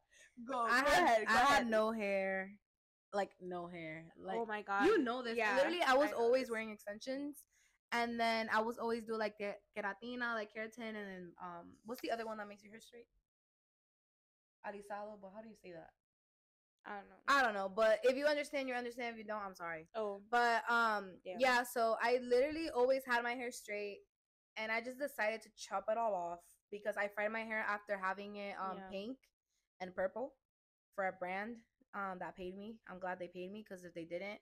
Go, 0.51 0.59
I 0.61 0.83
go 0.83 0.91
had 0.91 1.03
ahead. 1.05 1.27
Go 1.27 1.33
I 1.33 1.37
ahead. 1.37 1.49
had 1.49 1.67
no 1.69 1.93
hair, 1.93 2.51
like 3.13 3.31
no 3.41 3.67
hair. 3.69 4.05
Like 4.21 4.37
oh 4.39 4.47
my 4.47 4.63
god. 4.63 4.85
you 4.87 4.99
know 5.03 5.23
this. 5.23 5.37
Yeah, 5.37 5.57
Literally, 5.57 5.83
I 5.87 5.95
was 5.95 6.11
I 6.11 6.15
always 6.15 6.43
this. 6.45 6.51
wearing 6.51 6.71
extensions, 6.71 7.45
and 7.93 8.19
then 8.21 8.49
I 8.53 8.61
was 8.61 8.79
always 8.79 9.03
do 9.05 9.17
like 9.17 9.39
the 9.39 9.55
keratina, 9.77 10.35
like 10.35 10.51
keratin, 10.55 10.89
and 10.95 10.97
then 10.97 11.33
um, 11.43 11.73
what's 11.87 12.01
the 12.03 12.11
other 12.11 12.27
one 12.27 12.39
that 12.39 12.49
makes 12.49 12.63
your 12.63 12.71
hair 12.73 12.81
straight? 12.81 13.07
Alisado, 14.69 15.19
but 15.21 15.31
how 15.35 15.43
do 15.43 15.49
you 15.49 15.57
say 15.63 15.73
that? 15.73 15.91
I 16.87 16.91
don't 16.97 17.09
know. 17.09 17.23
I 17.29 17.43
don't 17.43 17.55
know, 17.55 17.69
but 17.75 18.01
if 18.05 18.17
you 18.17 18.27
understand, 18.27 18.69
you 18.69 18.75
understand. 18.75 19.13
If 19.13 19.19
you 19.19 19.25
don't, 19.25 19.43
I'm 19.43 19.55
sorry. 19.55 19.87
oh, 19.95 20.23
But 20.31 20.63
um, 20.71 21.13
Yeah. 21.25 21.37
yeah. 21.39 21.63
So 21.63 21.97
I 22.03 22.19
literally 22.23 22.71
always 22.71 23.03
had 23.07 23.23
my 23.23 23.33
hair 23.35 23.51
straight, 23.51 23.99
and 24.57 24.73
I 24.73 24.81
just 24.81 24.99
decided 24.99 25.43
to 25.43 25.51
chop 25.57 25.85
it 25.91 25.99
all 25.99 26.15
off 26.15 26.41
because 26.71 26.97
I 26.97 27.09
fried 27.09 27.33
my 27.33 27.41
hair 27.41 27.65
after 27.69 27.99
having 27.99 28.37
it 28.37 28.55
um 28.61 28.77
Yeah. 28.77 28.91
pink 28.91 29.19
and 29.81 29.95
purple 29.95 30.35
for 30.95 31.09
a 31.09 31.13
brand 31.13 31.57
um 31.95 32.19
that 32.21 32.37
paid 32.37 32.57
me. 32.57 32.77
I'm 32.89 32.99
glad 32.99 33.19
they 33.19 33.29
paid 33.29 33.53
me 33.53 33.65
because 33.69 33.85
if 33.85 33.93
they 33.95 34.05
didn't, 34.05 34.41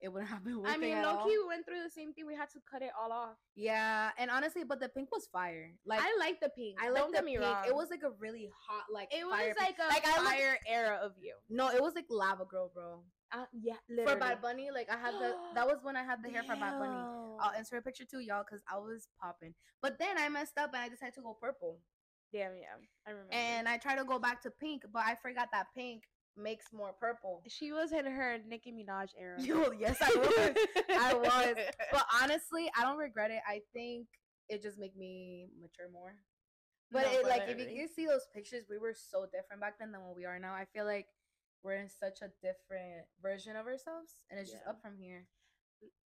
it 0.00 0.08
wouldn't 0.12 0.30
have 0.30 0.44
been 0.44 0.62
I 0.64 0.76
mean, 0.76 1.02
low 1.02 1.24
key, 1.24 1.36
we 1.36 1.46
went 1.46 1.66
through 1.66 1.82
the 1.82 1.90
same 1.90 2.12
thing. 2.12 2.26
We 2.26 2.34
had 2.34 2.48
to 2.50 2.60
cut 2.70 2.82
it 2.82 2.90
all 3.00 3.12
off. 3.12 3.36
Yeah, 3.54 4.10
and 4.18 4.30
honestly, 4.30 4.64
but 4.64 4.80
the 4.80 4.88
pink 4.88 5.10
was 5.12 5.28
fire. 5.32 5.72
Like 5.84 6.00
I 6.02 6.16
like 6.18 6.40
the 6.40 6.48
pink. 6.48 6.78
I 6.82 6.88
like 6.90 7.12
the 7.12 7.22
pink. 7.22 7.40
wrong. 7.40 7.64
It 7.66 7.74
was 7.74 7.88
like 7.90 8.02
a 8.02 8.10
really 8.18 8.48
hot, 8.66 8.84
like 8.92 9.12
It 9.14 9.26
was 9.26 9.34
fire 9.36 9.54
like 9.58 9.76
pink. 9.76 9.78
a 9.78 9.88
Like, 9.88 10.04
fire 10.06 10.58
era 10.66 10.98
of 11.02 11.12
you. 11.20 11.34
no, 11.48 11.68
it 11.70 11.82
was 11.82 11.94
like 11.94 12.06
lava 12.10 12.44
girl, 12.44 12.70
bro. 12.74 13.02
Uh, 13.32 13.44
yeah, 13.52 13.74
literally. 13.88 14.12
For. 14.14 14.18
Bad 14.18 14.42
Bunny, 14.42 14.70
like 14.72 14.88
I 14.90 14.96
had 14.98 15.14
the 15.14 15.34
that 15.54 15.66
was 15.66 15.78
when 15.82 15.96
I 15.96 16.02
had 16.02 16.22
the 16.24 16.30
hair 16.30 16.42
for 16.42 16.56
Bad 16.56 16.78
Bunny. 16.78 17.36
I'll 17.40 17.56
insert 17.58 17.78
a 17.80 17.82
picture 17.82 18.04
too, 18.04 18.20
y'all, 18.20 18.42
because 18.44 18.62
I 18.70 18.78
was 18.78 19.08
popping. 19.20 19.54
But 19.82 19.98
then 19.98 20.18
I 20.18 20.28
messed 20.28 20.58
up 20.58 20.70
and 20.74 20.82
I 20.82 20.88
decided 20.88 21.14
to 21.14 21.22
go 21.22 21.36
purple. 21.40 21.78
Damn, 22.32 22.52
yeah, 22.56 22.78
I 23.06 23.10
remember. 23.10 23.32
And 23.32 23.68
I 23.68 23.76
tried 23.76 23.96
to 23.96 24.04
go 24.04 24.18
back 24.18 24.40
to 24.42 24.50
pink, 24.50 24.82
but 24.92 25.02
I 25.04 25.14
forgot 25.16 25.48
that 25.52 25.66
pink 25.76 26.04
makes 26.36 26.66
more 26.72 26.92
purple. 26.98 27.42
she 27.48 27.72
was 27.72 27.92
in 27.92 28.06
her 28.06 28.38
Nicki 28.46 28.72
Minaj 28.72 29.08
era. 29.18 29.36
Yes, 29.78 29.96
I 30.00 30.08
was. 30.16 30.56
I 30.90 31.14
was. 31.14 31.56
But 31.92 32.06
honestly, 32.22 32.70
I 32.76 32.82
don't 32.82 32.98
regret 32.98 33.30
it. 33.30 33.40
I 33.48 33.60
think 33.72 34.06
it 34.48 34.62
just 34.62 34.78
make 34.78 34.96
me 34.96 35.48
mature 35.60 35.90
more. 35.92 36.14
But 36.92 37.04
No, 37.04 37.18
it 37.20 37.26
like 37.26 37.42
if 37.48 37.58
you 37.58 37.66
can 37.66 37.88
see 37.88 38.06
those 38.06 38.26
pictures, 38.34 38.64
we 38.68 38.78
were 38.78 38.94
so 38.94 39.26
different 39.32 39.60
back 39.60 39.78
then 39.78 39.92
than 39.92 40.02
what 40.02 40.16
we 40.16 40.24
are 40.24 40.38
now. 40.40 40.52
I 40.54 40.64
feel 40.74 40.84
like 40.84 41.06
we're 41.62 41.74
in 41.76 41.88
such 41.88 42.18
a 42.22 42.30
different 42.42 43.06
version 43.22 43.54
of 43.54 43.66
ourselves, 43.66 44.24
and 44.30 44.40
it's 44.40 44.50
just 44.50 44.66
up 44.66 44.80
from 44.82 44.96
here. 44.98 45.26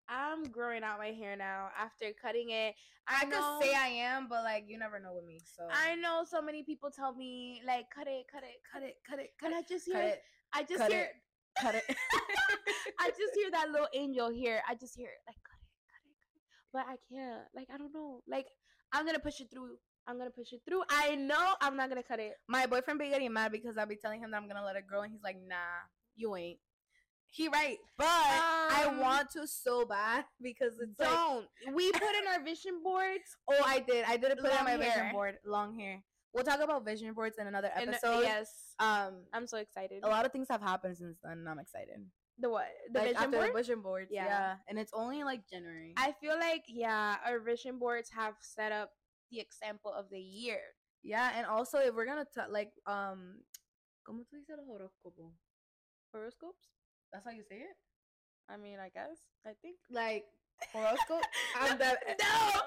I'm 0.08 0.44
growing 0.44 0.82
out 0.82 0.98
my 0.98 1.08
hair 1.08 1.36
now 1.36 1.68
after 1.78 2.06
cutting 2.20 2.50
it. 2.50 2.74
I, 3.08 3.22
I 3.22 3.24
know, 3.24 3.58
could 3.58 3.66
say 3.66 3.74
I 3.74 3.88
am, 3.88 4.28
but 4.28 4.44
like 4.44 4.64
you 4.68 4.78
never 4.78 5.00
know 5.00 5.14
with 5.14 5.24
me. 5.24 5.40
So 5.56 5.64
I 5.70 5.96
know 5.96 6.24
so 6.28 6.40
many 6.40 6.62
people 6.62 6.90
tell 6.90 7.14
me 7.14 7.62
like 7.66 7.86
cut 7.94 8.06
it, 8.06 8.26
cut 8.30 8.42
it, 8.42 8.60
cut 8.70 8.82
it, 8.82 8.96
cut 9.08 9.18
it, 9.18 9.30
and 9.42 9.54
I 9.54 9.62
just 9.68 9.86
cut 9.90 10.02
hear, 10.02 10.08
it, 10.10 10.22
I 10.52 10.62
just 10.62 10.78
cut 10.78 10.92
hear, 10.92 11.02
it, 11.02 11.60
cut 11.60 11.74
it. 11.74 11.84
I 13.00 13.08
just 13.08 13.34
hear 13.34 13.50
that 13.50 13.70
little 13.70 13.88
angel 13.94 14.30
here. 14.30 14.62
I 14.68 14.74
just 14.74 14.94
hear 14.96 15.08
it, 15.08 15.20
like 15.26 15.36
cut 15.42 15.58
it, 15.58 15.72
cut 15.90 16.02
it, 16.06 16.16
cut 16.22 16.36
it. 16.36 16.42
But 16.72 16.84
I 16.86 16.96
can't. 17.12 17.42
Like 17.54 17.68
I 17.72 17.78
don't 17.78 17.92
know. 17.92 18.22
Like 18.28 18.46
I'm 18.92 19.06
gonna 19.06 19.18
push 19.18 19.40
it 19.40 19.48
through. 19.50 19.76
I'm 20.06 20.18
gonna 20.18 20.30
push 20.30 20.52
it 20.52 20.60
through. 20.68 20.82
I 20.90 21.14
know 21.14 21.54
I'm 21.60 21.76
not 21.76 21.88
gonna 21.88 22.02
cut 22.02 22.20
it. 22.20 22.34
My 22.48 22.66
boyfriend 22.66 22.98
be 22.98 23.08
getting 23.08 23.32
mad 23.32 23.52
because 23.52 23.78
I'll 23.78 23.86
be 23.86 23.96
telling 23.96 24.20
him 24.20 24.30
that 24.30 24.36
I'm 24.36 24.48
gonna 24.48 24.64
let 24.64 24.76
it 24.76 24.86
grow, 24.86 25.02
and 25.02 25.12
he's 25.12 25.22
like, 25.22 25.36
"Nah, 25.46 25.56
you 26.16 26.36
ain't." 26.36 26.58
He 27.34 27.48
right, 27.48 27.78
but 27.96 28.06
I 28.06 28.84
Um, 28.88 28.98
want 29.00 29.30
to 29.32 29.46
so 29.46 29.86
bad 29.86 30.26
because 30.40 30.74
it's 30.78 30.98
like, 31.00 31.08
Don't. 31.08 31.48
we 31.72 31.90
put 31.92 32.02
in 32.20 32.26
our 32.28 32.44
vision 32.44 32.82
boards. 32.84 33.24
oh, 33.50 33.62
I 33.64 33.80
did, 33.80 34.04
I 34.06 34.18
did 34.18 34.36
put 34.36 34.52
on 34.52 34.64
my 34.66 34.76
Long 34.76 34.84
vision 34.84 35.12
board, 35.12 35.38
long 35.46 35.78
hair. 35.78 36.04
We'll 36.34 36.44
talk 36.44 36.60
about 36.60 36.84
vision 36.84 37.14
boards 37.14 37.38
in 37.38 37.46
another 37.46 37.70
and- 37.74 37.88
episode. 37.88 38.20
yes. 38.20 38.74
Um, 38.78 39.24
I'm 39.32 39.46
so 39.46 39.56
excited. 39.56 40.00
a 40.04 40.08
lot 40.08 40.26
of 40.26 40.32
things 40.32 40.48
have 40.50 40.60
happened 40.60 40.98
since 40.98 41.16
then. 41.24 41.38
and 41.38 41.48
I'm 41.48 41.58
excited. 41.58 42.04
The 42.38 42.50
what? 42.50 42.68
The 42.92 43.00
like 43.00 43.08
vision 43.16 43.30
board. 43.30 43.48
the 43.48 43.52
vision 43.56 43.80
boards, 43.80 44.10
Yeah. 44.12 44.26
yeah. 44.26 44.56
and 44.68 44.78
it's 44.78 44.92
only 44.92 45.24
like 45.24 45.48
January. 45.48 45.94
I 45.96 46.12
feel 46.20 46.36
like 46.38 46.64
yeah, 46.68 47.16
our 47.24 47.40
vision 47.40 47.78
boards 47.78 48.10
have 48.10 48.34
set 48.40 48.72
up 48.72 48.90
the 49.30 49.40
example 49.40 49.92
of 49.92 50.10
the 50.10 50.20
year. 50.20 50.60
yeah, 51.02 51.32
and 51.36 51.46
also 51.46 51.78
if 51.78 51.94
we're 51.94 52.04
gonna 52.06 52.26
t- 52.28 52.50
like 52.50 52.72
um, 52.86 53.40
¿cómo 54.06 54.20
tú 54.28 54.36
dices 54.36 54.58
el 54.58 54.68
horóscopo? 54.68 55.32
Horoscopes. 56.12 56.68
That's 57.12 57.24
how 57.24 57.30
you 57.30 57.42
say 57.48 57.56
it. 57.56 57.76
I 58.48 58.56
mean, 58.56 58.78
I 58.78 58.88
guess. 58.88 59.18
I 59.46 59.50
think. 59.62 59.76
Like 59.90 60.24
horoscope. 60.72 61.22
I'm 61.60 61.78
the 61.78 61.96
no. 62.20 62.60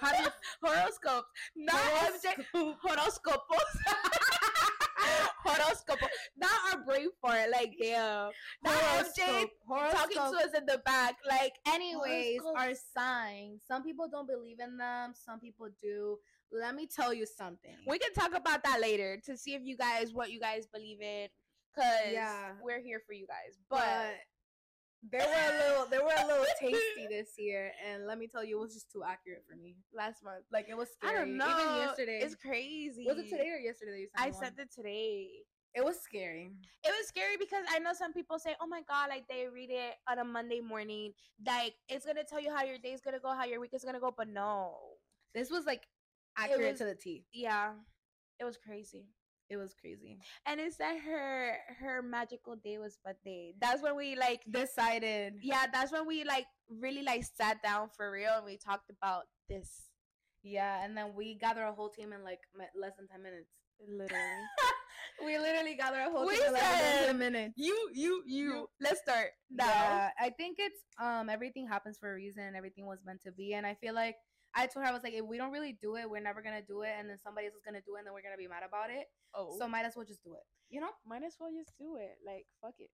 How 0.00 0.12
do 0.16 0.22
you- 0.22 0.30
horoscopes, 0.62 1.28
not 1.56 1.80
MJ. 1.80 2.44
Horoscopos. 2.82 3.78
Horoscopo. 5.46 6.06
Not 6.36 6.50
our 6.72 6.84
brain 6.84 7.08
fart. 7.20 7.50
Like 7.50 7.74
damn. 7.80 8.30
Not 8.64 8.74
MJ 8.74 9.46
Horoscope. 9.66 9.92
talking 9.92 10.16
to 10.16 10.44
us 10.44 10.54
in 10.56 10.66
the 10.66 10.78
back. 10.84 11.16
Like 11.28 11.54
Anyways, 11.66 12.40
our 12.56 12.72
signs. 12.96 13.62
Some 13.66 13.82
people 13.82 14.08
don't 14.10 14.28
believe 14.28 14.60
in 14.60 14.76
them. 14.76 15.12
Some 15.14 15.40
people 15.40 15.68
do. 15.82 16.18
Let 16.52 16.74
me 16.74 16.86
tell 16.86 17.14
you 17.14 17.24
something. 17.26 17.74
we 17.86 17.98
can 17.98 18.12
talk 18.12 18.36
about 18.36 18.62
that 18.64 18.78
later 18.80 19.18
to 19.24 19.36
see 19.38 19.54
if 19.54 19.62
you 19.64 19.76
guys 19.76 20.12
what 20.12 20.30
you 20.30 20.38
guys 20.38 20.66
believe 20.72 21.00
in. 21.00 21.28
Cause 21.74 22.12
Yeah. 22.12 22.52
we're 22.62 22.80
here 22.80 23.00
for 23.06 23.12
you 23.12 23.26
guys. 23.26 23.58
but 23.68 23.80
But 23.80 24.16
they 25.10 25.18
were 25.18 25.24
a 25.24 25.68
little, 25.68 25.86
they 25.86 25.98
were 25.98 26.14
a 26.22 26.26
little 26.26 26.46
tasty 26.60 27.06
this 27.08 27.30
year, 27.38 27.72
and 27.84 28.06
let 28.06 28.18
me 28.18 28.26
tell 28.28 28.44
you, 28.44 28.58
it 28.58 28.60
was 28.60 28.72
just 28.74 28.90
too 28.92 29.02
accurate 29.02 29.42
for 29.48 29.56
me. 29.56 29.76
last 29.92 30.22
month. 30.22 30.44
Like 30.52 30.68
it 30.68 30.76
was 30.76 30.90
scary. 30.92 31.14
I 31.14 31.18
don't 31.18 31.36
know. 31.36 31.48
Even 31.60 31.76
yesterday, 31.78 32.20
It's 32.22 32.34
crazy. 32.36 33.04
was 33.08 33.18
it 33.18 33.28
today 33.28 33.48
or 33.50 33.58
yesterday 33.58 33.92
that 33.92 34.00
you 34.00 34.08
sent 34.16 34.28
I 34.28 34.30
sent 34.38 34.58
it 34.60 34.70
today. 34.72 35.28
It 35.74 35.82
was 35.82 35.98
scary. 36.02 36.50
It 36.84 36.90
was 36.90 37.08
scary 37.08 37.36
because 37.38 37.64
I 37.70 37.78
know 37.78 37.94
some 37.94 38.12
people 38.12 38.38
say, 38.38 38.54
"Oh 38.60 38.66
my 38.66 38.82
god!" 38.82 39.08
Like 39.08 39.26
they 39.26 39.48
read 39.48 39.70
it 39.70 39.94
on 40.06 40.18
a 40.18 40.24
Monday 40.24 40.60
morning, 40.60 41.14
like 41.46 41.74
it's 41.88 42.04
gonna 42.04 42.24
tell 42.24 42.40
you 42.40 42.54
how 42.54 42.62
your 42.62 42.76
day's 42.78 43.00
gonna 43.00 43.18
go, 43.18 43.30
how 43.34 43.44
your 43.46 43.58
week 43.58 43.72
is 43.72 43.82
gonna 43.82 43.98
go. 43.98 44.12
But 44.14 44.28
no, 44.28 44.76
This 45.34 45.50
was 45.50 45.64
like 45.64 45.88
accurate 46.36 46.72
was- 46.72 46.78
to 46.80 46.84
the 46.84 46.94
T. 46.94 47.24
yeah, 47.32 47.72
it 48.38 48.44
was 48.44 48.58
crazy. 48.58 49.06
It 49.52 49.56
was 49.58 49.74
crazy. 49.78 50.16
And 50.46 50.58
it 50.60 50.72
said 50.72 50.96
her 51.04 51.52
her 51.78 52.00
magical 52.00 52.56
day 52.56 52.78
was 52.78 52.96
birthday. 53.04 53.52
That's 53.60 53.82
when 53.82 53.96
we 53.96 54.16
like, 54.16 54.40
Decided. 54.50 55.34
yeah, 55.42 55.66
that's 55.70 55.92
when 55.92 56.06
we 56.06 56.24
like 56.24 56.46
really 56.70 57.02
like 57.02 57.24
sat 57.24 57.62
down 57.62 57.90
for 57.94 58.10
real 58.10 58.32
and 58.36 58.46
we 58.46 58.56
talked 58.56 58.88
about 58.88 59.24
this. 59.50 59.90
Yeah, 60.42 60.82
and 60.82 60.96
then 60.96 61.12
we 61.14 61.34
gathered 61.36 61.66
a 61.68 61.72
whole 61.72 61.90
team 61.90 62.12
in 62.12 62.24
like 62.24 62.40
less 62.74 62.96
than 62.96 63.06
ten 63.08 63.22
minutes. 63.22 63.50
Literally, 63.78 64.42
we 65.24 65.36
literally 65.38 65.74
gathered 65.76 66.06
a 66.06 66.10
whole 66.10 66.26
We 66.26 66.34
team 66.36 66.46
in 66.46 66.52
less 66.54 66.62
than 66.62 66.80
said- 66.80 67.06
ten 67.06 67.18
minutes. 67.18 67.54
you, 67.56 67.90
you, 67.92 68.22
you. 68.26 68.66
Let's 68.80 69.00
start 69.00 69.30
now. 69.50 69.66
Yeah, 69.66 70.10
I 70.18 70.30
think 70.30 70.56
it's 70.58 70.80
um 70.98 71.28
everything 71.28 71.66
happens 71.68 71.98
for 71.98 72.10
a 72.10 72.14
reason 72.14 72.42
and 72.44 72.56
everything 72.56 72.86
was 72.86 73.00
meant 73.04 73.20
to 73.22 73.32
be. 73.32 73.52
And 73.54 73.66
I 73.66 73.74
feel 73.74 73.94
like 73.94 74.16
I 74.54 74.66
told 74.66 74.84
her 74.84 74.90
I 74.90 74.92
was 74.92 75.02
like, 75.02 75.14
if 75.14 75.24
we 75.24 75.38
don't 75.38 75.52
really 75.52 75.78
do 75.80 75.96
it, 75.96 76.08
we're 76.08 76.20
never 76.20 76.42
gonna 76.42 76.62
do 76.62 76.82
it, 76.82 76.92
and 76.98 77.08
then 77.08 77.18
somebody 77.18 77.46
else 77.46 77.56
is 77.56 77.62
gonna 77.64 77.80
do 77.86 77.94
it, 77.96 77.98
and 77.98 78.06
then 78.06 78.14
we're 78.14 78.22
gonna 78.22 78.36
be 78.36 78.48
mad 78.48 78.62
about 78.66 78.90
it. 78.90 79.06
Oh, 79.34 79.56
So 79.58 79.66
might 79.68 79.84
as 79.84 79.94
well 79.96 80.04
just 80.04 80.22
do 80.22 80.34
it. 80.34 80.42
You 80.68 80.80
know? 80.80 80.90
might 81.06 81.22
as 81.22 81.36
well 81.40 81.50
just 81.56 81.72
do 81.78 81.96
it. 81.96 82.16
Like, 82.26 82.46
fuck 82.60 82.74
it. 82.78 82.90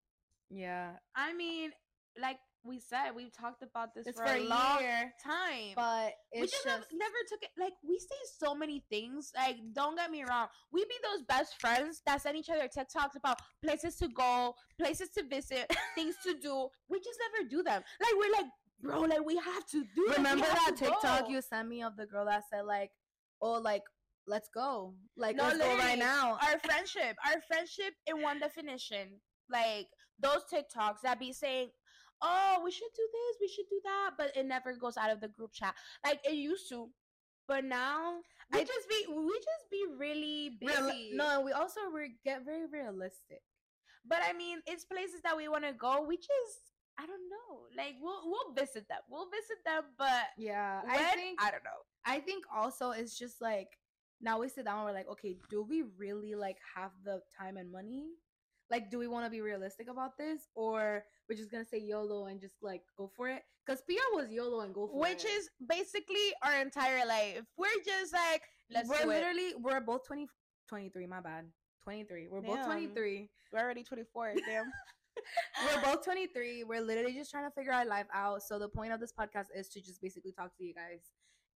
Yeah. 0.49 0.91
I 1.15 1.33
mean, 1.33 1.71
like 2.21 2.37
we 2.63 2.79
said, 2.79 3.11
we've 3.15 3.31
talked 3.33 3.61
about 3.61 3.93
this 3.93 4.07
It's 4.07 4.17
for, 4.19 4.25
for 4.25 4.33
a 4.33 4.39
a 4.39 4.47
long 4.47 4.79
year, 4.81 5.13
time. 5.23 5.73
but 5.75 6.13
we 6.33 6.41
it's 6.41 6.51
just, 6.51 6.63
just, 6.65 6.79
nev- 6.91 6.99
never 6.99 7.15
took 7.29 7.43
it. 7.43 7.49
Like 7.59 7.73
we 7.87 7.99
say 7.99 8.15
so 8.39 8.55
many 8.55 8.83
things. 8.89 9.31
Like 9.35 9.57
don't 9.73 9.95
get 9.95 10.09
me 10.11 10.23
wrong, 10.23 10.47
we 10.71 10.83
be 10.85 10.95
those 11.03 11.23
best 11.23 11.59
friends 11.59 12.01
that 12.05 12.21
send 12.21 12.37
each 12.37 12.49
other 12.49 12.67
TikToks 12.67 13.15
about 13.17 13.39
places 13.63 13.95
to 13.97 14.07
go, 14.07 14.55
places 14.79 15.09
to 15.17 15.23
visit, 15.23 15.71
things 15.95 16.15
to 16.25 16.35
do. 16.39 16.67
We 16.89 16.99
just 16.99 17.19
never 17.33 17.47
do 17.49 17.61
them. 17.63 17.83
Like 18.01 18.13
we're 18.17 18.31
like 18.31 18.51
bro, 18.81 19.01
like 19.01 19.25
we 19.25 19.35
have 19.37 19.65
to 19.67 19.83
do. 19.95 20.07
Remember 20.15 20.45
that 20.45 20.73
to 20.77 20.85
TikTok 20.85 21.25
go." 21.25 21.29
you 21.29 21.41
sent 21.41 21.67
me 21.69 21.81
of 21.83 21.95
the 21.97 22.05
girl 22.05 22.25
that 22.25 22.43
said 22.51 22.65
like, 22.65 22.91
"Oh, 23.41 23.53
like 23.59 23.83
let's 24.27 24.49
go, 24.53 24.95
like 25.17 25.35
No, 25.35 25.43
let's 25.45 25.57
go 25.59 25.77
right 25.77 25.97
now." 25.99 26.37
Our 26.41 26.59
friendship, 26.59 27.15
our 27.25 27.41
friendship 27.47 27.93
in 28.07 28.21
one 28.21 28.39
definition. 28.39 29.19
Like 29.49 29.87
those 30.19 30.43
TikToks 30.51 31.01
that 31.03 31.19
be 31.19 31.31
saying, 31.33 31.69
"Oh, 32.21 32.61
we 32.63 32.71
should 32.71 32.93
do 32.95 33.07
this, 33.11 33.37
we 33.41 33.47
should 33.47 33.69
do 33.69 33.79
that," 33.83 34.11
but 34.17 34.35
it 34.35 34.45
never 34.45 34.73
goes 34.75 34.97
out 34.97 35.11
of 35.11 35.21
the 35.21 35.27
group 35.29 35.51
chat 35.53 35.75
like 36.05 36.19
it 36.25 36.33
used 36.35 36.69
to. 36.69 36.89
But 37.47 37.63
now 37.63 38.21
we 38.51 38.61
I- 38.61 38.63
just 38.63 38.89
be 38.89 39.05
we 39.07 39.33
just 39.37 39.69
be 39.69 39.85
really 39.97 40.57
Real- 40.61 40.87
busy. 40.87 41.11
no, 41.13 41.41
we 41.41 41.51
also 41.51 41.81
re- 41.93 42.15
get 42.23 42.43
very 42.43 42.65
realistic. 42.65 43.43
but 44.07 44.19
I 44.23 44.33
mean, 44.33 44.61
it's 44.67 44.85
places 44.85 45.21
that 45.23 45.35
we 45.37 45.47
want 45.47 45.63
to 45.65 45.73
go. 45.73 46.01
We 46.07 46.17
just 46.17 46.73
I 46.97 47.05
don't 47.05 47.29
know. 47.29 47.65
Like 47.75 47.95
we'll 48.01 48.21
we'll 48.25 48.53
visit 48.53 48.87
them. 48.87 48.99
We'll 49.09 49.29
visit 49.29 49.57
them, 49.65 49.83
but 49.97 50.31
Yeah, 50.37 50.81
when, 50.83 50.91
I 50.91 51.11
think 51.15 51.41
I 51.41 51.51
don't 51.51 51.63
know. 51.63 51.81
I 52.05 52.19
think 52.19 52.45
also 52.53 52.91
it's 52.91 53.17
just 53.17 53.41
like 53.41 53.69
now 54.21 54.39
we 54.39 54.47
sit 54.49 54.65
down 54.65 54.77
and 54.77 54.85
we're 54.85 54.93
like, 54.93 55.09
okay, 55.09 55.37
do 55.49 55.61
we 55.61 55.83
really 55.97 56.35
like 56.35 56.57
have 56.75 56.91
the 57.03 57.21
time 57.37 57.57
and 57.57 57.71
money? 57.71 58.07
Like, 58.71 58.89
do 58.89 58.97
we 58.97 59.07
want 59.07 59.25
to 59.25 59.29
be 59.29 59.41
realistic 59.41 59.89
about 59.89 60.17
this, 60.17 60.47
or 60.55 61.03
we're 61.29 61.35
just 61.35 61.51
gonna 61.51 61.65
say 61.65 61.79
YOLO 61.79 62.25
and 62.25 62.39
just 62.41 62.55
like 62.63 62.81
go 62.97 63.11
for 63.15 63.29
it? 63.29 63.43
Because 63.65 63.81
Pia 63.87 63.99
was 64.13 64.31
YOLO 64.31 64.61
and 64.61 64.73
go 64.73 64.87
for 64.87 64.95
it, 64.95 65.09
Which 65.09 65.25
is 65.25 65.49
basically 65.67 66.33
our 66.43 66.59
entire 66.61 67.05
life. 67.05 67.41
We're 67.57 67.81
just 67.85 68.13
like 68.13 68.41
let's 68.71 68.89
we're 68.89 69.03
do 69.03 69.11
it. 69.11 69.15
literally 69.15 69.53
we're 69.61 69.81
both 69.81 70.07
20, 70.07 70.27
23, 70.69 71.07
My 71.07 71.19
bad, 71.21 71.45
twenty 71.83 72.05
three. 72.05 72.27
We're 72.29 72.41
both 72.41 72.63
twenty 72.65 72.87
three. 72.87 73.29
We're 73.51 73.59
already 73.59 73.83
24. 73.83 74.33
Damn. 74.47 74.65
We're 75.65 75.81
both 75.81 76.03
twenty 76.03 76.27
three. 76.27 76.63
We're 76.63 76.81
literally 76.81 77.13
just 77.13 77.31
trying 77.31 77.45
to 77.49 77.51
figure 77.51 77.73
our 77.73 77.85
life 77.85 78.07
out. 78.13 78.43
So 78.43 78.59
the 78.59 78.69
point 78.69 78.93
of 78.93 78.99
this 78.99 79.13
podcast 79.13 79.47
is 79.55 79.69
to 79.69 79.81
just 79.81 80.01
basically 80.01 80.31
talk 80.31 80.55
to 80.57 80.63
you 80.63 80.73
guys. 80.73 81.01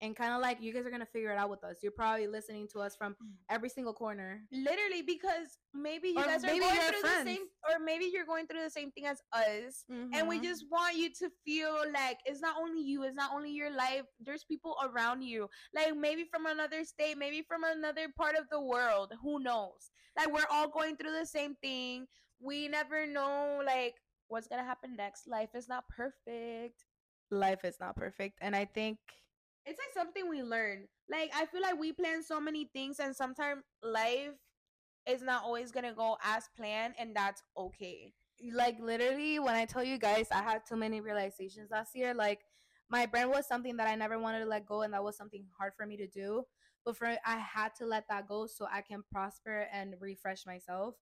And 0.02 0.16
kind 0.16 0.32
of 0.34 0.40
like 0.42 0.62
you 0.62 0.72
guys 0.74 0.86
are 0.86 0.90
gonna 0.92 1.06
figure 1.06 1.30
it 1.30 1.38
out 1.38 1.50
with 1.50 1.62
us. 1.66 1.80
You're 1.84 1.92
probably 1.92 2.26
listening 2.26 2.70
to 2.72 2.80
us 2.80 2.96
from 2.96 3.18
every 3.50 3.68
single 3.68 3.92
corner. 3.94 4.42
Literally, 4.50 5.02
because 5.02 5.58
maybe 5.74 6.08
you 6.10 6.20
Or 6.20 6.24
guys 6.24 6.42
are 6.46 6.48
going 6.48 6.62
through 6.62 7.02
the 7.02 7.24
same, 7.26 7.42
or 7.70 7.80
maybe 7.84 8.06
you're 8.06 8.26
going 8.26 8.48
through 8.48 8.64
the 8.64 8.70
same 8.70 8.92
thing 8.92 9.08
as 9.08 9.22
us. 9.34 9.84
And 9.90 10.26
we 10.30 10.40
Mhm. 10.40 10.44
just 10.44 10.64
want 10.72 10.96
you 10.96 11.10
to 11.16 11.30
feel 11.44 11.84
like 11.92 12.20
it's 12.26 12.40
not 12.40 12.56
only 12.58 12.82
you, 12.82 13.04
it's 13.04 13.14
not 13.14 13.34
only 13.34 13.52
your 13.52 13.72
life. 13.72 14.06
There's 14.22 14.46
people 14.46 14.78
around 14.82 15.22
you, 15.24 15.50
like 15.74 15.94
maybe 15.98 16.24
from 16.24 16.46
another 16.46 16.86
state, 16.86 17.18
maybe 17.18 17.42
from 17.42 17.66
another 17.66 18.08
part 18.08 18.38
of 18.38 18.48
the 18.50 18.62
world. 18.62 19.12
Who 19.22 19.40
knows? 19.40 19.92
Like 20.16 20.32
we're 20.32 20.48
all 20.50 20.70
going 20.70 20.96
through 20.96 21.12
the 21.12 21.26
same 21.26 21.56
thing. 21.56 22.08
We 22.40 22.68
never 22.68 23.06
know, 23.06 23.62
like 23.66 23.96
what's 24.28 24.48
gonna 24.48 24.64
happen 24.64 24.96
next. 24.96 25.28
Life 25.28 25.50
is 25.56 25.68
not 25.68 25.88
perfect. 25.90 26.86
life 27.32 27.64
is 27.64 27.78
not 27.80 27.96
perfect, 27.96 28.38
and 28.42 28.56
I 28.56 28.66
think 28.66 28.98
It's 29.66 29.80
like 29.80 29.94
something 29.94 30.30
we 30.30 30.42
learn. 30.44 30.88
Like 31.10 31.32
I 31.36 31.46
feel 31.46 31.62
like 31.62 31.80
we 31.80 31.94
plan 31.94 32.24
so 32.24 32.40
many 32.40 32.66
things, 32.74 33.00
and 33.00 33.16
sometimes 33.16 33.64
life 33.84 34.34
is 35.08 35.22
not 35.22 35.44
always 35.44 35.72
gonna 35.72 35.94
go 35.94 36.18
as 36.24 36.46
planned, 36.56 36.96
and 37.00 37.16
that's 37.16 37.44
okay. 37.58 38.14
like 38.54 38.80
literally 38.80 39.40
when 39.40 39.56
I 39.56 39.66
tell 39.66 39.84
you 39.84 39.98
guys 40.00 40.28
I 40.32 40.42
had 40.42 40.66
too 40.66 40.76
many 40.78 41.02
realizations 41.02 41.72
last 41.72 41.96
year. 41.96 42.14
Like 42.14 42.42
my 42.90 43.06
brand 43.06 43.30
was 43.32 43.48
something 43.48 43.78
that 43.78 43.88
I 43.88 43.96
never 43.96 44.18
wanted 44.20 44.40
to 44.40 44.46
let 44.46 44.66
go, 44.66 44.82
and 44.84 44.94
that 44.94 45.04
was 45.04 45.18
something 45.18 45.46
hard 45.58 45.74
for 45.78 45.86
me 45.86 45.98
to 45.98 46.08
do. 46.08 46.44
But 46.86 46.98
for 46.98 47.08
I 47.26 47.38
had 47.38 47.76
to 47.76 47.86
let 47.86 48.06
that 48.10 48.28
go 48.28 48.48
so 48.48 48.68
I 48.72 48.82
can 48.82 49.04
prosper 49.12 49.68
and 49.74 49.96
refresh 50.00 50.46
myself. 50.46 50.96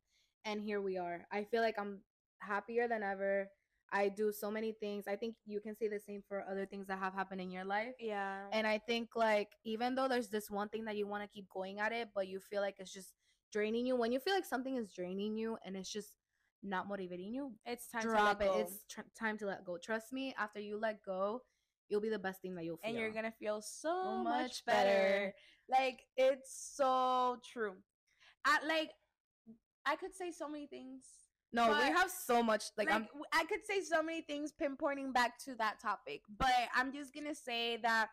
And 0.48 0.62
here 0.62 0.82
we 0.82 0.98
are. 0.98 1.28
I 1.32 1.44
feel 1.44 1.62
like 1.62 1.76
I'm 1.78 2.00
happier 2.40 2.88
than 2.88 3.04
ever. 3.04 3.50
I 3.92 4.10
do 4.10 4.32
so 4.32 4.50
many 4.50 4.72
things. 4.72 5.06
I 5.08 5.16
think 5.16 5.36
you 5.46 5.60
can 5.60 5.76
say 5.76 5.88
the 5.88 6.00
same 6.00 6.24
for 6.28 6.44
other 6.50 6.66
things 6.66 6.88
that 6.88 7.00
have 7.00 7.14
happened 7.14 7.42
in 7.42 7.52
your 7.52 7.64
life. 7.66 7.96
Yeah. 8.00 8.44
And 8.52 8.66
I 8.66 8.78
think 8.80 9.10
like 9.16 9.50
even 9.66 9.96
though 9.96 10.08
there's 10.08 10.30
this 10.30 10.50
one 10.50 10.70
thing 10.70 10.86
that 10.86 10.98
you 10.98 11.06
want 11.08 11.24
to 11.24 11.30
keep 11.30 11.48
going 11.50 11.80
at 11.80 11.92
it, 11.92 12.10
but 12.16 12.28
you 12.28 12.40
feel 12.40 12.62
like 12.62 12.76
it's 12.80 12.94
just 12.94 13.14
draining 13.54 13.86
you. 13.86 13.96
When 13.96 14.12
you 14.12 14.20
feel 14.20 14.34
like 14.34 14.46
something 14.46 14.76
is 14.76 14.92
draining 14.92 15.36
you 15.38 15.58
and 15.66 15.76
it's 15.78 15.92
just 15.92 16.12
not 16.64 16.88
motivating 16.90 17.34
you, 17.34 17.54
it's 17.66 17.88
time 17.88 18.02
drop 18.02 18.40
to 18.40 18.46
it. 18.46 18.48
let 18.50 18.56
go. 18.56 18.60
It's 18.62 18.84
tr- 18.90 19.02
time 19.18 19.38
to 19.40 19.46
let 19.46 19.64
go. 19.66 19.78
Trust 19.78 20.12
me. 20.12 20.34
After 20.38 20.60
you 20.60 20.78
let 20.80 21.02
go, 21.04 21.44
you'll 21.90 22.02
be 22.02 22.10
the 22.10 22.20
best 22.20 22.42
thing 22.42 22.56
that 22.56 22.66
you'll 22.66 22.78
feel. 22.78 22.90
and 22.90 22.98
you're 22.98 23.12
gonna 23.12 23.34
feel 23.40 23.62
so 23.62 23.90
So 24.04 24.24
much 24.24 24.42
much 24.42 24.66
better. 24.66 24.90
better. 24.90 25.34
Like 25.70 26.00
it's 26.18 26.74
so 26.76 27.38
true. 27.54 27.76
At 28.46 28.66
like 28.68 28.92
I 29.88 29.96
could 29.96 30.14
say 30.16 30.32
so 30.32 30.48
many 30.50 30.68
things. 30.68 31.04
no, 31.54 31.70
we 31.80 31.86
have 31.86 32.12
so 32.12 32.44
much. 32.44 32.66
Like, 32.78 32.90
Like, 32.90 33.08
I 33.34 33.46
could 33.46 33.66
say 33.66 33.82
so 33.82 34.04
many 34.04 34.22
things 34.22 34.52
pinpointing 34.52 35.14
back 35.14 35.40
to 35.46 35.56
that 35.56 35.80
topic, 35.80 36.22
but 36.38 36.70
I'm 36.76 36.92
just 36.92 37.14
gonna 37.14 37.36
say 37.36 37.78
that 37.78 38.10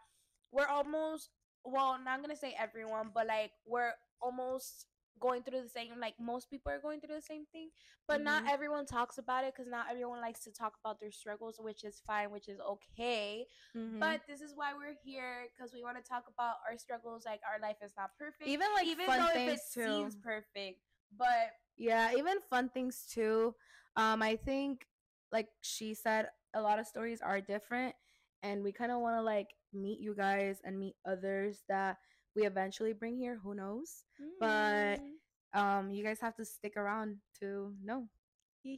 we're 0.52 0.66
almost 0.68 1.30
well, 1.66 1.98
not 2.04 2.20
gonna 2.20 2.36
say 2.36 2.54
everyone, 2.58 3.10
but 3.14 3.26
like 3.26 3.52
we're 3.66 3.92
almost 4.20 4.86
going 5.20 5.42
through 5.42 5.62
the 5.62 5.68
same 5.68 5.98
like 6.00 6.14
most 6.18 6.50
people 6.50 6.70
are 6.72 6.80
going 6.80 7.00
through 7.00 7.14
the 7.14 7.22
same 7.22 7.44
thing 7.52 7.70
but 8.08 8.20
not 8.20 8.42
Mhm. 8.42 8.48
everyone 8.50 8.84
talks 8.84 9.16
about 9.16 9.44
it 9.44 9.54
because 9.54 9.70
not 9.70 9.86
everyone 9.88 10.20
likes 10.20 10.40
to 10.42 10.50
talk 10.50 10.74
about 10.84 10.98
their 10.98 11.12
struggles 11.12 11.54
which 11.60 11.84
is 11.84 12.00
fine 12.04 12.32
which 12.32 12.48
is 12.48 12.58
okay 12.58 13.46
Mhm. 13.76 14.00
but 14.00 14.26
this 14.26 14.40
is 14.40 14.54
why 14.56 14.74
we're 14.74 14.96
here 15.04 15.46
because 15.54 15.72
we 15.72 15.82
want 15.84 15.96
to 15.96 16.02
talk 16.02 16.24
about 16.28 16.56
our 16.68 16.76
struggles. 16.76 17.24
Like 17.24 17.40
our 17.46 17.60
life 17.60 17.76
is 17.80 17.92
not 17.96 18.10
perfect, 18.18 18.48
even 18.50 18.66
like 18.74 18.86
even 18.86 19.06
though 19.06 19.28
if 19.34 19.48
it 19.48 19.60
too. 19.72 19.80
seems 19.84 20.16
perfect. 20.16 20.80
But 21.16 21.52
Yeah, 21.76 22.12
even 22.16 22.38
fun 22.50 22.68
things 22.70 23.04
too. 23.10 23.54
Um, 23.96 24.22
I 24.22 24.36
think 24.36 24.86
like 25.32 25.48
she 25.62 25.94
said, 25.94 26.28
a 26.54 26.60
lot 26.62 26.78
of 26.78 26.86
stories 26.86 27.20
are 27.20 27.40
different, 27.40 27.94
and 28.42 28.62
we 28.62 28.72
kind 28.72 28.92
of 28.92 29.00
want 29.00 29.16
to 29.18 29.22
like 29.22 29.48
meet 29.72 29.98
you 30.00 30.14
guys 30.14 30.60
and 30.64 30.78
meet 30.78 30.94
others 31.06 31.62
that 31.68 31.96
we 32.36 32.46
eventually 32.46 32.92
bring 32.92 33.16
here. 33.16 33.38
Who 33.42 33.54
knows? 33.54 34.04
But- 34.40 35.00
Mm. 35.00 35.10
Um, 35.54 35.92
you 35.92 36.02
guys 36.02 36.18
have 36.18 36.34
to 36.34 36.44
stick 36.44 36.76
around 36.76 37.18
to 37.38 37.72
know. 37.80 38.08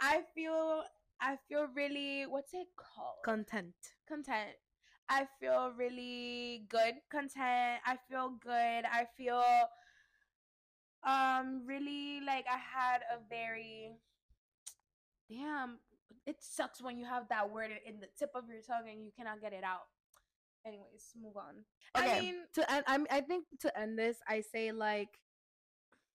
I 0.00 0.22
feel 0.34 0.82
I 1.20 1.36
feel 1.48 1.66
really 1.74 2.24
what's 2.26 2.52
it 2.54 2.66
called? 2.76 3.22
Content. 3.24 3.74
content. 4.08 4.56
I 5.08 5.26
feel 5.38 5.72
really 5.76 6.66
good 6.68 6.94
content. 7.10 7.80
I 7.84 7.96
feel 8.08 8.30
good. 8.42 8.84
I 8.86 9.06
feel 9.16 9.42
um 11.06 11.62
really 11.66 12.20
like 12.26 12.44
I 12.46 12.58
had 12.58 13.00
a 13.12 13.18
very 13.28 13.92
damn 15.30 15.78
it 16.26 16.36
sucks 16.40 16.82
when 16.82 16.98
you 16.98 17.04
have 17.04 17.28
that 17.28 17.50
word 17.50 17.70
in 17.86 18.00
the 18.00 18.08
tip 18.18 18.30
of 18.34 18.44
your 18.48 18.60
tongue 18.62 18.88
and 18.90 19.04
you 19.04 19.10
cannot 19.16 19.40
get 19.40 19.52
it 19.52 19.64
out. 19.64 19.88
Anyways, 20.66 21.14
move 21.20 21.36
on. 21.36 21.64
Okay. 21.96 22.18
I 22.18 22.20
mean, 22.20 22.34
to 22.54 22.70
end, 22.70 22.84
I'm, 22.86 23.06
I 23.10 23.20
think 23.22 23.46
to 23.60 23.78
end 23.78 23.98
this, 23.98 24.18
I 24.28 24.42
say 24.42 24.72
like, 24.72 25.08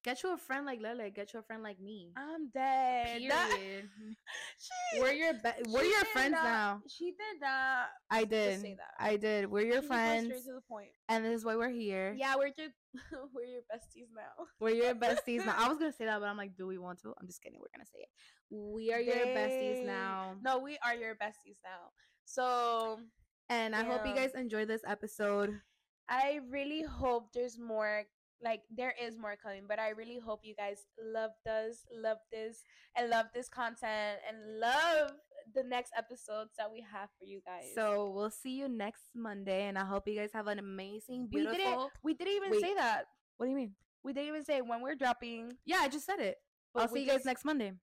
get 0.05 0.21
you 0.23 0.33
a 0.33 0.37
friend 0.37 0.65
like 0.65 0.79
Lele. 0.81 1.09
Get 1.13 1.33
you 1.33 1.39
a 1.39 1.43
friend 1.43 1.61
like 1.63 1.79
me. 1.81 2.13
I'm 2.15 2.49
dead. 2.53 3.21
That- 3.29 3.49
Period. 3.59 3.89
she, 4.59 5.01
we're 5.01 5.11
your 5.11 5.33
be- 5.33 5.69
we're 5.69 5.83
your 5.83 6.05
friends 6.05 6.33
not- 6.33 6.43
now. 6.43 6.81
She 6.87 7.05
did 7.11 7.41
not. 7.41 7.87
I 8.09 8.23
did. 8.23 8.61
say 8.61 8.75
that. 8.77 8.93
I 9.03 9.17
did. 9.17 9.49
We're 9.51 9.65
your 9.65 9.81
She 9.81 9.87
friends, 9.87 10.27
Straight 10.27 10.45
to 10.45 10.53
the 10.53 10.61
point. 10.69 10.89
and 11.09 11.25
this 11.25 11.39
is 11.39 11.43
why 11.45 11.55
we're 11.55 11.69
here. 11.69 12.13
Yeah, 12.17 12.35
we're 12.37 12.49
just 12.49 12.75
we're 13.33 13.43
your 13.45 13.61
besties 13.73 14.07
now. 14.15 14.45
We're 14.61 14.75
your 14.75 14.95
besties 14.95 15.45
now. 15.45 15.55
I 15.57 15.67
was 15.67 15.77
gonna 15.79 15.91
say 15.91 16.05
that, 16.05 16.19
but 16.21 16.27
I'm 16.29 16.37
like, 16.37 16.55
do 16.55 16.65
we 16.67 16.77
want 16.77 17.01
to? 17.01 17.13
I'm 17.19 17.27
just 17.27 17.41
kidding. 17.41 17.59
We're 17.59 17.73
gonna 17.75 17.85
say 17.85 17.99
it. 17.99 18.09
We 18.51 18.93
are 18.93 18.99
your 19.01 19.25
besties 19.35 19.85
now. 19.85 20.35
No, 20.41 20.59
we 20.59 20.77
are 20.85 20.95
your 20.95 21.15
besties 21.15 21.57
now. 21.63 21.91
So 22.25 22.99
And 23.49 23.75
I 23.75 23.83
hope 23.83 24.05
you 24.07 24.13
guys 24.15 24.31
enjoyed 24.33 24.67
this 24.67 24.81
episode. 24.87 25.59
I 26.07 26.39
really 26.49 26.83
hope 26.83 27.33
there's 27.33 27.57
more. 27.59 28.03
Like 28.45 28.61
there 28.69 28.93
is 29.01 29.17
more 29.17 29.35
coming, 29.41 29.63
but 29.67 29.79
I 29.79 29.89
really 29.89 30.19
hope 30.23 30.41
you 30.43 30.53
guys 30.53 30.85
love 31.03 31.31
us, 31.49 31.83
love 31.91 32.17
this, 32.31 32.61
and 32.95 33.09
love 33.09 33.25
this 33.33 33.49
content, 33.49 34.19
and 34.29 34.59
love 34.59 35.13
the 35.55 35.63
next 35.63 35.91
episodes 35.97 36.51
that 36.59 36.71
we 36.71 36.85
have 36.93 37.09
for 37.17 37.25
you 37.25 37.41
guys. 37.43 37.71
So 37.73 38.11
we'll 38.15 38.29
see 38.29 38.51
you 38.51 38.69
next 38.69 39.01
Monday, 39.15 39.63
and 39.67 39.79
I 39.79 39.83
hope 39.85 40.07
you 40.07 40.15
guys 40.15 40.29
have 40.33 40.45
an 40.45 40.59
amazing, 40.59 41.27
beautiful 41.27 41.57
we 41.57 41.63
didn't. 41.63 41.89
We 42.03 42.13
didn't 42.13 42.33
even 42.35 42.51
Wait. 42.51 42.61
say 42.61 42.73
that. 42.75 43.05
What 43.37 43.47
do 43.47 43.49
you 43.49 43.55
mean? 43.57 43.71
We 44.03 44.13
didn't 44.13 44.27
even 44.27 44.45
say 44.45 44.61
when 44.61 44.81
we're 44.81 44.93
dropping. 44.95 45.53
Yeah, 45.65 45.79
I 45.81 45.89
just 45.89 46.05
said 46.05 46.19
it. 46.19 46.35
But 46.71 46.83
I'll 46.83 46.89
see 46.89 46.99
you 47.01 47.07
guys 47.07 47.15
just- 47.15 47.25
next 47.25 47.45
Monday. 47.45 47.73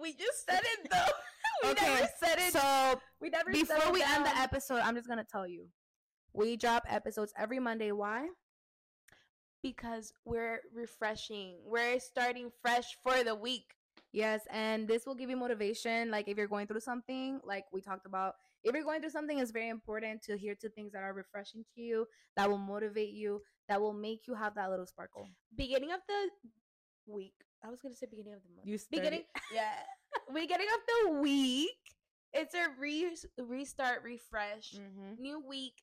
We 0.00 0.12
just 0.12 0.46
said 0.48 0.60
it 0.62 0.90
though. 0.90 1.12
we 1.64 1.70
Okay, 1.70 1.86
never 1.86 2.08
said 2.24 2.38
it. 2.38 2.52
So 2.52 3.00
we 3.20 3.30
never. 3.30 3.50
before 3.50 3.92
we 3.92 4.02
end 4.02 4.26
the 4.26 4.36
episode, 4.36 4.78
I'm 4.78 4.94
just 4.94 5.08
gonna 5.08 5.24
tell 5.24 5.46
you, 5.46 5.66
we 6.32 6.56
drop 6.56 6.84
episodes 6.88 7.32
every 7.36 7.58
Monday. 7.58 7.90
Why? 7.92 8.28
Because 9.64 10.12
we're 10.26 10.60
refreshing. 10.74 11.56
We're 11.64 11.98
starting 11.98 12.50
fresh 12.60 12.84
for 13.02 13.24
the 13.24 13.34
week. 13.34 13.64
Yes, 14.12 14.42
and 14.52 14.86
this 14.86 15.06
will 15.06 15.14
give 15.14 15.30
you 15.30 15.36
motivation. 15.38 16.10
Like 16.10 16.28
if 16.28 16.36
you're 16.36 16.46
going 16.46 16.66
through 16.66 16.80
something, 16.80 17.40
like 17.44 17.64
we 17.72 17.80
talked 17.80 18.04
about, 18.06 18.34
if 18.62 18.74
you're 18.74 18.84
going 18.84 19.00
through 19.00 19.10
something, 19.10 19.38
it's 19.38 19.50
very 19.50 19.70
important 19.70 20.22
to 20.24 20.36
hear 20.36 20.54
to 20.60 20.68
things 20.68 20.92
that 20.92 21.02
are 21.02 21.14
refreshing 21.14 21.64
to 21.74 21.80
you, 21.80 22.06
that 22.36 22.48
will 22.48 22.58
motivate 22.58 23.14
you, 23.14 23.40
that 23.68 23.80
will 23.80 23.94
make 23.94 24.26
you 24.28 24.34
have 24.34 24.54
that 24.54 24.68
little 24.70 24.86
sparkle. 24.86 25.28
Beginning 25.56 25.92
of 25.92 26.00
the 26.06 26.28
week. 27.06 27.32
I 27.64 27.70
was 27.70 27.80
gonna 27.80 27.94
say 27.94 28.06
beginning 28.08 28.34
of 28.34 28.40
the 28.42 28.54
month. 28.54 28.68
You 28.68 28.76
started. 28.78 29.00
beginning. 29.00 29.24
Yeah. 29.54 29.72
beginning 30.34 30.68
of 30.74 30.80
the 30.92 31.20
week. 31.20 31.80
It's 32.34 32.54
a 32.54 32.66
re- 32.78 33.16
restart, 33.38 34.02
refresh, 34.04 34.74
Mm-hmm. 34.74 35.22
new 35.22 35.40
week, 35.48 35.80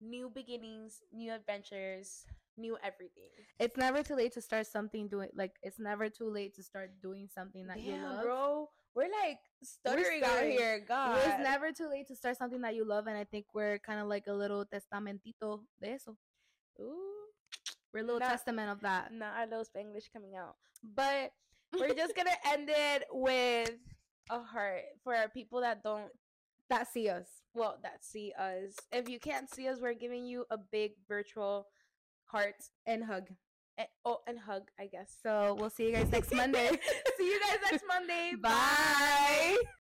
new 0.00 0.28
beginnings, 0.28 1.00
new 1.12 1.32
adventures, 1.32 2.26
new 2.56 2.76
everything. 2.82 3.28
It's 3.58 3.76
never 3.76 4.02
too 4.02 4.14
late 4.14 4.32
to 4.34 4.40
start 4.42 4.66
something 4.66 5.08
doing 5.08 5.28
like 5.34 5.52
it's 5.62 5.78
never 5.78 6.08
too 6.08 6.28
late 6.28 6.54
to 6.56 6.62
start 6.62 6.90
doing 7.00 7.28
something 7.32 7.66
that 7.68 7.80
you 7.80 7.92
Damn, 7.92 8.02
love. 8.04 8.22
bro, 8.24 8.68
we're 8.94 9.08
like 9.24 9.38
stuttering 9.62 10.22
out 10.22 10.30
stuttering. 10.32 10.52
here. 10.52 10.84
God, 10.86 11.18
It's 11.24 11.42
never 11.42 11.72
too 11.72 11.88
late 11.88 12.06
to 12.08 12.16
start 12.16 12.36
something 12.36 12.60
that 12.62 12.74
you 12.74 12.84
love, 12.84 13.06
and 13.06 13.16
I 13.16 13.24
think 13.24 13.46
we're 13.54 13.78
kind 13.78 14.00
of 14.00 14.06
like 14.08 14.26
a 14.26 14.32
little 14.34 14.64
testamentito 14.66 15.60
de 15.80 15.92
eso. 15.92 16.16
Ooh, 16.80 17.28
We're 17.92 18.00
a 18.00 18.04
little 18.04 18.20
Not- 18.20 18.30
testament 18.30 18.70
of 18.70 18.80
that. 18.80 19.12
not 19.12 19.36
our 19.36 19.46
little 19.46 19.64
Spanglish 19.64 20.12
coming 20.12 20.34
out, 20.36 20.56
but 20.82 21.32
we're 21.78 21.94
just 21.94 22.14
gonna 22.16 22.30
end 22.46 22.68
it 22.70 23.04
with 23.10 23.70
a 24.30 24.40
heart 24.40 24.82
for 25.02 25.14
our 25.14 25.28
people 25.28 25.60
that 25.60 25.82
don't 25.82 26.10
That 26.70 26.88
see 26.88 27.08
us. 27.08 27.28
well 27.54 27.78
that 27.82 28.02
see 28.04 28.32
us. 28.38 28.74
If 28.92 29.08
you 29.08 29.18
can't 29.20 29.48
see 29.52 29.68
us, 29.68 29.80
we're 29.80 29.94
giving 29.94 30.24
you 30.24 30.46
a 30.50 30.56
big 30.58 30.92
virtual 31.08 31.66
heart 32.32 32.56
and 32.86 33.04
hug. 33.04 33.28
and, 33.78 33.88
oh 34.04 34.18
and 34.26 34.38
hug, 34.38 34.62
I 34.78 34.86
guess. 34.86 35.16
So 35.22 35.56
we'll 35.58 35.70
see 35.70 35.86
you 35.86 35.92
guys 35.92 36.10
next 36.10 36.34
Monday. 36.34 36.70
see 37.18 37.26
you 37.26 37.40
guys 37.40 37.58
next 37.70 37.84
Monday. 37.86 38.32
Bye. 38.42 39.56